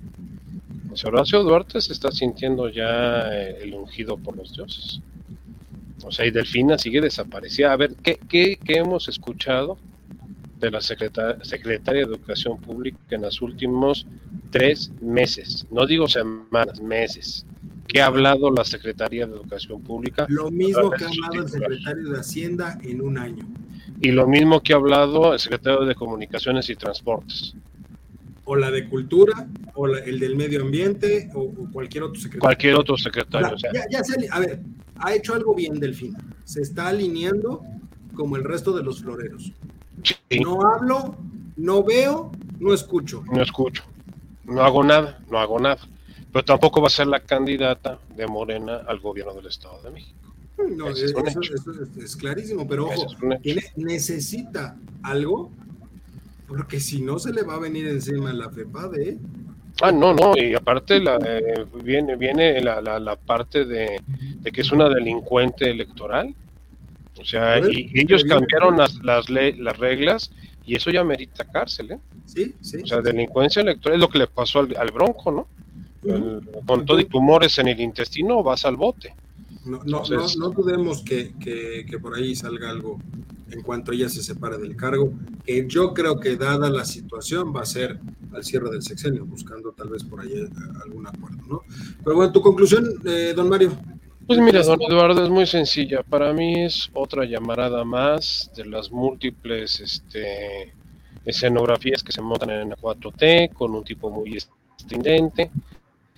Horacio 1.05 1.43
Duarte 1.43 1.80
se 1.80 1.93
está 1.93 2.11
sintiendo 2.11 2.68
ya 2.68 3.32
eh, 3.32 3.59
el 3.62 3.74
ungido 3.74 4.16
por 4.16 4.36
los 4.36 4.53
dioses. 4.53 5.01
O 6.05 6.11
sea, 6.11 6.26
y 6.26 6.30
Delfina 6.30 6.78
sigue 6.78 7.01
desaparecida. 7.01 7.72
A 7.72 7.76
ver, 7.76 7.95
¿qué, 8.03 8.18
qué, 8.28 8.59
qué 8.62 8.78
hemos 8.78 9.09
escuchado 9.09 9.78
de 10.59 10.70
la 10.70 10.80
secretaria, 10.80 11.43
secretaria 11.45 12.05
de 12.05 12.12
Educación 12.12 12.61
Pública 12.61 12.99
en 13.11 13.22
los 13.22 13.40
últimos 13.40 14.07
tres 14.51 14.90
meses? 15.01 15.66
No 15.70 15.86
digo 15.86 16.09
semanas, 16.09 16.80
meses. 16.80 17.47
¿Qué 17.86 18.01
ha 18.01 18.07
hablado 18.07 18.51
la 18.51 18.64
Secretaría 18.64 19.26
de 19.26 19.34
Educación 19.34 19.82
Pública? 19.82 20.26
Lo 20.28 20.51
mismo 20.51 20.90
que 20.90 21.05
ha 21.05 21.09
hablado 21.09 21.45
el 21.45 21.49
secretario 21.51 22.09
de 22.11 22.20
Hacienda 22.20 22.78
en 22.82 23.03
un 23.03 23.18
año. 23.18 23.47
Y 24.01 24.12
lo 24.12 24.26
mismo 24.26 24.61
que 24.62 24.72
ha 24.72 24.76
hablado 24.76 25.32
el 25.34 25.38
secretario 25.38 25.84
de 25.84 25.95
Comunicaciones 25.95 26.70
y 26.70 26.76
Transportes. 26.76 27.55
O 28.45 28.57
la 28.57 28.70
de 28.70 28.88
Cultura, 28.88 29.47
o 29.74 29.86
el 29.86 30.18
del 30.18 30.36
Medio 30.36 30.62
Ambiente, 30.62 31.30
o, 31.34 31.49
cualquier 31.72 32.05
otro 32.05 32.20
secretario. 32.20 32.40
Cualquier 32.40 32.74
otro 32.74 32.97
secretario. 32.97 33.57
ya, 33.72 33.84
ya 33.90 34.01
a 34.30 34.40
ver, 34.40 34.61
ha 34.97 35.14
hecho 35.14 35.34
algo 35.34 35.55
bien 35.55 35.78
Delfín. 35.78 36.16
Se 36.45 36.62
está 36.62 36.88
alineando 36.88 37.62
como 38.14 38.36
el 38.36 38.45
resto 38.45 38.72
de 38.72 38.82
los 38.82 39.01
floreros. 39.01 39.53
No 40.45 40.66
hablo, 40.66 41.16
no 41.57 41.82
veo, 41.84 42.32
no 42.59 42.72
escucho. 42.72 43.24
No 43.32 43.43
escucho. 43.43 43.84
No 44.45 44.62
hago 44.62 44.82
nada, 44.82 45.20
no 45.30 45.38
hago 45.38 45.59
nada. 45.59 45.78
Pero 46.32 46.45
tampoco 46.45 46.80
va 46.80 46.86
a 46.86 46.90
ser 46.90 47.07
la 47.07 47.20
candidata 47.20 47.99
de 48.16 48.26
Morena 48.26 48.82
al 48.86 49.01
gobierno 49.01 49.34
del 49.34 49.47
Estado 49.47 49.80
de 49.82 49.90
México. 49.90 50.18
No, 50.76 50.88
eso, 50.88 51.07
es, 51.99 52.16
clarísimo, 52.16 52.68
pero 52.68 52.86
ojo, 52.86 53.07
necesita 53.76 54.76
algo, 55.03 55.51
porque 56.55 56.80
si 56.80 57.00
no 57.00 57.18
se 57.18 57.32
le 57.32 57.42
va 57.42 57.55
a 57.55 57.59
venir 57.59 57.88
encima 57.88 58.30
la 58.32 58.50
FEPADE. 58.50 59.09
¿eh? 59.09 59.18
Ah, 59.80 59.90
no, 59.90 60.12
no, 60.12 60.36
y 60.36 60.55
aparte 60.55 61.00
la, 61.00 61.16
eh, 61.16 61.64
viene, 61.82 62.16
viene 62.16 62.61
la, 62.61 62.80
la, 62.82 63.16
parte 63.16 63.64
de, 63.64 63.98
que 64.53 64.61
es 64.61 64.70
una 64.70 64.90
delincuente 64.90 65.70
electoral. 65.70 66.34
O 67.18 67.24
sea, 67.24 67.59
y, 67.59 67.90
ellos 67.94 68.24
cambiaron 68.24 68.76
las, 68.76 69.03
las, 69.03 69.30
las 69.30 69.78
reglas 69.78 70.30
y 70.66 70.76
eso 70.76 70.90
ya 70.90 71.03
merita 71.03 71.44
cárcel, 71.44 71.92
¿eh? 71.92 71.98
Sí, 72.26 72.55
sí. 72.61 72.82
O 72.82 72.86
sea, 72.86 73.00
delincuencia 73.00 73.62
electoral 73.62 73.96
es 73.96 74.00
lo 74.03 74.09
que 74.11 74.18
le 74.18 74.26
pasó 74.26 74.61
al, 74.61 74.76
al 74.76 74.90
Bronco, 74.90 75.32
¿no? 75.32 75.48
con 76.66 76.84
todo 76.84 76.98
y 76.98 77.05
tumores 77.05 77.59
en 77.59 77.68
el 77.68 77.80
intestino 77.80 78.42
vas 78.42 78.64
al 78.64 78.76
bote. 78.76 79.14
No, 79.64 79.80
no, 79.84 80.03
no, 80.03 80.50
dudemos 80.50 81.03
que, 81.03 81.32
que, 81.38 81.98
por 82.00 82.16
ahí 82.16 82.34
salga 82.34 82.70
algo 82.70 82.98
en 83.53 83.62
cuanto 83.62 83.92
ella 83.92 84.09
se 84.09 84.22
separe 84.22 84.59
del 84.59 84.74
cargo, 84.76 85.12
que 85.44 85.66
yo 85.68 85.92
creo 85.92 86.18
que 86.18 86.36
dada 86.36 86.70
la 86.70 86.84
situación 86.84 87.55
va 87.55 87.62
a 87.62 87.66
ser 87.66 87.98
al 88.32 88.42
cierre 88.42 88.70
del 88.70 88.82
sexenio, 88.82 89.26
buscando 89.26 89.72
tal 89.72 89.90
vez 89.90 90.03
por 90.05 90.20
ahí 90.20 90.48
algún 90.84 91.07
acuerdo, 91.07 91.38
¿no? 91.46 91.62
Pero 92.03 92.16
bueno, 92.16 92.32
tu 92.32 92.40
conclusión, 92.40 92.88
eh, 93.05 93.32
don 93.36 93.48
Mario. 93.48 93.72
Pues 94.26 94.38
mira, 94.38 94.62
don 94.62 94.80
Eduardo, 94.80 95.22
es 95.22 95.30
muy 95.30 95.46
sencilla. 95.46 96.03
Para 96.03 96.32
mí 96.32 96.62
es 96.62 96.88
otra 96.94 97.24
llamarada 97.24 97.84
más 97.84 98.50
de 98.57 98.64
las 98.64 98.90
múltiples 98.90 99.80
este, 99.80 100.72
escenografías 101.24 102.03
que 102.03 102.12
se 102.12 102.22
montan 102.22 102.50
en 102.50 102.70
la 102.70 102.76
4T 102.76 103.53
con 103.53 103.74
un 103.74 103.84
tipo 103.84 104.11
muy 104.11 104.38
estridente, 104.78 105.50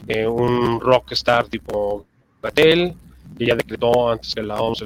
eh, 0.07 0.27
un 0.27 0.81
rockstar 0.81 1.49
tipo 1.49 2.05
Gatel, 2.43 2.95
que 3.37 3.47
ya 3.47 3.57
decretó 3.57 4.11
antes 4.11 4.35
que 4.35 4.43
la 4.43 4.61
OMS 4.61 4.85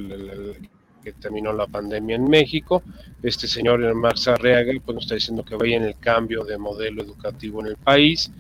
que 1.03 1.12
terminó 1.12 1.53
la 1.53 1.66
pandemia 1.66 2.16
en 2.16 2.24
México. 2.24 2.82
Este 3.22 3.46
señor 3.46 3.94
Max 3.94 4.28
Arriaga 4.28 4.72
pues, 4.84 4.94
nos 4.94 5.05
está 5.05 5.14
diciendo 5.14 5.44
que 5.44 5.57
vaya 5.57 5.76
en 5.76 5.84
el 5.84 5.99
cambio 5.99 6.44
de 6.44 6.59
modelo 6.59 7.03
educativo 7.03 7.61
en 7.61 7.68
el 7.68 7.76
país. 7.76 8.30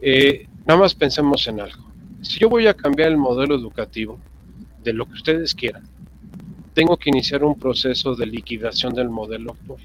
Eh, 0.00 0.46
nada 0.66 0.80
más 0.80 0.94
pensemos 0.94 1.46
en 1.48 1.60
algo. 1.60 1.90
Si 2.22 2.38
yo 2.38 2.48
voy 2.48 2.66
a 2.66 2.74
cambiar 2.74 3.10
el 3.10 3.16
modelo 3.16 3.54
educativo 3.54 4.18
de 4.82 4.92
lo 4.92 5.06
que 5.06 5.14
ustedes 5.14 5.54
quieran, 5.54 5.84
tengo 6.74 6.96
que 6.96 7.10
iniciar 7.10 7.44
un 7.44 7.58
proceso 7.58 8.14
de 8.14 8.26
liquidación 8.26 8.94
del 8.94 9.10
modelo 9.10 9.52
actual. 9.52 9.80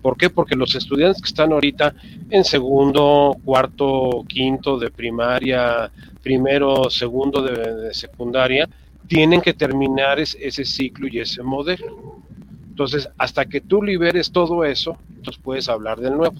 ¿Por 0.00 0.16
qué? 0.16 0.30
Porque 0.30 0.56
los 0.56 0.74
estudiantes 0.74 1.20
que 1.20 1.28
están 1.28 1.52
ahorita 1.52 1.94
en 2.30 2.44
segundo, 2.44 3.36
cuarto, 3.44 4.24
quinto 4.26 4.78
de 4.78 4.90
primaria, 4.90 5.90
primero, 6.22 6.88
segundo 6.88 7.42
de, 7.42 7.92
secundaria, 7.92 8.68
tienen 9.10 9.40
que 9.40 9.52
terminar 9.52 10.20
ese 10.20 10.64
ciclo 10.64 11.08
y 11.08 11.18
ese 11.18 11.42
modelo. 11.42 12.22
Entonces, 12.68 13.08
hasta 13.18 13.44
que 13.44 13.60
tú 13.60 13.82
liberes 13.82 14.30
todo 14.30 14.64
eso, 14.64 14.96
entonces 15.16 15.42
puedes 15.42 15.68
hablar 15.68 15.98
del 15.98 16.16
nuevo. 16.16 16.36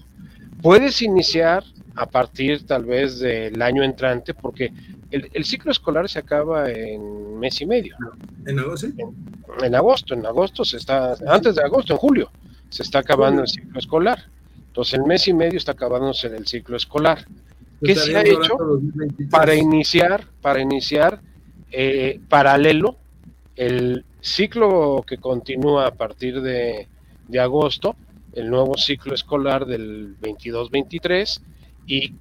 Puedes 0.61 1.01
iniciar 1.01 1.65
a 1.95 2.05
partir 2.05 2.65
tal 2.65 2.85
vez 2.85 3.19
del 3.19 3.61
año 3.61 3.83
entrante, 3.83 4.33
porque 4.33 4.71
el, 5.11 5.43
ciclo 5.43 5.69
escolar 5.69 6.07
se 6.07 6.19
acaba 6.19 6.71
en 6.71 7.37
mes 7.37 7.59
y 7.59 7.65
medio. 7.65 7.97
¿En 8.47 8.57
agosto? 8.57 8.87
En, 9.61 9.75
agosto, 9.75 10.13
en 10.13 10.25
agosto 10.25 10.63
se 10.63 10.77
está, 10.77 11.17
antes 11.27 11.55
de 11.55 11.63
agosto, 11.63 11.91
en 11.91 11.99
julio, 11.99 12.31
se 12.69 12.83
está 12.83 12.99
acabando 12.99 13.41
el 13.41 13.49
ciclo 13.49 13.77
escolar. 13.79 14.23
Entonces, 14.67 14.93
el 14.93 15.03
mes 15.03 15.27
y 15.27 15.33
medio 15.33 15.57
está 15.57 15.73
acabándose 15.73 16.27
el 16.27 16.47
ciclo 16.47 16.77
escolar. 16.77 17.25
¿Qué 17.83 17.95
se 17.95 18.15
ha 18.15 18.21
hecho 18.21 18.55
para 19.29 19.55
iniciar, 19.55 20.25
para 20.41 20.61
iniciar 20.61 21.19
eh, 21.71 22.19
paralelo 22.29 22.97
el 23.55 24.05
ciclo 24.21 25.03
que 25.07 25.17
continúa 25.17 25.87
a 25.87 25.91
partir 25.91 26.41
de, 26.41 26.87
de 27.27 27.39
agosto, 27.39 27.95
el 28.33 28.49
nuevo 28.49 28.77
ciclo 28.77 29.13
escolar 29.13 29.65
del 29.65 30.15
22-23 30.19 31.41
y 31.87 32.13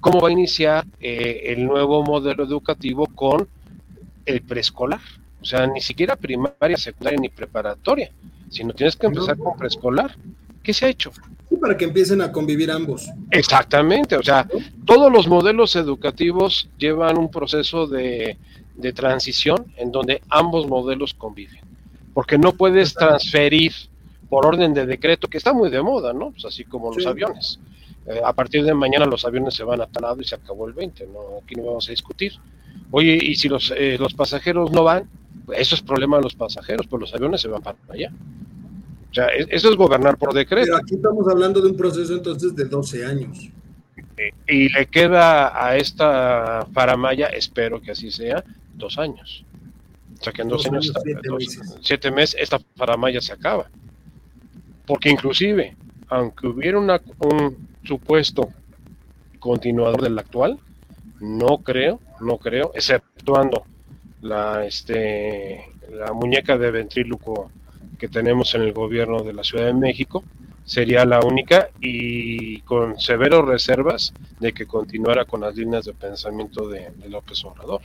cómo 0.00 0.20
va 0.20 0.28
a 0.28 0.32
iniciar 0.32 0.84
eh, 1.00 1.44
el 1.46 1.66
nuevo 1.66 2.02
modelo 2.02 2.44
educativo 2.44 3.06
con 3.14 3.48
el 4.24 4.42
preescolar. 4.42 5.00
O 5.40 5.44
sea, 5.44 5.66
ni 5.66 5.80
siquiera 5.80 6.16
primaria, 6.16 6.76
secundaria 6.76 7.20
ni 7.20 7.28
preparatoria, 7.28 8.10
sino 8.50 8.72
tienes 8.72 8.96
que 8.96 9.06
empezar 9.06 9.36
con 9.36 9.56
preescolar. 9.56 10.16
¿Qué 10.62 10.72
se 10.72 10.86
ha 10.86 10.88
hecho? 10.88 11.12
Sí, 11.48 11.56
para 11.56 11.76
que 11.76 11.84
empiecen 11.84 12.20
a 12.20 12.32
convivir 12.32 12.70
ambos. 12.70 13.08
Exactamente, 13.30 14.16
o 14.16 14.22
sea, 14.22 14.48
todos 14.84 15.12
los 15.12 15.28
modelos 15.28 15.76
educativos 15.76 16.68
llevan 16.76 17.18
un 17.18 17.30
proceso 17.30 17.86
de, 17.86 18.36
de 18.76 18.92
transición 18.92 19.66
en 19.76 19.90
donde 19.90 20.22
ambos 20.28 20.66
modelos 20.66 21.14
conviven, 21.14 21.60
porque 22.14 22.38
no 22.38 22.52
puedes 22.52 22.94
transferir 22.94 23.72
por 24.28 24.46
orden 24.46 24.74
de 24.74 24.86
decreto, 24.86 25.28
que 25.28 25.38
está 25.38 25.52
muy 25.52 25.70
de 25.70 25.82
moda, 25.82 26.12
¿no? 26.12 26.30
Pues 26.30 26.44
así 26.44 26.64
como 26.64 26.92
los 26.92 27.06
aviones. 27.06 27.60
Eh, 28.06 28.20
a 28.24 28.32
partir 28.32 28.64
de 28.64 28.74
mañana 28.74 29.06
los 29.06 29.24
aviones 29.24 29.54
se 29.54 29.64
van 29.64 29.80
a 29.80 29.86
tal 29.86 30.20
y 30.20 30.24
se 30.24 30.34
acabó 30.34 30.66
el 30.66 30.74
20, 30.74 31.06
¿no? 31.06 31.38
aquí 31.42 31.54
no 31.54 31.64
vamos 31.64 31.88
a 31.88 31.90
discutir. 31.90 32.32
Oye, 32.90 33.18
y 33.20 33.34
si 33.34 33.48
los, 33.48 33.72
eh, 33.76 33.96
los 33.98 34.14
pasajeros 34.14 34.70
no 34.70 34.84
van, 34.84 35.08
eso 35.54 35.74
es 35.74 35.82
problema 35.82 36.18
de 36.18 36.24
los 36.24 36.34
pasajeros, 36.34 36.86
pues 36.86 37.00
los 37.00 37.14
aviones 37.14 37.40
se 37.40 37.48
van 37.48 37.62
para 37.62 37.76
allá. 37.88 38.12
O 39.10 39.14
sea, 39.14 39.28
eso 39.28 39.70
es 39.70 39.76
gobernar 39.76 40.18
por 40.18 40.34
decreto. 40.34 40.66
Pero 40.66 40.76
aquí 40.76 40.94
estamos 40.94 41.26
hablando 41.28 41.60
de 41.60 41.70
un 41.70 41.76
proceso 41.76 42.14
entonces 42.14 42.54
de 42.54 42.64
12 42.66 43.06
años. 43.06 43.50
Eh, 44.16 44.32
y 44.48 44.68
le 44.70 44.86
queda 44.86 45.66
a 45.66 45.76
esta 45.76 46.66
paramaya, 46.72 47.26
espero 47.26 47.80
que 47.80 47.92
así 47.92 48.10
sea, 48.10 48.42
dos 48.74 48.98
años. 48.98 49.44
O 50.18 50.24
sea 50.24 50.32
que 50.32 50.42
en 50.42 50.48
dos, 50.48 50.66
años, 50.66 50.92
siete, 51.02 51.30
meses. 51.30 51.78
siete 51.82 52.10
meses, 52.10 52.40
esta 52.40 52.58
paramaya 52.58 53.20
se 53.20 53.32
acaba. 53.32 53.68
Porque 54.86 55.10
inclusive, 55.10 55.76
aunque 56.08 56.46
hubiera 56.46 56.78
una, 56.78 57.00
un, 57.18 57.68
supuesto 57.84 58.48
continuador 59.38 60.02
del 60.02 60.18
actual, 60.18 60.58
no 61.20 61.58
creo, 61.58 62.00
no 62.20 62.38
creo, 62.38 62.72
exceptuando 62.74 63.64
la, 64.22 64.64
este, 64.64 65.72
la 65.90 66.12
muñeca 66.12 66.58
de 66.58 66.70
ventríloco 66.70 67.50
que 67.98 68.08
tenemos 68.08 68.54
en 68.54 68.62
el 68.62 68.72
gobierno 68.72 69.22
de 69.22 69.32
la 69.32 69.44
Ciudad 69.44 69.66
de 69.66 69.74
México, 69.74 70.24
sería 70.66 71.04
la 71.04 71.20
única 71.20 71.68
y 71.80 72.60
con 72.62 72.98
severas 73.00 73.44
reservas 73.44 74.12
de 74.40 74.52
que 74.52 74.66
continuara 74.66 75.24
con 75.24 75.40
las 75.40 75.56
líneas 75.56 75.84
de 75.86 75.94
pensamiento 75.94 76.68
de, 76.68 76.90
López 77.08 77.42
Obrador. 77.44 77.80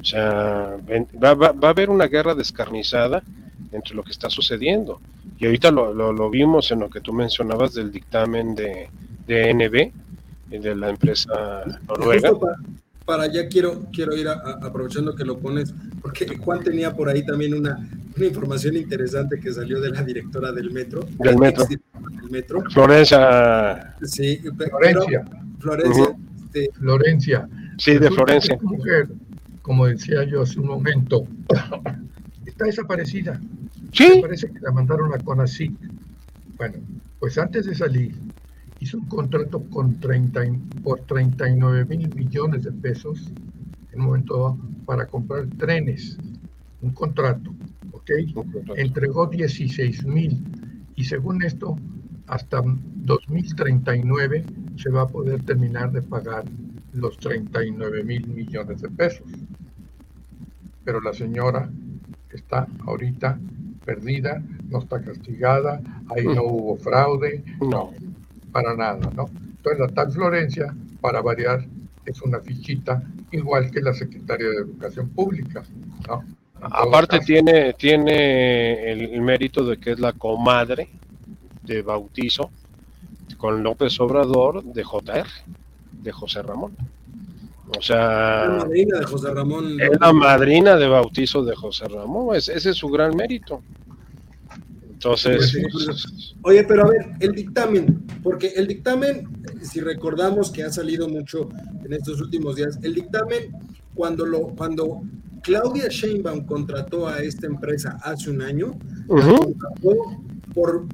O 0.00 0.04
sea, 0.04 0.76
va, 1.22 1.34
va, 1.34 1.52
va, 1.52 1.68
a 1.68 1.70
haber 1.70 1.90
una 1.90 2.06
guerra 2.06 2.34
descarnizada 2.34 3.22
entre 3.72 3.94
lo 3.94 4.02
que 4.02 4.12
está 4.12 4.30
sucediendo. 4.30 5.00
Y 5.38 5.44
ahorita 5.44 5.70
lo, 5.70 5.92
lo, 5.92 6.30
vimos 6.30 6.70
en 6.70 6.80
lo 6.80 6.88
que 6.88 7.00
tú 7.00 7.12
mencionabas 7.12 7.74
del 7.74 7.92
dictamen 7.92 8.54
de, 8.54 8.88
de 9.26 9.52
NB, 9.52 10.58
de 10.58 10.74
la 10.74 10.88
empresa 10.88 11.62
noruega. 11.86 12.32
Para, 12.38 12.56
allá 13.06 13.48
quiero, 13.48 13.86
quiero 13.92 14.16
ir 14.16 14.28
aprovechando 14.28 15.14
que 15.14 15.24
lo 15.24 15.38
pones, 15.38 15.72
porque 16.02 16.36
Juan 16.36 16.62
tenía 16.62 16.92
por 16.92 17.08
ahí 17.08 17.24
también 17.24 17.54
una, 17.54 17.88
una 18.16 18.26
información 18.26 18.76
interesante 18.76 19.38
que 19.38 19.52
salió 19.52 19.80
de 19.80 19.90
la 19.90 20.02
directora 20.02 20.52
del 20.52 20.70
metro. 20.70 21.06
Del 21.18 21.38
metro. 21.38 21.66
metro. 22.30 22.62
Florencia. 22.70 23.94
Sí, 24.02 24.40
Florencia. 24.56 25.24
Florencia. 25.60 26.16
Este, 26.46 26.70
Florencia. 26.72 27.48
Sí, 27.78 27.98
de 27.98 28.10
Florencia. 28.10 28.58
Mujer, 28.62 29.08
como 29.62 29.86
decía 29.86 30.24
yo 30.24 30.42
hace 30.42 30.58
un 30.58 30.66
momento, 30.66 31.26
está 32.46 32.64
desaparecida. 32.64 33.40
Sí. 33.92 34.18
parece 34.20 34.50
que 34.50 34.60
la 34.60 34.72
mandaron 34.72 35.12
a 35.14 35.18
CONACYT. 35.18 35.72
Bueno, 36.56 36.78
pues 37.18 37.38
antes 37.38 37.66
de 37.66 37.74
salir, 37.74 38.14
hizo 38.80 38.98
un 38.98 39.06
contrato 39.06 39.62
con 39.70 39.98
30, 40.00 40.40
por 40.82 41.00
39 41.00 41.84
mil 41.86 42.14
millones 42.14 42.64
de 42.64 42.72
pesos 42.72 43.32
en 43.92 44.00
un 44.00 44.06
momento 44.06 44.58
para 44.84 45.06
comprar 45.06 45.46
trenes. 45.58 46.18
Un 46.82 46.90
contrato, 46.90 47.54
¿ok? 47.92 48.10
Entregó 48.76 49.26
16 49.26 50.04
mil 50.06 50.42
y 50.94 51.04
según 51.04 51.42
esto, 51.42 51.78
hasta 52.26 52.62
2039 52.62 54.44
se 54.76 54.90
va 54.90 55.02
a 55.02 55.06
poder 55.06 55.42
terminar 55.42 55.92
de 55.92 56.02
pagar 56.02 56.44
los 56.92 57.18
39 57.18 58.04
mil 58.04 58.26
millones 58.28 58.82
de 58.82 58.88
pesos. 58.88 59.26
Pero 60.84 61.00
la 61.00 61.12
señora 61.12 61.70
está 62.32 62.66
ahorita 62.86 63.38
perdida, 63.84 64.42
no 64.68 64.78
está 64.78 65.00
castigada, 65.00 65.80
ahí 66.14 66.24
no 66.24 66.42
mm. 66.42 66.52
hubo 66.52 66.76
fraude, 66.76 67.44
no, 67.60 67.92
para 68.56 68.74
nada, 68.74 69.10
¿no? 69.14 69.28
Entonces 69.56 69.78
la 69.80 69.88
tal 69.88 70.10
Florencia, 70.10 70.74
para 71.02 71.20
variar, 71.20 71.62
es 72.06 72.22
una 72.22 72.40
fichita 72.40 73.02
igual 73.30 73.70
que 73.70 73.82
la 73.82 73.92
secretaria 73.92 74.48
de 74.48 74.56
Educación 74.56 75.10
Pública, 75.10 75.62
¿no? 76.08 76.24
Aparte 76.62 77.18
tiene, 77.20 77.74
tiene 77.74 78.92
el, 78.92 79.20
mérito 79.20 79.62
de 79.66 79.76
que 79.76 79.92
es 79.92 80.00
la 80.00 80.14
comadre 80.14 80.88
de 81.64 81.82
bautizo 81.82 82.50
con 83.36 83.62
López 83.62 84.00
Obrador 84.00 84.64
de 84.64 84.82
JR, 84.82 85.26
de 85.92 86.12
José 86.12 86.40
Ramón. 86.40 86.74
O 87.76 87.82
sea, 87.82 88.46
la 88.46 88.64
madrina 88.64 89.00
de 89.00 89.04
José 89.04 89.34
Ramón. 89.34 89.78
Es 89.78 90.00
la 90.00 90.12
madrina 90.14 90.76
de 90.76 90.88
bautizo 90.88 91.44
de 91.44 91.54
José 91.54 91.88
Ramón, 91.88 92.34
ese 92.34 92.54
es 92.56 92.76
su 92.76 92.88
gran 92.88 93.14
mérito. 93.14 93.60
Entonces. 95.06 95.54
Pues 95.72 96.34
Oye, 96.42 96.64
pero 96.64 96.84
a 96.84 96.90
ver, 96.90 97.06
el 97.20 97.32
dictamen, 97.32 98.04
porque 98.22 98.48
el 98.56 98.66
dictamen, 98.66 99.28
si 99.62 99.80
recordamos 99.80 100.50
que 100.50 100.62
ha 100.62 100.72
salido 100.72 101.08
mucho 101.08 101.48
en 101.84 101.92
estos 101.92 102.20
últimos 102.20 102.56
días, 102.56 102.78
el 102.82 102.94
dictamen, 102.94 103.52
cuando 103.94 104.26
lo, 104.26 104.48
cuando 104.48 105.02
Claudia 105.42 105.88
Sheinbaum 105.88 106.44
contrató 106.44 107.08
a 107.08 107.18
esta 107.20 107.46
empresa 107.46 107.98
hace 108.02 108.30
un 108.30 108.42
año, 108.42 108.78
por 110.54 110.86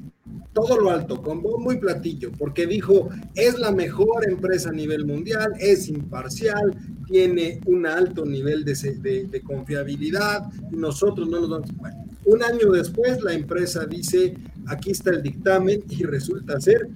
todo 0.53 0.79
lo 0.79 0.91
alto, 0.91 1.21
con 1.21 1.41
muy 1.41 1.77
platillo, 1.77 2.31
porque 2.37 2.67
dijo, 2.67 3.09
es 3.33 3.57
la 3.57 3.71
mejor 3.71 4.29
empresa 4.29 4.69
a 4.69 4.73
nivel 4.73 5.05
mundial, 5.05 5.51
es 5.59 5.87
imparcial, 5.87 6.75
tiene 7.07 7.59
un 7.65 7.87
alto 7.87 8.23
nivel 8.25 8.63
de, 8.63 9.27
de, 9.29 9.41
confiabilidad, 9.41 10.43
y 10.71 10.75
nosotros 10.75 11.27
no 11.27 11.39
nos 11.39 11.49
vamos... 11.49 11.69
Bueno, 11.77 12.12
un 12.25 12.43
año 12.43 12.71
después, 12.71 13.21
la 13.21 13.33
empresa 13.33 13.85
dice, 13.85 14.35
aquí 14.67 14.91
está 14.91 15.11
el 15.11 15.21
dictamen 15.21 15.83
y 15.89 16.03
resulta 16.03 16.59
ser 16.59 16.87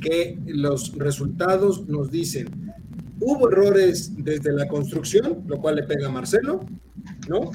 que 0.00 0.38
los 0.46 0.94
resultados 0.96 1.88
nos 1.88 2.10
dicen, 2.10 2.48
hubo 3.20 3.48
errores 3.48 4.12
desde 4.16 4.52
la 4.52 4.68
construcción, 4.68 5.44
lo 5.46 5.58
cual 5.58 5.76
le 5.76 5.84
pega 5.84 6.08
a 6.08 6.10
Marcelo, 6.10 6.64
¿no? 7.28 7.50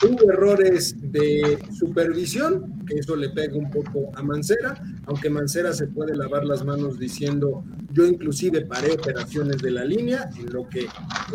Hubo 0.00 0.30
errores 0.30 0.94
de 1.00 1.58
supervisión, 1.76 2.84
que 2.86 3.00
eso 3.00 3.16
le 3.16 3.30
pega 3.30 3.56
un 3.56 3.68
poco 3.68 4.12
a 4.14 4.22
Mancera, 4.22 4.80
aunque 5.06 5.28
Mancera 5.28 5.72
se 5.72 5.88
puede 5.88 6.14
lavar 6.14 6.44
las 6.44 6.64
manos 6.64 7.00
diciendo, 7.00 7.64
yo 7.92 8.06
inclusive 8.06 8.64
paré 8.64 8.92
operaciones 8.92 9.60
de 9.60 9.72
la 9.72 9.84
línea, 9.84 10.30
en 10.38 10.52
lo 10.52 10.68
que 10.68 10.86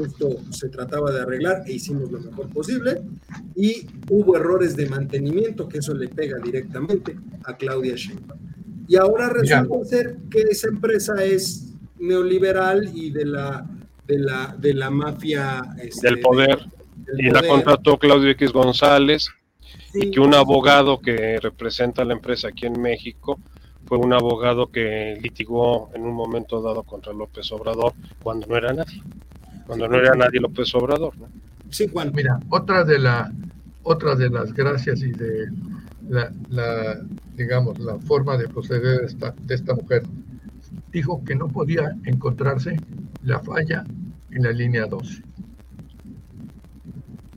esto 0.02 0.38
se 0.52 0.70
trataba 0.70 1.12
de 1.12 1.22
arreglar 1.22 1.64
e 1.66 1.74
hicimos 1.74 2.10
lo 2.10 2.22
mejor 2.22 2.50
posible, 2.52 3.02
y 3.54 3.86
hubo 4.10 4.38
errores 4.38 4.78
de 4.78 4.88
mantenimiento, 4.88 5.68
que 5.68 5.80
eso 5.80 5.94
le 5.94 6.08
pega 6.08 6.38
directamente 6.38 7.18
a 7.44 7.58
Claudia 7.58 7.96
Sheinbaum. 7.96 8.40
Y 8.88 8.96
ahora 8.96 9.28
resulta 9.28 9.84
ser 9.84 10.18
que 10.30 10.42
esa 10.42 10.70
empresa 10.70 11.22
es 11.22 11.74
neoliberal 12.00 12.90
y 12.94 13.12
de 13.12 13.26
la, 13.26 13.70
de 14.08 14.20
la, 14.20 14.56
de 14.58 14.74
la 14.74 14.90
mafia... 14.90 15.62
Este, 15.82 16.08
del 16.08 16.22
poder 16.22 16.60
y 17.18 17.30
la 17.30 17.46
contrató 17.48 17.98
Claudio 17.98 18.30
X 18.32 18.52
González 18.52 19.30
y 19.94 20.12
que 20.12 20.20
un 20.20 20.34
abogado 20.34 21.00
que 21.00 21.40
representa 21.40 22.02
a 22.02 22.06
la 22.06 22.14
empresa 22.14 22.50
aquí 22.50 22.66
en 22.66 22.82
México 22.82 23.40
fue 23.86 23.98
un 23.98 24.14
abogado 24.14 24.72
que 24.72 25.18
litigó 25.22 25.92
en 25.94 26.04
un 26.04 26.16
momento 26.16 26.62
dado 26.62 26.84
contra 26.84 27.14
López 27.14 27.52
Obrador 27.52 27.94
cuando 28.22 28.48
no 28.48 28.58
era 28.58 28.74
nadie, 28.74 29.02
cuando 29.68 29.88
no 29.88 29.98
era 29.98 30.16
nadie 30.16 30.40
López 30.40 30.74
Obrador. 30.76 31.14
Sí, 31.70 31.88
Juan. 31.92 32.12
Mira, 32.14 32.40
otra 32.50 32.84
de 32.84 33.00
la 33.00 33.32
otra 33.84 34.16
de 34.16 34.30
las 34.30 34.54
gracias 34.54 35.02
y 35.02 35.12
de 35.12 35.48
la, 36.10 37.00
digamos 37.36 37.80
la 37.80 37.98
forma 38.00 38.38
de 38.38 38.48
proceder 38.48 39.02
de 39.02 39.06
esta, 39.06 39.36
de 39.42 39.56
esta 39.56 39.74
mujer 39.74 40.04
dijo 40.92 41.24
que 41.26 41.36
no 41.36 41.48
podía 41.50 41.96
encontrarse 42.06 42.78
la 43.24 43.40
falla 43.40 43.84
en 44.32 44.44
la 44.44 44.52
línea 44.52 44.86
12 44.86 45.24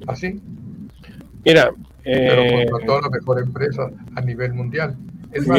así. 0.07 0.41
Mira, 1.45 1.73
pero 2.03 2.43
eh, 2.43 2.67
contrató 2.71 3.01
la 3.01 3.11
mejor 3.11 3.41
empresa 3.41 3.91
a 4.15 4.21
nivel 4.21 4.55
mundial. 4.55 4.97
Es 5.33 5.47
mi 5.47 5.59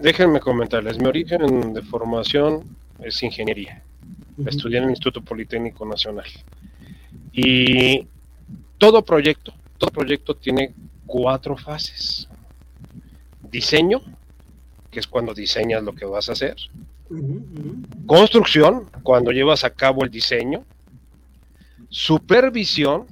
Déjenme 0.00 0.40
comentarles, 0.40 0.98
mi 0.98 1.06
origen 1.06 1.72
de 1.74 1.82
formación 1.82 2.64
es 2.98 3.22
ingeniería. 3.22 3.82
Estudié 4.46 4.78
en 4.78 4.84
el 4.84 4.90
Instituto 4.90 5.22
Politécnico 5.22 5.84
Nacional. 5.86 6.26
Y 7.32 8.06
todo 8.78 9.02
proyecto, 9.04 9.52
todo 9.78 9.90
proyecto 9.90 10.34
tiene 10.34 10.74
cuatro 11.06 11.56
fases. 11.56 12.28
Diseño, 13.50 14.00
que 14.90 15.00
es 15.00 15.06
cuando 15.06 15.34
diseñas 15.34 15.82
lo 15.82 15.94
que 15.94 16.06
vas 16.06 16.28
a 16.30 16.32
hacer. 16.32 16.56
Construcción, 18.06 18.86
cuando 19.02 19.30
llevas 19.30 19.64
a 19.64 19.70
cabo 19.70 20.04
el 20.04 20.10
diseño 20.10 20.64
supervisión 21.90 23.06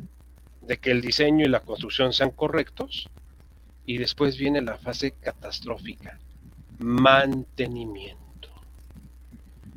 de 0.62 0.78
que 0.78 0.92
el 0.92 1.00
diseño 1.00 1.44
y 1.44 1.48
la 1.48 1.60
construcción 1.60 2.12
sean 2.12 2.30
correctos 2.30 3.08
y 3.84 3.98
después 3.98 4.38
viene 4.38 4.62
la 4.62 4.76
fase 4.76 5.12
catastrófica, 5.12 6.18
mantenimiento. 6.78 8.48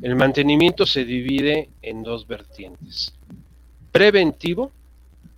El 0.02 0.16
mantenimiento 0.16 0.86
se 0.86 1.06
divide 1.06 1.70
en 1.82 2.04
dos 2.04 2.28
vertientes, 2.28 3.14
preventivo 3.92 4.72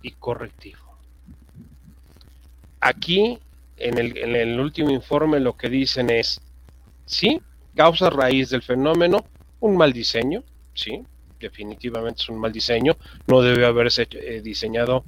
y 0.02 0.10
correctivo. 0.12 0.78
Aquí, 2.80 3.38
en 3.78 3.98
el, 3.98 4.60
último 4.60 4.90
informe, 4.90 5.40
lo 5.40 5.56
que 5.56 5.70
dicen 5.70 6.10
es, 6.10 6.40
sí, 7.06 7.40
causa 7.74 8.10
raíz 8.10 8.50
del 8.50 8.62
fenómeno, 8.62 9.24
un 9.60 9.76
mal 9.76 9.92
diseño, 9.92 10.42
sí, 10.74 11.02
definitivamente 11.44 12.22
es 12.22 12.28
un 12.28 12.38
mal 12.38 12.52
diseño, 12.52 12.96
no 13.26 13.42
debe 13.42 13.66
haberse 13.66 14.08
eh, 14.10 14.40
diseñado 14.42 15.04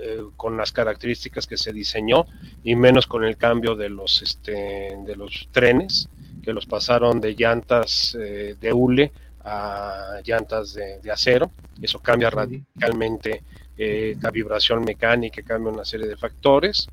eh, 0.00 0.22
con 0.36 0.56
las 0.56 0.72
características 0.72 1.46
que 1.46 1.56
se 1.56 1.72
diseñó 1.72 2.26
y 2.64 2.74
menos 2.74 3.06
con 3.06 3.24
el 3.24 3.36
cambio 3.36 3.76
de 3.76 3.90
los 3.90 4.22
este, 4.22 4.96
de 5.04 5.16
los 5.16 5.48
trenes 5.52 6.08
que 6.42 6.52
los 6.52 6.66
pasaron 6.66 7.20
de 7.20 7.34
llantas 7.34 8.16
eh, 8.18 8.56
de 8.58 8.72
hule 8.72 9.12
a 9.44 10.20
llantas 10.24 10.74
de, 10.74 11.10
acero. 11.10 11.52
Eso 11.80 12.00
cambia 12.00 12.30
radicalmente 12.30 13.42
la 13.76 14.30
vibración 14.30 14.82
mecánica 14.82 15.42
cambia 15.42 15.72
una 15.72 15.84
serie 15.84 16.08
de 16.08 16.16
factores. 16.16 16.88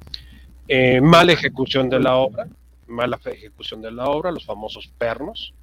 Mala 1.02 1.32
ejecución 1.32 1.90
de 1.90 2.00
la 2.00 2.16
obra 2.18 2.48
mala 2.88 3.20
ejecución 3.26 3.82
de 3.82 3.92
la 3.92 4.06
obra 4.06 4.32
los 4.32 4.46
famosos 4.46 4.88
pernos 4.98 5.54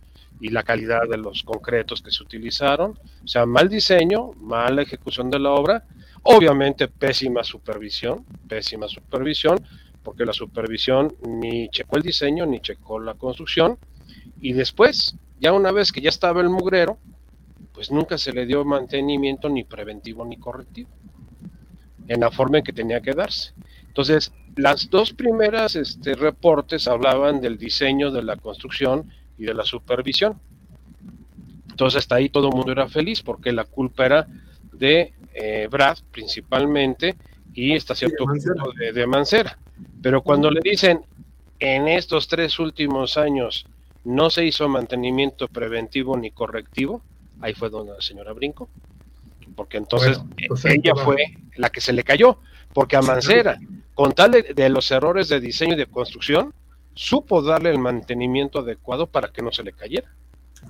y 0.41 0.49
la 0.49 0.63
calidad 0.63 1.03
de 1.09 1.19
los 1.19 1.43
concretos 1.43 2.01
que 2.01 2.11
se 2.11 2.23
utilizaron, 2.23 2.99
o 3.23 3.29
sea, 3.29 3.45
mal 3.45 3.69
diseño, 3.69 4.33
mala 4.41 4.83
ejecución 4.83 5.31
de 5.31 5.39
la 5.39 5.51
obra, 5.51 5.85
obviamente 6.23 6.89
pésima 6.89 7.45
supervisión, 7.45 8.25
pésima 8.49 8.89
supervisión, 8.89 9.59
porque 10.03 10.25
la 10.25 10.33
supervisión 10.33 11.15
ni 11.29 11.69
checó 11.69 11.97
el 11.97 12.03
diseño 12.03 12.47
ni 12.47 12.61
checó 12.61 12.99
la 12.99 13.15
construcción, 13.15 13.79
y 14.41 14.55
después, 14.55 15.17
ya 15.39 15.53
una 15.53 15.73
vez 15.73 15.93
que 15.93 16.01
ya 16.01 16.09
estaba 16.09 16.41
el 16.41 16.49
mugrero, 16.49 16.99
pues 17.75 17.91
nunca 17.91 18.17
se 18.17 18.33
le 18.33 18.47
dio 18.47 18.65
mantenimiento 18.65 19.49
ni 19.51 19.65
preventivo 19.65 20.25
ni 20.25 20.39
correctivo, 20.39 20.89
en 22.09 22.21
la 22.21 22.31
forma 22.31 22.59
en 22.59 22.65
que 22.65 22.73
tenía 22.73 23.01
que 23.01 23.13
darse. 23.13 23.53
Entonces, 23.87 24.33
las 24.57 24.89
dos 24.89 25.13
primeras 25.13 25.77
este, 25.77 26.15
reportes 26.15 26.89
hablaban 26.89 27.41
del 27.41 27.59
diseño 27.59 28.11
de 28.11 28.23
la 28.23 28.37
construcción 28.37 29.11
y 29.41 29.47
de 29.47 29.55
la 29.55 29.65
supervisión. 29.65 30.39
Entonces 31.71 31.99
hasta 31.99 32.17
ahí 32.17 32.29
todo 32.29 32.49
el 32.49 32.55
mundo 32.55 32.73
era 32.73 32.89
feliz 32.89 33.23
porque 33.23 33.53
la 33.53 33.65
culpa 33.65 34.05
era 34.05 34.27
de 34.73 35.15
eh, 35.35 35.67
Brad 35.71 35.99
principalmente 36.11 37.17
y 37.55 37.75
hasta 37.75 37.95
cierto 37.95 38.27
punto 38.27 38.73
de, 38.93 39.07
Mancera. 39.07 39.59
Pero 40.03 40.23
cuando 40.23 40.51
le 40.51 40.61
dicen 40.63 41.01
en 41.59 41.89
estos 41.89 42.29
tres 42.29 42.59
últimos 42.59 43.17
años 43.17 43.67
no 44.05 44.29
se 44.29 44.45
hizo 44.45 44.69
mantenimiento 44.69 45.49
preventivo 45.49 46.17
ni 46.17 46.31
correctivo, 46.31 47.03
ahí 47.41 47.55
fue 47.55 47.71
donde 47.71 47.95
la 47.95 48.03
señora 48.03 48.33
brinco, 48.33 48.69
porque 49.57 49.79
entonces 49.79 50.21
pues 50.49 50.65
ella 50.67 50.95
fue 50.95 51.17
la 51.57 51.71
que 51.71 51.81
se 51.81 51.93
le 51.93 52.05
cayó, 52.05 52.39
porque 52.73 52.97
a 52.97 53.03
Mancera, 53.03 53.59
con 53.95 54.13
tal 54.13 54.33
de, 54.33 54.69
los 54.69 54.91
errores 54.91 55.29
de 55.29 55.41
diseño 55.41 55.75
y 55.75 55.79
de 55.79 55.87
construcción, 55.87 56.55
supo 56.95 57.43
darle 57.43 57.71
el 57.71 57.79
mantenimiento 57.79 58.61
adecuado 58.61 59.07
para 59.07 59.33
que 59.33 59.43
no 59.43 59.53
se 59.53 59.63
le 59.63 59.73
cayera. 59.73 60.09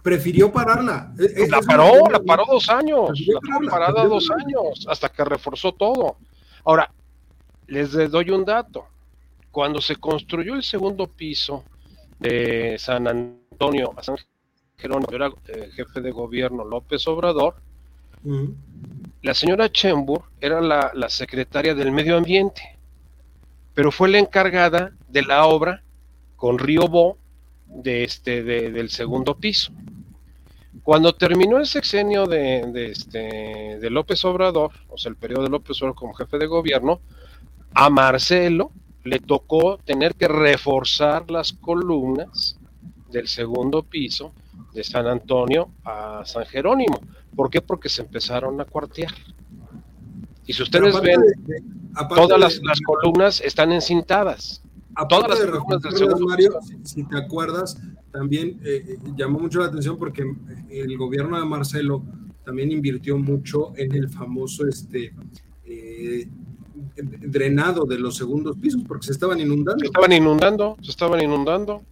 Prefirió 0.03 0.53
pararla. 0.53 1.12
E, 1.18 1.45
e, 1.45 1.49
la 1.49 1.61
paró, 1.61 2.09
la 2.11 2.21
paró 2.21 2.45
dos 2.47 2.68
años, 2.68 3.11
la 3.27 3.71
parada 3.71 4.05
dos 4.05 4.31
años, 4.31 4.87
hasta 4.89 5.09
que 5.09 5.25
reforzó 5.25 5.73
todo. 5.73 6.16
Ahora, 6.64 6.93
les 7.66 7.93
doy 8.11 8.31
un 8.31 8.45
dato. 8.45 8.87
Cuando 9.51 9.81
se 9.81 9.97
construyó 9.97 10.55
el 10.55 10.62
segundo 10.62 11.09
piso 11.09 11.64
de 12.21 12.77
San 12.79 13.09
Antonio 13.09 13.93
a 13.97 14.03
San 14.03 14.16
Jerónimo, 14.77 15.09
era 15.12 15.31
eh, 15.49 15.71
jefe 15.75 16.01
de 16.01 16.12
gobierno 16.12 16.64
López 16.64 17.07
Obrador, 17.09 17.57
la 19.23 19.35
señora 19.35 19.71
Chembur 19.73 20.25
era 20.41 20.61
la, 20.61 20.93
la 20.95 21.09
secretaria 21.09 21.75
del 21.75 21.91
medio 21.91 22.16
ambiente, 22.16 22.79
pero 23.75 23.91
fue 23.91 24.09
la 24.09 24.18
encargada 24.18 24.93
de 25.09 25.23
la 25.23 25.47
obra 25.47 25.83
con 26.41 26.59
Río 26.59 26.88
Bo 26.88 27.18
de 27.66 28.03
este, 28.03 28.43
del 28.43 28.88
segundo 28.88 29.36
piso. 29.36 29.72
Cuando 30.82 31.14
terminó 31.14 31.59
el 31.59 31.66
sexenio 31.66 32.26
de, 32.26 32.91
este, 32.91 33.78
de 33.78 33.91
López 33.91 34.24
Obrador, 34.24 34.72
o 34.88 34.97
sea, 34.97 35.11
el 35.11 35.16
periodo 35.16 35.43
de 35.43 35.51
López 35.51 35.76
Obrador 35.82 35.97
como 35.97 36.14
jefe 36.14 36.38
de 36.38 36.47
gobierno, 36.47 37.01
a 37.74 37.91
Marcelo 37.91 38.72
le 39.05 39.20
tocó 39.20 39.76
tener 39.84 40.14
que 40.14 40.28
reforzar 40.28 41.30
las 41.30 41.53
columnas 41.53 42.59
del 43.11 43.28
segundo 43.28 43.82
piso 43.82 44.32
de 44.72 44.82
San 44.82 45.07
Antonio 45.09 45.68
a 45.84 46.22
San 46.24 46.47
Jerónimo. 46.47 47.01
¿Por 47.36 47.51
qué? 47.51 47.61
Porque 47.61 47.91
se 47.91 48.01
empezaron 48.01 48.59
a 48.62 48.64
cuartear. 48.64 49.12
Y 50.47 50.55
si 50.55 50.62
ustedes 50.62 50.99
ven, 51.03 51.20
todas 52.09 52.41
las, 52.41 52.61
las, 52.62 52.80
columnas 52.80 53.43
están 53.43 53.72
encintadas 53.72 54.62
todas 55.09 55.41
las 55.41 56.20
Mario, 56.20 56.59
si, 56.82 57.05
te 57.05 57.16
acuerdas, 57.16 57.80
también 58.11 58.61
eh, 58.64 58.84
eh, 58.86 58.99
llamó 59.16 59.38
mucho 59.38 59.61
la 59.61 59.66
atención 59.66 59.97
porque 59.99 60.24
el 60.68 60.99
gobierno 60.99 61.38
de 61.38 61.47
Marcelo 61.47 62.03
también 62.45 62.72
invirtió 62.72 63.16
mucho 63.18 63.72
en 63.76 63.95
el 63.95 64.09
famoso 64.09 64.66
este 64.66 65.14
eh, 65.64 66.28
drenado 66.97 67.84
de 67.84 67.99
los 67.99 68.16
segundos 68.16 68.57
pisos 68.57 68.82
porque 68.86 69.07
se 69.07 69.12
estaban 69.12 69.41
inundando. 69.41 69.80
Se 69.80 69.86
estaban 69.86 70.12
inundando, 70.12 70.76
se 70.82 70.91
estaban 70.91 71.22
inundando 71.22 71.82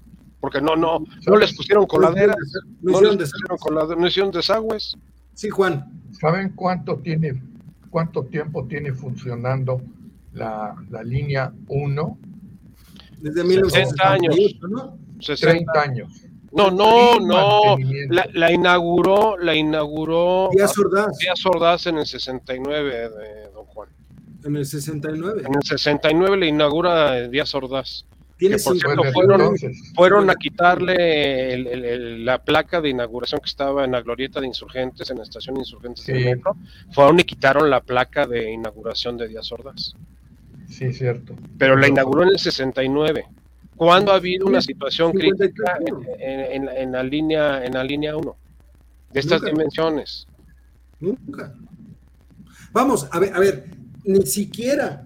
porque 0.40 0.61
no 0.61 0.76
no 0.76 1.05
no 1.26 1.36
les 1.36 1.55
pusieron 1.55 1.86
coladeras, 1.86 2.36
no, 2.82 3.01
no, 3.01 3.12
les 3.12 3.30
pusieron 3.30 3.59
coladeras, 3.59 3.99
no 3.99 4.07
hicieron 4.07 4.30
desagües. 4.32 4.96
Sí, 5.34 5.51
Juan. 5.51 6.03
¿Saben 6.20 6.53
cuánto 6.55 6.96
tiene 6.96 7.40
cuánto 7.90 8.24
tiempo 8.24 8.66
tiene 8.66 8.92
funcionando 8.92 9.80
la, 10.32 10.74
la 10.90 11.03
línea 11.03 11.53
1 11.68 12.18
desde 13.20 13.44
60 13.70 14.12
años. 14.12 14.36
¿no? 14.68 14.98
60 15.20 15.80
años. 15.80 16.08
No, 16.52 16.70
no, 16.70 17.20
no. 17.20 17.76
La, 18.08 18.26
la, 18.32 18.50
inauguró, 18.52 19.36
la 19.36 19.54
inauguró 19.54 20.48
Díaz 20.52 20.76
Ordaz. 20.78 21.18
Díaz 21.18 21.44
Ordaz 21.44 21.86
en 21.86 21.98
el 21.98 22.06
69, 22.06 23.10
de 23.10 23.50
don 23.52 23.66
Juan. 23.66 23.88
En 24.44 24.56
el 24.56 24.64
69. 24.64 25.42
En 25.46 25.54
el 25.54 25.62
69 25.62 26.36
le 26.38 26.46
inaugura 26.46 27.28
Díaz 27.28 27.54
Ordaz. 27.54 28.06
Tiene 28.38 28.56
Que, 28.56 28.62
por 28.62 28.78
cierto, 28.78 29.02
fueron, 29.12 29.54
fueron 29.96 30.30
a 30.30 30.36
quitarle 30.36 31.52
el- 31.54 31.66
el- 31.66 31.84
el- 31.84 32.24
la 32.24 32.38
placa 32.44 32.80
de 32.80 32.88
inauguración 32.90 33.40
que 33.40 33.48
estaba 33.48 33.84
en 33.84 33.90
la 33.92 34.00
glorieta 34.00 34.40
de 34.40 34.46
Insurgentes, 34.46 35.10
en 35.10 35.18
la 35.18 35.24
estación 35.24 35.56
de 35.56 35.62
Insurgentes 35.62 36.04
Sí. 36.04 36.12
del 36.12 36.36
metro. 36.36 36.56
Fueron 36.92 37.18
y 37.18 37.24
quitaron 37.24 37.68
la 37.68 37.80
placa 37.80 38.26
de 38.28 38.52
inauguración 38.52 39.16
de 39.18 39.26
Díaz 39.26 39.50
Ordaz. 39.50 39.94
Sí, 40.79 40.93
cierto. 40.93 41.35
Pero 41.59 41.76
la 41.76 41.89
inauguró 41.89 42.22
en 42.22 42.29
el 42.31 42.39
69. 42.39 43.24
¿Cuándo 43.76 44.12
ha 44.12 44.16
habido 44.16 44.47
una 44.47 44.61
situación 44.61 45.12
53, 45.12 45.53
crítica 45.53 45.79
en, 46.20 46.66
la- 46.66 46.76
en 46.79 46.93
la 46.93 47.03
línea 47.03 47.64
en 47.64 47.74
la 47.74 47.83
línea 47.85 48.16
1 48.16 48.37
de 49.12 49.20
estas 49.20 49.41
Nunca. 49.41 49.53
dimensiones? 49.53 50.26
Nunca. 51.01 51.55
Vamos, 52.72 53.09
a 53.11 53.18
ver, 53.18 53.35
a 53.35 53.39
ver, 53.41 53.64
ni 54.05 54.24
siquiera 54.26 55.05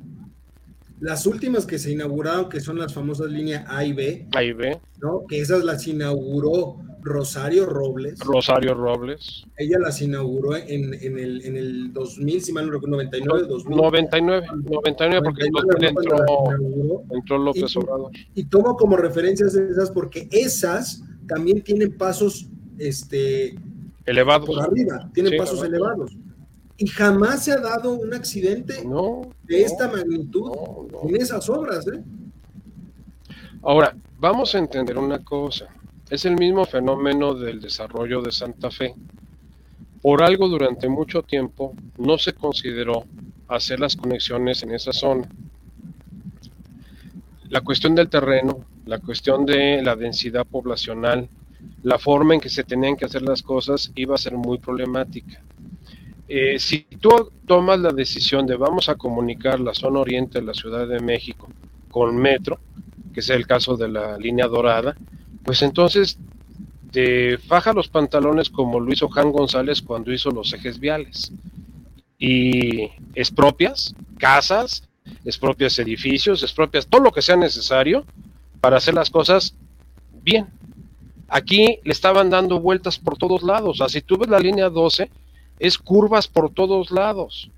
las 1.02 1.26
últimas 1.26 1.66
que 1.66 1.78
se 1.80 1.90
inauguraron, 1.90 2.48
que 2.48 2.60
son 2.60 2.78
las 2.78 2.94
famosas 2.94 3.28
líneas 3.28 3.64
A 3.68 3.84
y 3.84 3.92
B, 3.92 4.28
Ahí 4.34 4.52
ve, 4.52 4.80
¿no? 5.00 5.24
Que 5.28 5.40
esas 5.40 5.64
las 5.64 5.86
inauguró 5.88 6.76
Rosario 7.02 7.66
Robles. 7.66 8.20
Rosario 8.20 8.74
Robles. 8.74 9.42
Ella 9.58 9.78
las 9.80 10.00
inauguró 10.00 10.54
en, 10.56 10.94
en 10.94 11.18
el, 11.18 11.44
en 11.44 11.56
el 11.56 11.92
2000, 11.92 12.40
si 12.42 12.52
mal 12.52 12.66
no 12.66 12.72
recuerdo, 12.72 12.94
99, 12.96 13.46
2000. 13.48 13.76
99, 13.76 14.46
99 14.62 15.22
porque 15.24 15.44
en 15.46 15.52
2000 15.52 15.92
99 15.92 15.92
cuando 15.92 16.52
las 16.52 16.60
entró, 16.60 17.02
entró 17.16 17.38
López 17.38 17.74
Y- 17.74 17.78
Obrador. 17.78 18.12
Y 18.36 18.44
tomo 18.44 18.76
como 18.76 18.96
referencias 18.96 19.54
esas 19.56 19.90
porque 19.90 20.28
esas 20.30 21.02
también 21.26 21.62
tienen 21.62 21.98
pasos 21.98 22.46
este, 22.78 23.56
Elevados. 24.06 24.46
por 24.46 24.60
arriba, 24.62 25.10
tienen 25.12 25.32
Sí, 25.32 25.38
pasos 25.38 25.64
elevados. 25.64 26.12
elevados. 26.12 26.31
Y 26.76 26.86
jamás 26.86 27.44
se 27.44 27.52
ha 27.52 27.58
dado 27.58 27.94
un 27.94 28.12
accidente 28.14 28.84
No. 28.84 29.22
de 29.44 29.60
no, 29.60 29.66
esta 29.66 29.88
magnitud 29.88 30.50
no. 30.90 31.08
en 31.08 31.16
esas 31.16 31.48
obras, 31.48 31.86
¿eh? 31.86 32.02
Ahora, 33.62 33.94
vamos 34.18 34.54
a 34.54 34.58
entender 34.58 34.98
una 34.98 35.22
cosa. 35.24 35.66
Es 36.10 36.24
el 36.24 36.36
mismo 36.36 36.64
fenómeno 36.64 37.34
del 37.34 37.60
desarrollo 37.60 38.20
de 38.22 38.32
Santa 38.32 38.70
Fe. 38.70 38.94
Por 40.00 40.22
algo 40.22 40.48
durante 40.48 40.88
mucho 40.88 41.22
tiempo 41.22 41.74
no 41.98 42.18
se 42.18 42.32
consideró 42.32 43.04
hacer 43.46 43.78
las 43.78 43.94
conexiones 43.94 44.62
en 44.64 44.72
esa 44.72 44.92
zona. 44.92 45.28
La 47.48 47.60
cuestión 47.60 47.94
del 47.94 48.08
terreno, 48.08 48.64
la 48.86 48.98
cuestión 48.98 49.46
de 49.46 49.80
la 49.82 49.94
densidad 49.94 50.44
poblacional, 50.46 51.28
la 51.82 51.98
forma 51.98 52.34
en 52.34 52.40
que 52.40 52.48
se 52.48 52.64
tenían 52.64 52.96
que 52.96 53.04
hacer 53.04 53.22
las 53.22 53.42
cosas 53.42 53.92
iba 53.94 54.14
a 54.14 54.18
ser 54.18 54.34
muy 54.36 54.58
problemática. 54.58 55.40
Eh, 56.28 56.58
si 56.58 56.86
tú 57.00 57.30
tomas 57.46 57.80
la 57.80 57.92
decisión 57.92 58.46
de 58.46 58.56
vamos 58.56 58.88
a 58.88 58.94
comunicar 58.94 59.60
la 59.60 59.74
zona 59.74 60.00
oriente 60.00 60.40
de 60.40 60.46
la 60.46 60.54
Ciudad 60.54 60.86
de 60.86 61.00
México 61.00 61.48
con 61.90 62.16
metro, 62.16 62.58
que 63.12 63.20
es 63.20 63.30
el 63.30 63.46
caso 63.46 63.76
de 63.76 63.88
la 63.88 64.16
línea 64.16 64.46
dorada, 64.46 64.96
pues 65.44 65.62
entonces 65.62 66.18
te 66.90 67.38
faja 67.38 67.72
los 67.72 67.88
pantalones 67.88 68.50
como 68.50 68.78
lo 68.78 68.92
hizo 68.92 69.08
Juan 69.08 69.32
González 69.32 69.82
cuando 69.82 70.12
hizo 70.12 70.30
los 70.30 70.52
ejes 70.52 70.78
viales. 70.78 71.32
Y 72.18 72.90
expropias 73.14 73.94
casas, 74.18 74.88
expropias 75.24 75.78
edificios, 75.78 76.42
expropias 76.42 76.86
todo 76.86 77.02
lo 77.02 77.10
que 77.10 77.22
sea 77.22 77.36
necesario 77.36 78.04
para 78.60 78.76
hacer 78.76 78.94
las 78.94 79.10
cosas 79.10 79.54
bien. 80.22 80.46
Aquí 81.28 81.78
le 81.82 81.92
estaban 81.92 82.30
dando 82.30 82.60
vueltas 82.60 82.98
por 82.98 83.16
todos 83.16 83.42
lados. 83.42 83.70
O 83.70 83.74
sea, 83.74 83.88
si 83.88 84.02
tú 84.02 84.18
ves 84.18 84.28
la 84.28 84.38
línea 84.38 84.68
12, 84.68 85.10
es 85.62 85.78
curvas 85.78 86.26
por 86.26 86.50
todos 86.52 86.90
lados 86.90 87.50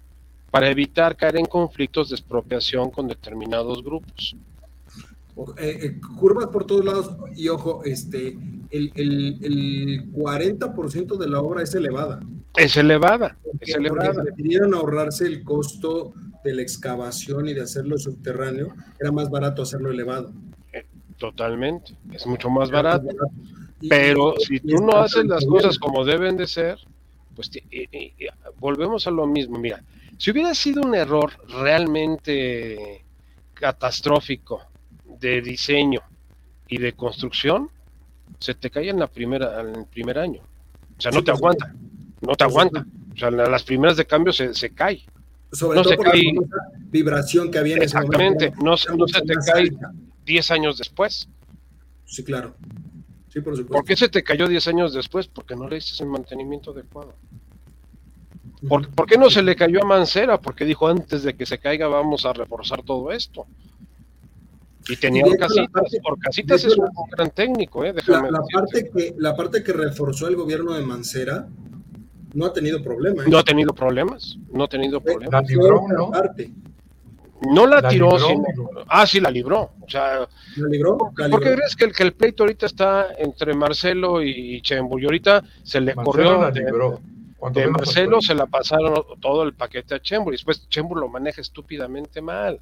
para 0.51 0.69
evitar 0.71 1.17
caer 1.17 1.37
en 1.39 1.47
conflictos 1.47 2.11
de 2.11 2.17
expropiación 2.17 2.91
con 2.91 3.09
determinados 3.09 3.83
grupos. 3.83 4.37
Eh, 5.59 5.79
eh, 5.83 6.01
curvas 6.19 6.47
por 6.49 6.65
todos 6.65 6.85
lados 6.85 7.17
y 7.35 7.49
ojo, 7.49 7.83
este, 7.85 8.39
el, 8.71 8.93
el, 8.95 9.39
el 9.43 10.13
40% 10.13 11.17
de 11.17 11.29
la 11.29 11.41
obra 11.41 11.63
es 11.63 11.75
elevada. 11.75 12.21
Es 12.57 12.77
elevada, 12.77 13.37
Porque- 13.43 13.71
es 13.73 13.77
elevada. 13.77 14.23
prefirieron 14.23 14.75
ahorrarse 14.75 15.27
el 15.27 15.43
costo 15.43 16.13
de 16.45 16.55
la 16.55 16.63
excavación 16.63 17.49
y 17.49 17.55
de 17.55 17.63
hacerlo 17.63 17.99
subterráneo, 17.99 18.75
era 19.01 19.11
más 19.11 19.31
barato 19.31 19.63
hacerlo 19.63 19.91
elevado. 19.91 20.31
Totalmente, 21.19 21.97
es 22.13 22.27
mucho 22.27 22.51
más 22.51 22.71
barato. 22.71 23.09
Pero 23.89 24.35
si 24.39 24.61
tú 24.61 24.77
no 24.85 24.99
haces 24.99 25.25
las 25.25 25.45
cosas 25.47 25.79
como 25.79 26.05
deben 26.05 26.37
de 26.37 26.47
ser, 26.47 26.79
pues 27.35 27.51
volvemos 28.59 29.07
a 29.07 29.11
lo 29.11 29.27
mismo. 29.27 29.59
Mira, 29.59 29.83
si 30.19 30.31
hubiera 30.31 30.55
sido 30.55 30.83
un 30.83 30.95
error 30.95 31.33
realmente 31.49 33.05
catastrófico 33.55 34.63
de 35.21 35.41
diseño 35.41 36.01
y 36.69 36.79
de 36.79 36.93
construcción, 36.93 37.69
se 38.39 38.55
te 38.55 38.71
cae 38.71 38.89
en 38.91 38.99
la 38.99 39.07
primera, 39.07 39.61
en 39.61 39.75
el 39.77 39.87
primer 39.87 40.19
año. 40.19 40.41
O 40.99 41.01
sea, 41.01 41.11
no 41.11 41.19
Sí, 41.19 41.25
te 41.25 41.33
por 41.33 41.39
aguanta, 41.39 41.75
no 42.21 42.35
te 42.35 42.45
aguanta. 42.45 42.87
O 43.15 43.17
sea, 43.17 43.31
la- 43.31 43.49
las 43.49 43.63
primeras 43.63 43.97
de 43.97 44.07
cambio 44.07 44.33
se, 44.33 44.55
se 44.55 44.71
cae. 44.71 45.03
Sobre 45.53 45.77
no 45.77 45.83
todo 45.83 45.93
se 45.93 45.97
por 45.97 46.07
la 46.07 46.13
cae- 46.13 46.35
famosa 46.35 46.57
vibración 46.91 47.51
que 47.51 47.59
había 47.59 47.77
en 47.77 47.83
ese 47.83 47.97
momento. 48.01 48.45
Exactamente, 48.45 48.65
no, 48.65 48.97
no 48.97 49.07
se 49.09 49.23
te 49.23 49.35
cae 49.35 49.63
alta. 49.63 49.93
10 50.25 50.51
años 50.51 50.79
después. 50.79 51.29
Sí, 52.07 52.25
claro. 52.25 52.55
Sí, 53.35 53.41
por 53.41 53.55
supuesto. 53.57 53.73
¿Por 53.75 53.85
qué 53.85 53.97
se 53.97 54.09
te 54.09 54.23
cayó 54.23 54.49
10 54.49 54.69
años 54.69 54.95
después? 54.95 55.27
Porque 55.27 55.55
no 55.57 55.69
le 55.69 55.77
hiciste 55.79 56.03
el 56.05 56.09
mantenimiento 56.11 56.71
adecuado. 56.71 57.13
¿Por, 58.69 58.89
por 58.95 59.07
qué 59.07 59.19
no 59.19 59.29
se 59.29 59.43
le 59.43 59.57
cayó 59.57 59.83
a 59.83 59.87
Mancera? 59.87 60.41
Porque 60.41 60.65
dijo 60.65 60.89
antes 60.89 61.23
de 61.23 61.35
que 61.35 61.45
se 61.45 61.59
caiga 61.59 61.87
vamos 61.89 62.25
a 62.25 62.33
reforzar 62.33 62.83
todo 62.83 63.13
esto. 63.13 63.45
Y 64.89 64.97
tenía 64.97 65.23
Y 65.27 65.31
de 65.31 65.35
hecho, 65.37 65.41
la 65.41 65.49
casitas. 65.49 65.71
parte- 65.73 66.01
Por 66.01 66.19
casitas 66.19 66.65
es 66.65 66.77
un 66.79 66.87
gran 67.11 67.31
técnico, 67.31 67.85
¿eh? 67.85 67.89
La, 67.89 67.93
Déjame 67.95 68.31
la 68.31 68.39
decirte. 68.39 68.91
parte 68.91 68.91
que, 68.93 69.15
la 69.19 69.37
parte 69.37 69.63
que 69.65 69.73
reforzó 69.73 70.29
el 70.29 70.37
gobierno 70.37 70.73
de 70.75 70.83
Mancera 70.83 71.47
no 72.35 72.47
ha 72.47 72.53
tenido 72.53 72.83
problema. 72.83 73.23
¿eh? 73.25 73.27
No 73.29 73.39
ha 73.39 73.45
tenido 73.45 73.75
problemas. 73.75 74.37
No 74.53 74.65
ha 74.65 74.69
tenido 74.69 75.01
problemas. 75.01 75.33
La 75.33 75.41
libró, 75.43 75.83
¿no? 75.89 76.11
parte. 76.11 76.51
No 77.53 77.67
la, 77.67 77.81
La 77.81 77.89
tiró. 77.89 78.11
libró. 78.17 78.85
Ah, 78.89 79.07
sí, 79.07 79.21
la 79.21 79.31
libró. 79.31 79.73
O 79.81 79.89
sea, 79.89 80.27
¿La 80.57 80.69
libró? 80.69 80.97
La 81.17 81.29
¿por 81.29 81.41
qué 81.43 81.55
crees 81.55 81.75
que 81.77 81.85
el, 81.87 81.93
que 81.93 82.03
el 82.05 82.13
pleito 82.13 82.43
ahorita 82.45 82.67
está 82.67 83.09
entre 83.19 83.55
Marcelo 83.55 84.23
y 84.23 84.61
Chembu? 84.63 84.99
Y 84.99 85.05
ahorita 85.05 85.43
se 85.63 85.81
le 85.81 85.95
Marcelo 85.95 86.05
corrió 86.13 86.41
la 86.41 86.51
de- 86.51 86.61
libró. 86.61 87.01
Marcelo 87.71 88.21
se 88.23 88.35
la 88.35 88.47
pasaron 88.47 88.95
todo 89.21 89.43
el 89.43 89.53
paquete 89.53 89.95
a 89.97 90.01
Chembur 90.01 90.33
y 90.33 90.37
después 90.37 90.67
Chembur 90.71 90.99
lo 90.99 91.09
maneja 91.09 91.43
estúpidamente 91.43 92.23
mal. 92.23 92.59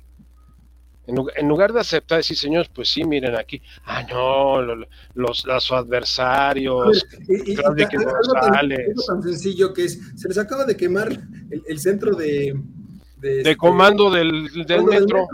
En, 1.06 1.16
lu- 1.16 1.28
en 1.34 1.48
lugar 1.48 1.72
de 1.72 1.80
aceptar, 1.80 2.18
decir, 2.18 2.36
señores, 2.36 2.68
pues 2.72 2.88
sí, 2.88 3.04
miren 3.04 3.34
aquí, 3.36 3.60
ah, 3.86 4.04
no, 4.08 4.60
lo- 4.62 4.86
los, 5.14 5.44
los 5.44 5.72
adversarios, 5.72 7.04
Y- 7.28 7.50
y- 7.50 7.52
y 7.52 7.56
Claudio 7.56 7.88
ta- 7.88 7.96
algo 7.98 8.32
tan- 8.34 8.42
González. 8.50 8.78
algo 8.88 9.02
tan 9.06 9.22
sencillo 9.22 9.72
que 9.72 9.84
es, 9.84 10.00
se 10.16 10.28
les 10.28 10.38
acaba 10.38 10.64
de 10.64 10.76
quemar 10.76 11.08
el, 11.12 11.62
el 11.66 11.78
centro 11.78 12.14
de, 12.14 12.54
de, 13.22 13.42
de 13.42 13.56
comando 13.56 14.10
del, 14.10 14.48
del 14.66 14.84
metro, 14.84 15.26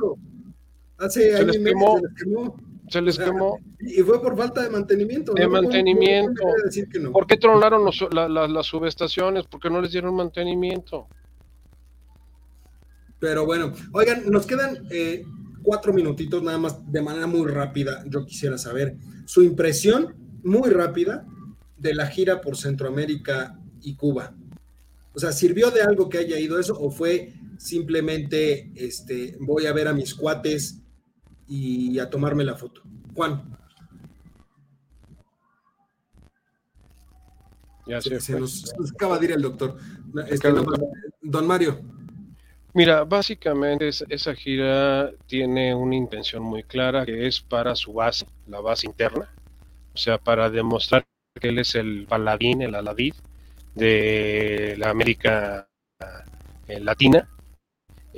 Hace 0.98 1.34
año 1.36 1.46
les 1.46 1.56
y 1.56 1.58
medio 1.60 1.76
quemó. 1.76 1.96
se 1.96 2.02
les 2.02 2.14
quemó. 2.16 2.56
se 2.88 3.02
les 3.02 3.14
O 3.14 3.16
sea, 3.16 3.24
quemó. 3.26 3.58
Y 3.80 4.00
fue 4.02 4.20
por 4.22 4.36
falta 4.36 4.62
de 4.62 4.70
mantenimiento. 4.70 5.32
De 5.34 5.42
¿no? 5.42 5.48
¿Cómo- 5.48 5.62
mantenimiento. 5.62 6.40
cómo 6.42 6.52
puede 6.52 6.64
decir 6.64 6.88
que 6.88 6.98
no? 6.98 7.12
¿Por 7.12 7.26
qué 7.26 7.36
tronaron 7.36 7.84
los- 7.84 8.06
la- 8.12 8.28
la- 8.28 8.48
las 8.48 8.66
subestaciones? 8.66 9.44
Porque 9.46 9.70
no 9.70 9.80
les 9.80 9.92
dieron 9.92 10.14
mantenimiento. 10.14 11.06
Pero 13.20 13.44
bueno, 13.46 13.72
oigan, 13.92 14.28
nos 14.30 14.46
quedan 14.46 14.86
eh, 14.90 15.24
cuatro 15.62 15.92
minutitos 15.92 16.42
nada 16.42 16.58
más 16.58 16.90
de 16.90 17.02
manera 17.02 17.26
muy 17.26 17.48
rápida. 17.50 18.04
Yo 18.06 18.24
quisiera 18.24 18.58
saber 18.58 18.96
su 19.26 19.42
impresión 19.42 20.14
muy 20.44 20.70
rápida 20.70 21.26
de 21.76 21.94
la 21.94 22.06
gira 22.06 22.40
por 22.40 22.56
Centroamérica 22.56 23.58
y 23.82 23.94
Cuba. 23.96 24.34
O 25.14 25.18
sea, 25.18 25.32
¿sirvió 25.32 25.70
de 25.70 25.82
algo 25.82 26.08
que 26.08 26.18
haya 26.18 26.38
ido 26.38 26.60
eso 26.60 26.78
o 26.78 26.90
fue 26.90 27.32
simplemente 27.58 28.72
este, 28.74 29.36
voy 29.40 29.66
a 29.66 29.72
ver 29.74 29.88
a 29.88 29.92
mis 29.92 30.14
cuates 30.14 30.80
y 31.46 31.98
a 31.98 32.08
tomarme 32.08 32.44
la 32.44 32.54
foto? 32.54 32.82
Juan, 33.14 33.58
Ya 37.86 38.00
se, 38.02 38.20
fue. 38.20 38.40
nos, 38.40 38.74
acaba 38.94 39.18
de 39.18 39.24
ir 39.26 39.32
el 39.32 39.42
doctor. 39.42 39.76
Este, 40.28 40.48
don 41.22 41.46
Mario. 41.46 41.80
Mira, 42.74 43.04
básicamente 43.04 43.88
es- 43.88 44.04
esa 44.08 44.34
gira 44.34 45.10
tiene 45.26 45.74
una 45.74 45.96
intención 45.96 46.42
muy 46.42 46.62
clara 46.62 47.04
que 47.06 47.26
es 47.26 47.40
para 47.40 47.74
su 47.74 47.94
base, 47.94 48.26
la 48.46 48.60
base 48.60 48.86
interna, 48.86 49.28
o 49.94 49.96
sea, 49.96 50.18
para 50.18 50.50
demostrar 50.50 51.06
que 51.40 51.48
él 51.48 51.58
es 51.58 51.74
el 51.74 52.06
paladín, 52.06 52.60
el 52.62 52.74
aladid 52.74 53.14
de 53.74 54.74
la 54.78 54.90
América 54.90 55.68
eh, 56.68 56.80
Latina. 56.80 57.26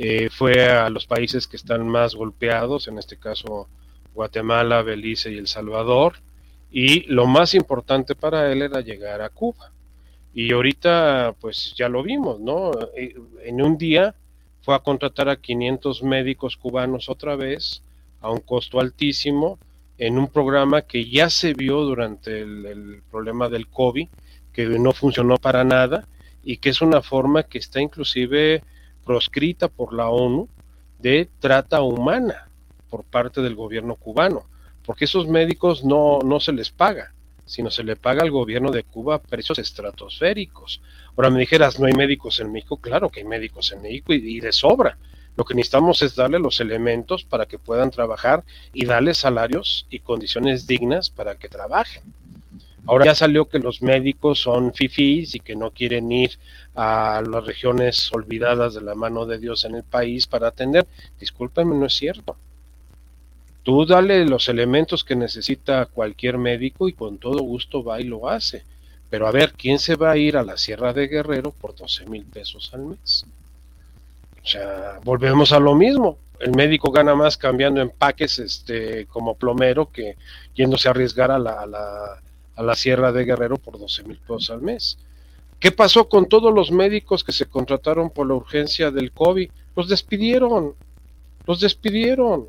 Eh, 0.02 0.30
fue 0.30 0.70
a 0.70 0.88
los 0.88 1.04
países 1.06 1.46
que 1.46 1.58
están 1.58 1.86
más 1.86 2.14
golpeados, 2.14 2.88
en 2.88 2.96
este 2.96 3.18
caso 3.18 3.68
Guatemala, 4.14 4.80
Belice 4.80 5.30
y 5.30 5.36
El 5.36 5.46
Salvador, 5.46 6.14
Y 6.72 7.02
lo 7.12 7.26
más 7.26 7.52
importante 7.54 8.14
para 8.14 8.50
él 8.50 8.62
era 8.62 8.80
llegar 8.80 9.20
a 9.20 9.28
Cuba. 9.28 9.72
Y 10.32 10.52
ahorita, 10.54 11.34
pues 11.38 11.74
ya 11.76 11.90
lo 11.90 12.02
vimos, 12.02 12.40
¿no? 12.40 12.70
Eh, 12.96 13.14
en 13.44 13.60
un 13.60 13.76
día 13.76 14.14
fue 14.62 14.74
a 14.74 14.78
contratar 14.78 15.28
a 15.28 15.36
500 15.36 16.02
médicos 16.02 16.56
cubanos 16.56 17.10
otra 17.10 17.36
vez, 17.36 17.82
a 18.22 18.30
un 18.30 18.40
costo 18.40 18.80
altísimo, 18.80 19.58
en 19.98 20.16
un 20.16 20.28
programa 20.28 20.80
que 20.80 21.10
ya 21.10 21.28
se 21.28 21.52
vio 21.52 21.82
durante 21.82 22.40
el, 22.40 23.02
problema 23.10 23.50
del 23.50 23.66
COVID, 23.66 24.08
que 24.54 24.64
no 24.66 24.92
funcionó 24.92 25.36
para 25.36 25.62
nada 25.62 26.06
y 26.42 26.56
que 26.56 26.70
es 26.70 26.80
una 26.80 27.02
forma 27.02 27.42
que 27.42 27.58
está 27.58 27.82
inclusive 27.82 28.62
proscrita 29.04 29.68
por 29.68 29.92
la 29.92 30.08
ONU 30.08 30.48
de 30.98 31.28
trata 31.40 31.82
humana 31.82 32.48
por 32.88 33.04
parte 33.04 33.40
del 33.40 33.54
gobierno 33.54 33.94
cubano, 33.94 34.44
porque 34.84 35.04
esos 35.04 35.26
médicos 35.26 35.84
no, 35.84 36.18
no 36.24 36.40
se 36.40 36.52
les 36.52 36.70
paga, 36.70 37.12
sino 37.46 37.70
se 37.70 37.84
le 37.84 37.96
paga 37.96 38.22
al 38.22 38.30
gobierno 38.30 38.70
de 38.70 38.82
Cuba 38.82 39.20
precios 39.20 39.58
estratosféricos. 39.58 40.80
Ahora 41.16 41.30
me 41.30 41.40
dijeras, 41.40 41.78
no 41.78 41.86
hay 41.86 41.92
médicos 41.92 42.40
en 42.40 42.52
México, 42.52 42.76
claro 42.76 43.08
que 43.08 43.20
hay 43.20 43.26
médicos 43.26 43.72
en 43.72 43.82
México 43.82 44.12
y, 44.12 44.36
y 44.36 44.40
de 44.40 44.52
sobra, 44.52 44.98
lo 45.36 45.44
que 45.44 45.54
necesitamos 45.54 46.02
es 46.02 46.16
darle 46.16 46.38
los 46.38 46.60
elementos 46.60 47.24
para 47.24 47.46
que 47.46 47.58
puedan 47.58 47.90
trabajar 47.90 48.44
y 48.72 48.84
darles 48.84 49.18
salarios 49.18 49.86
y 49.88 50.00
condiciones 50.00 50.66
dignas 50.66 51.08
para 51.08 51.36
que 51.36 51.48
trabajen. 51.48 52.02
Ahora 52.90 53.04
ya 53.04 53.14
salió 53.14 53.48
que 53.48 53.60
los 53.60 53.82
médicos 53.82 54.40
son 54.40 54.74
fifís 54.74 55.36
y 55.36 55.38
que 55.38 55.54
no 55.54 55.70
quieren 55.70 56.10
ir 56.10 56.32
a 56.74 57.22
las 57.24 57.46
regiones 57.46 58.12
olvidadas 58.12 58.74
de 58.74 58.80
la 58.80 58.96
mano 58.96 59.26
de 59.26 59.38
Dios 59.38 59.64
en 59.64 59.76
el 59.76 59.84
país 59.84 60.26
para 60.26 60.48
atender. 60.48 60.88
Discúlpenme, 61.20 61.76
no 61.76 61.86
es 61.86 61.94
cierto. 61.94 62.34
Tú 63.62 63.86
dale 63.86 64.24
los 64.24 64.48
elementos 64.48 65.04
que 65.04 65.14
necesita 65.14 65.86
cualquier 65.86 66.36
médico 66.36 66.88
y 66.88 66.92
con 66.92 67.18
todo 67.18 67.38
gusto 67.44 67.84
va 67.84 68.00
y 68.00 68.04
lo 68.04 68.28
hace. 68.28 68.64
Pero 69.08 69.28
a 69.28 69.30
ver, 69.30 69.52
¿quién 69.52 69.78
se 69.78 69.94
va 69.94 70.10
a 70.10 70.16
ir 70.16 70.36
a 70.36 70.42
la 70.42 70.56
Sierra 70.56 70.92
de 70.92 71.06
Guerrero 71.06 71.52
por 71.52 71.76
12 71.76 72.06
mil 72.06 72.24
pesos 72.24 72.74
al 72.74 72.86
mes? 72.86 73.24
O 74.42 74.48
sea, 74.48 74.98
volvemos 75.04 75.52
a 75.52 75.60
lo 75.60 75.76
mismo. 75.76 76.18
El 76.40 76.56
médico 76.56 76.90
gana 76.90 77.14
más 77.14 77.36
cambiando 77.36 77.80
empaques 77.80 78.40
este, 78.40 79.06
como 79.06 79.36
plomero 79.36 79.92
que 79.92 80.16
yéndose 80.56 80.88
a 80.88 80.90
arriesgar 80.90 81.30
a 81.30 81.38
la, 81.38 82.20
a 82.56 82.62
la 82.62 82.74
Sierra 82.74 83.12
de 83.12 83.24
Guerrero 83.24 83.56
por 83.56 83.78
12 83.78 84.04
mil 84.04 84.18
pesos 84.18 84.50
al 84.50 84.62
mes. 84.62 84.98
¿Qué 85.58 85.72
pasó 85.72 86.08
con 86.08 86.26
todos 86.26 86.54
los 86.54 86.70
médicos 86.70 87.22
que 87.22 87.32
se 87.32 87.46
contrataron 87.46 88.10
por 88.10 88.26
la 88.26 88.34
urgencia 88.34 88.90
del 88.90 89.12
COVID? 89.12 89.50
Los 89.76 89.88
despidieron, 89.88 90.74
los 91.46 91.60
despidieron. 91.60 92.48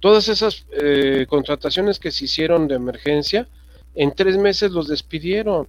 Todas 0.00 0.28
esas 0.28 0.66
eh, 0.72 1.26
contrataciones 1.28 1.98
que 1.98 2.10
se 2.10 2.24
hicieron 2.24 2.68
de 2.68 2.74
emergencia, 2.74 3.48
en 3.94 4.14
tres 4.14 4.36
meses 4.36 4.72
los 4.72 4.88
despidieron. 4.88 5.68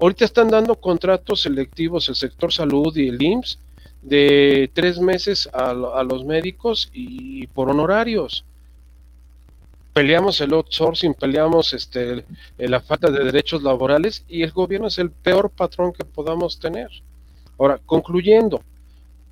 Ahorita 0.00 0.24
están 0.24 0.48
dando 0.48 0.74
contratos 0.74 1.42
selectivos 1.42 2.08
el 2.08 2.16
sector 2.16 2.52
salud 2.52 2.96
y 2.96 3.08
el 3.08 3.22
IMSS 3.22 3.58
de 4.02 4.68
tres 4.74 4.98
meses 4.98 5.48
a, 5.52 5.72
los 6.02 6.24
médicos 6.24 6.90
y 6.92 7.46
por 7.48 7.70
honorarios. 7.70 8.44
Peleamos 9.92 10.40
el 10.40 10.54
outsourcing, 10.54 11.14
peleamos 11.14 11.74
este, 11.74 12.24
la 12.56 12.80
falta 12.80 13.10
de 13.10 13.24
derechos 13.24 13.62
laborales 13.62 14.24
y 14.26 14.42
el 14.42 14.50
gobierno 14.52 14.88
es 14.88 14.98
el 14.98 15.10
peor 15.10 15.50
patrón 15.50 15.92
que 15.92 16.04
podamos 16.04 16.58
tener. 16.58 16.88
Ahora, 17.58 17.78
concluyendo, 17.84 18.62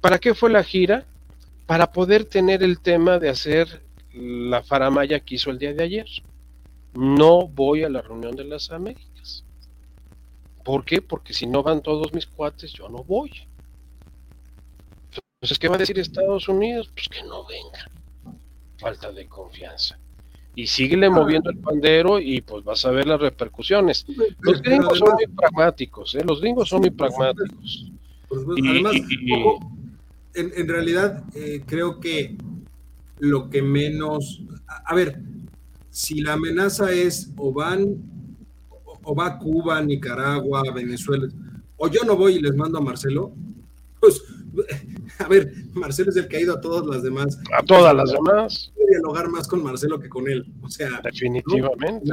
¿para 0.00 0.18
qué 0.18 0.34
fue 0.34 0.50
la 0.50 0.62
gira? 0.62 1.06
Para 1.66 1.92
poder 1.92 2.24
tener 2.24 2.62
el 2.62 2.80
tema 2.80 3.18
de 3.18 3.30
hacer 3.30 3.82
la 4.12 4.62
faramaya 4.62 5.20
que 5.20 5.36
hizo 5.36 5.50
el 5.50 5.58
día 5.58 5.72
de 5.72 5.84
ayer. 5.84 6.06
No 6.92 7.46
voy 7.46 7.84
a 7.84 7.88
la 7.88 8.02
reunión 8.02 8.36
de 8.36 8.44
las 8.44 8.70
Américas. 8.70 9.44
¿Por 10.64 10.84
qué? 10.84 11.00
Porque 11.00 11.32
si 11.32 11.46
no 11.46 11.62
van 11.62 11.80
todos 11.80 12.12
mis 12.12 12.26
cuates, 12.26 12.72
yo 12.72 12.88
no 12.88 13.02
voy. 13.04 13.30
Entonces, 15.40 15.58
¿qué 15.58 15.68
va 15.68 15.76
a 15.76 15.78
decir 15.78 15.98
Estados 15.98 16.48
Unidos? 16.48 16.90
Pues 16.92 17.08
que 17.08 17.22
no 17.22 17.46
venga. 17.46 17.90
Falta 18.78 19.10
de 19.10 19.26
confianza. 19.26 19.98
Y 20.60 20.66
síguele 20.66 21.06
ah. 21.06 21.10
moviendo 21.10 21.48
el 21.48 21.56
pandero 21.56 22.20
y 22.20 22.42
pues 22.42 22.62
vas 22.64 22.84
a 22.84 22.90
ver 22.90 23.06
las 23.06 23.18
repercusiones. 23.18 24.04
Los 24.40 24.60
gringos 24.60 24.98
son 24.98 25.14
muy 25.14 25.26
pragmáticos, 25.26 26.14
¿eh? 26.16 26.22
Los 26.22 26.42
gringos 26.42 26.68
son 26.68 26.80
muy 26.80 26.90
pragmáticos. 26.90 27.90
Pues, 28.28 28.42
además, 28.68 28.92
en, 30.34 30.68
realidad 30.68 31.24
eh, 31.34 31.62
creo 31.64 31.98
que 31.98 32.36
lo 33.20 33.48
que 33.48 33.62
menos... 33.62 34.42
A, 34.84 34.94
ver, 34.94 35.22
si 35.88 36.20
la 36.20 36.34
amenaza 36.34 36.92
es 36.92 37.32
o 37.38 37.54
van 37.54 37.96
o 39.02 39.14
va 39.14 39.38
Cuba, 39.38 39.80
Nicaragua, 39.80 40.62
Venezuela, 40.74 41.26
o 41.78 41.88
yo 41.88 42.02
no 42.04 42.16
voy 42.16 42.34
y 42.34 42.40
les 42.40 42.54
mando 42.54 42.76
a 42.76 42.82
Marcelo, 42.82 43.32
pues 43.98 44.22
a 45.18 45.28
ver, 45.28 45.52
Marcelo 45.72 46.10
es 46.10 46.16
el 46.16 46.28
que 46.28 46.36
ha 46.36 46.40
ido 46.40 46.54
a 46.54 46.60
todas 46.60 46.86
las 46.86 47.02
demás. 47.02 47.38
A 47.56 47.62
todas 47.62 47.94
las 47.94 48.10
demás. 48.10 48.72
dialogar 48.88 49.28
más 49.28 49.46
con 49.48 49.62
Marcelo 49.62 49.98
que 49.98 50.08
con 50.08 50.28
él. 50.28 50.46
O 50.62 50.68
sea, 50.68 51.00
definitivamente. 51.02 52.12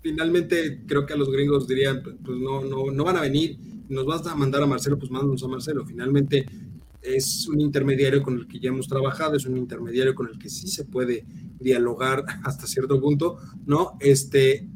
finalmente 0.00 0.82
creo 0.86 1.04
que 1.06 1.14
a 1.14 1.16
los 1.16 1.30
gringos 1.30 1.66
dirían, 1.66 2.02
pues 2.02 2.38
no, 2.38 2.62
no, 2.62 2.90
no 2.90 3.04
van 3.04 3.16
a 3.16 3.22
venir, 3.22 3.58
nos 3.88 4.06
vas 4.06 4.26
a 4.26 4.34
mandar 4.34 4.62
a 4.62 4.66
Marcelo, 4.66 4.98
pues 4.98 5.10
mándanos 5.10 5.42
a 5.42 5.48
Marcelo. 5.48 5.84
Finalmente 5.84 6.46
es 7.02 7.46
un 7.48 7.60
intermediario 7.60 8.22
con 8.22 8.34
el 8.34 8.46
que 8.46 8.58
ya 8.58 8.70
hemos 8.70 8.88
trabajado, 8.88 9.36
es 9.36 9.46
un 9.46 9.56
intermediario 9.56 10.14
con 10.14 10.28
el 10.28 10.38
que 10.38 10.48
sí 10.48 10.66
se 10.68 10.84
puede 10.84 11.24
dialogar 11.60 12.24
hasta 12.44 12.66
cierto 12.66 13.00
punto, 13.00 13.38
¿no? 13.64 13.96
Este, 14.00 14.68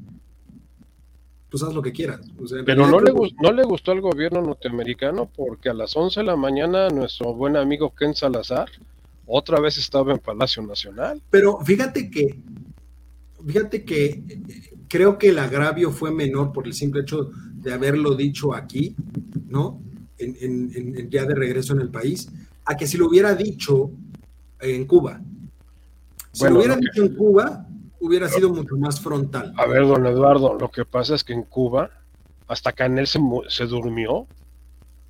pues 1.51 1.62
haz 1.62 1.74
lo 1.74 1.82
que 1.82 1.92
quieras. 1.92 2.20
Pero 2.64 2.86
no 2.86 3.01
le, 3.01 3.12
no 3.42 3.53
le 3.53 3.64
gustó 3.64 3.92
al 3.92 4.01
gobierno 4.01 4.40
norteamericano 4.40 5.28
porque 5.34 5.68
a 5.68 5.74
las 5.74 5.96
11 5.96 6.20
de 6.20 6.26
la 6.26 6.36
mañana 6.36 6.88
nuestro 6.88 7.34
buen 7.34 7.57
amigo 7.57 7.92
Ken 7.94 8.14
Salazar 8.14 8.68
otra 9.26 9.61
vez 9.61 9.78
estaba 9.78 10.12
en 10.12 10.18
Palacio 10.18 10.62
Nacional. 10.62 11.20
Pero 11.30 11.59
fíjate 11.61 12.11
que, 12.11 12.40
fíjate 13.46 13.84
que 13.84 14.22
creo 14.88 15.18
que 15.18 15.28
el 15.28 15.38
agravio 15.38 15.90
fue 15.92 16.11
menor 16.11 16.53
por 16.53 16.66
el 16.66 16.74
simple 16.74 17.03
hecho 17.03 17.30
de 17.55 17.72
haberlo 17.72 18.14
dicho 18.14 18.55
aquí, 18.55 18.94
¿no? 19.48 19.80
En, 20.18 21.09
ya 21.11 21.24
de 21.24 21.34
regreso 21.34 21.72
en 21.72 21.80
el 21.80 21.88
país, 21.88 22.28
a 22.64 22.76
que 22.76 22.86
si 22.86 22.98
lo 22.98 23.09
hubiera 23.09 23.34
dicho 23.34 23.90
en 24.61 24.84
Cuba. 24.84 25.20
Si 26.32 26.44
lo 26.44 26.59
hubiera 26.59 26.76
dicho 26.76 27.05
en 27.05 27.14
Cuba, 27.14 27.66
hubiera 28.01 28.28
sido 28.28 28.51
mucho 28.51 28.76
más 28.76 29.01
frontal. 29.01 29.53
A 29.57 29.66
ver, 29.66 29.86
don 29.86 30.07
Eduardo, 30.07 30.55
lo 30.55 30.70
que 30.70 30.84
pasa 30.84 31.14
es 31.14 31.24
que 31.24 31.32
en 31.32 31.42
Cuba, 31.42 31.90
hasta 32.48 32.72
Canel 32.72 33.07
se, 33.07 33.20
se 33.48 33.66
durmió. 33.66 34.26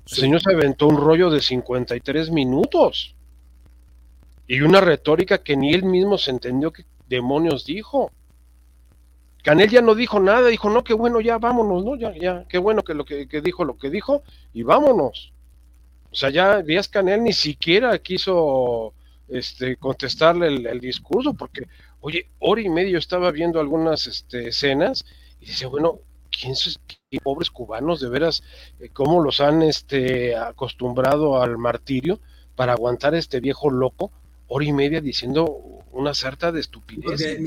El 0.07 0.13
señor 0.13 0.41
se 0.41 0.53
aventó 0.53 0.87
un 0.87 0.97
rollo 0.97 1.29
de 1.29 1.41
53 1.41 2.31
minutos. 2.31 3.15
Y 4.47 4.61
una 4.61 4.81
retórica 4.81 5.37
que 5.37 5.55
ni 5.55 5.73
él 5.73 5.83
mismo 5.83 6.17
se 6.17 6.31
entendió 6.31 6.71
qué 6.71 6.83
demonios 7.07 7.65
dijo. 7.65 8.11
Canel 9.43 9.69
ya 9.69 9.81
no 9.81 9.95
dijo 9.95 10.19
nada, 10.19 10.47
dijo, 10.47 10.69
no, 10.69 10.83
qué 10.83 10.93
bueno, 10.93 11.19
ya 11.19 11.37
vámonos, 11.37 11.83
¿no? 11.83 11.95
Ya, 11.95 12.13
ya, 12.15 12.45
qué 12.47 12.57
bueno 12.57 12.83
que 12.83 12.93
lo 12.93 13.05
que, 13.05 13.25
dijo 13.41 13.65
lo 13.65 13.77
que 13.77 13.89
dijo, 13.89 14.23
y 14.53 14.63
vámonos. 14.63 15.33
O 16.11 16.15
sea, 16.15 16.29
ya 16.29 16.61
Díaz 16.61 16.87
Canel 16.87 17.23
ni 17.23 17.33
siquiera 17.33 17.97
quiso 17.99 18.93
este, 19.27 19.77
contestarle 19.77 20.47
el, 20.47 20.79
discurso, 20.79 21.33
porque, 21.33 21.67
oye, 22.01 22.27
hora 22.39 22.61
y 22.61 22.69
medio 22.69 22.97
estaba 22.97 23.31
viendo 23.31 23.59
algunas 23.59 24.07
este, 24.07 24.49
escenas 24.49 25.05
y 25.39 25.45
dice, 25.45 25.65
bueno, 25.65 25.99
¿quién 26.29 26.55
son 26.55 26.73
qué 26.87 27.19
pobres 27.19 27.49
cubanos, 27.49 28.01
de 28.01 28.09
veras, 28.09 28.43
eh, 28.79 28.89
cómo 28.91 29.21
los 29.21 29.39
han 29.41 29.61
este, 29.61 30.35
acostumbrado 30.35 31.41
al 31.41 31.57
martirio 31.57 32.19
para 32.55 32.73
aguantar 32.73 33.15
este 33.15 33.39
viejo 33.39 33.69
loco? 33.69 34.11
hora 34.53 34.65
y 34.65 34.73
media 34.73 34.99
diciendo 34.99 35.80
una 35.93 36.13
sarta 36.13 36.51
de 36.51 36.59
estupidez. 36.59 37.39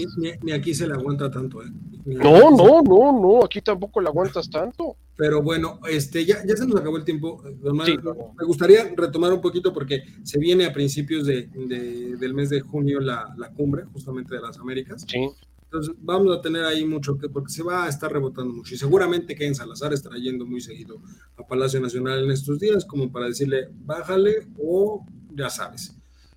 Ni, 0.42 0.52
aquí 0.52 0.74
se 0.74 0.86
le 0.86 0.94
aguanta 0.94 1.30
tanto, 1.30 1.62
¿eh? 1.62 1.70
No, 2.04 2.50
no, 2.50 2.82
no, 2.82 3.20
no, 3.20 3.44
aquí 3.44 3.60
tampoco 3.62 4.00
le 4.00 4.08
aguantas 4.08 4.50
tanto. 4.50 4.96
Pero 5.16 5.42
bueno, 5.42 5.80
este, 5.88 6.24
ya, 6.24 6.44
ya 6.44 6.56
se 6.56 6.66
nos 6.66 6.80
acabó 6.80 6.96
el 6.96 7.04
tiempo. 7.04 7.42
Me 7.62 8.44
gustaría 8.44 8.92
retomar 8.96 9.32
un 9.32 9.40
poquito 9.40 9.72
porque 9.72 10.02
se 10.22 10.38
viene 10.38 10.66
a 10.66 10.72
principios 10.72 11.26
de, 11.26 11.46
del 11.46 12.34
mes 12.34 12.50
de 12.50 12.60
junio 12.60 13.00
la, 13.00 13.32
la, 13.38 13.50
cumbre, 13.50 13.84
justamente 13.92 14.34
de 14.34 14.40
las 14.40 14.58
Américas. 14.58 15.06
Sí. 15.08 15.30
Entonces 15.64 15.94
vamos 16.02 16.36
a 16.36 16.40
tener 16.40 16.64
ahí 16.64 16.84
mucho 16.84 17.18
que, 17.18 17.28
porque 17.28 17.52
se 17.52 17.62
va 17.62 17.86
a 17.86 17.88
estar 17.88 18.12
rebotando 18.12 18.54
mucho. 18.54 18.74
Y 18.74 18.78
seguramente 18.78 19.34
que 19.34 19.46
en 19.46 19.54
Salazar 19.54 19.92
estará 19.92 20.16
yendo 20.16 20.46
muy 20.46 20.60
seguido 20.60 21.00
a 21.36 21.46
Palacio 21.46 21.80
Nacional 21.80 22.24
en 22.24 22.30
estos 22.30 22.60
días, 22.60 22.84
como 22.84 23.10
para 23.10 23.26
decirle, 23.26 23.68
bájale 23.84 24.46
o 24.58 25.04
ya 25.34 25.50
sabes. 25.50 25.96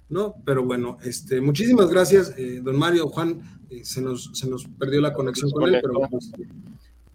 ¿No? 0.10 0.36
Pero 0.46 0.64
bueno, 0.64 0.98
este, 1.04 1.42
muchísimas 1.42 1.90
gracias, 1.90 2.34
eh, 2.38 2.62
don 2.64 2.78
Mario, 2.78 3.08
Juan, 3.10 3.42
eh, 3.70 3.84
se, 3.84 4.02
nos, 4.02 4.32
se 4.34 4.50
nos 4.50 4.66
perdió 4.66 5.02
la 5.02 5.14
conexión 5.14 5.52
con 5.52 5.74
él, 5.74 5.80
pero 5.82 6.02
pues, 6.10 6.32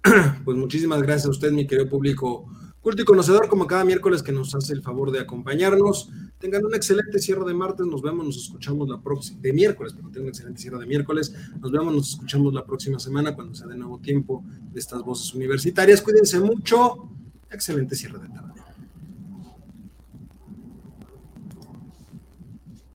pues, 0.45 0.57
muchísimas 0.57 1.03
gracias 1.03 1.27
a 1.27 1.31
usted, 1.31 1.53
mi 1.53 1.67
querido 1.67 1.89
público 1.89 2.47
Culto 2.83 3.01
y 3.01 3.05
conocedor, 3.05 3.49
como 3.49 3.69
cada 3.69 3.85
miércoles 3.85 4.25
que 4.25 4.33
nos 4.33 4.57
hace 4.57 4.73
el 4.73 4.83
favor 4.83 5.13
de 5.13 5.21
acompañarnos. 5.21 6.11
Tengan 6.41 6.65
un 6.65 6.75
excelente 6.75 7.21
cierre 7.21 7.45
de 7.45 7.55
martes. 7.55 7.87
Nos 7.87 8.03
vemos, 8.03 8.27
nos 8.27 8.37
escuchamos 8.37 8.89
la 8.89 9.01
próxima, 9.01 9.41
de 9.41 9.53
miércoles, 9.53 9.93
pero 9.95 10.09
tengan 10.09 10.23
un 10.23 10.29
excelente 10.31 10.61
cierre 10.61 10.81
de 10.81 10.87
miércoles. 10.87 11.33
Nos 11.61 11.71
vemos, 11.71 11.95
nos 11.95 12.11
escuchamos 12.11 12.53
la 12.53 12.67
próxima 12.67 12.99
semana 12.99 13.37
cuando 13.37 13.55
sea 13.55 13.69
de 13.69 13.77
nuevo 13.77 14.01
tiempo 14.01 14.45
de 14.73 14.81
estas 14.81 15.01
voces 15.05 15.33
universitarias. 15.33 16.03
Cuídense 16.03 16.41
mucho. 16.41 17.09
Excelente 17.53 17.95
cierre 17.95 18.19
de 18.19 18.29
tarde. 18.31 18.62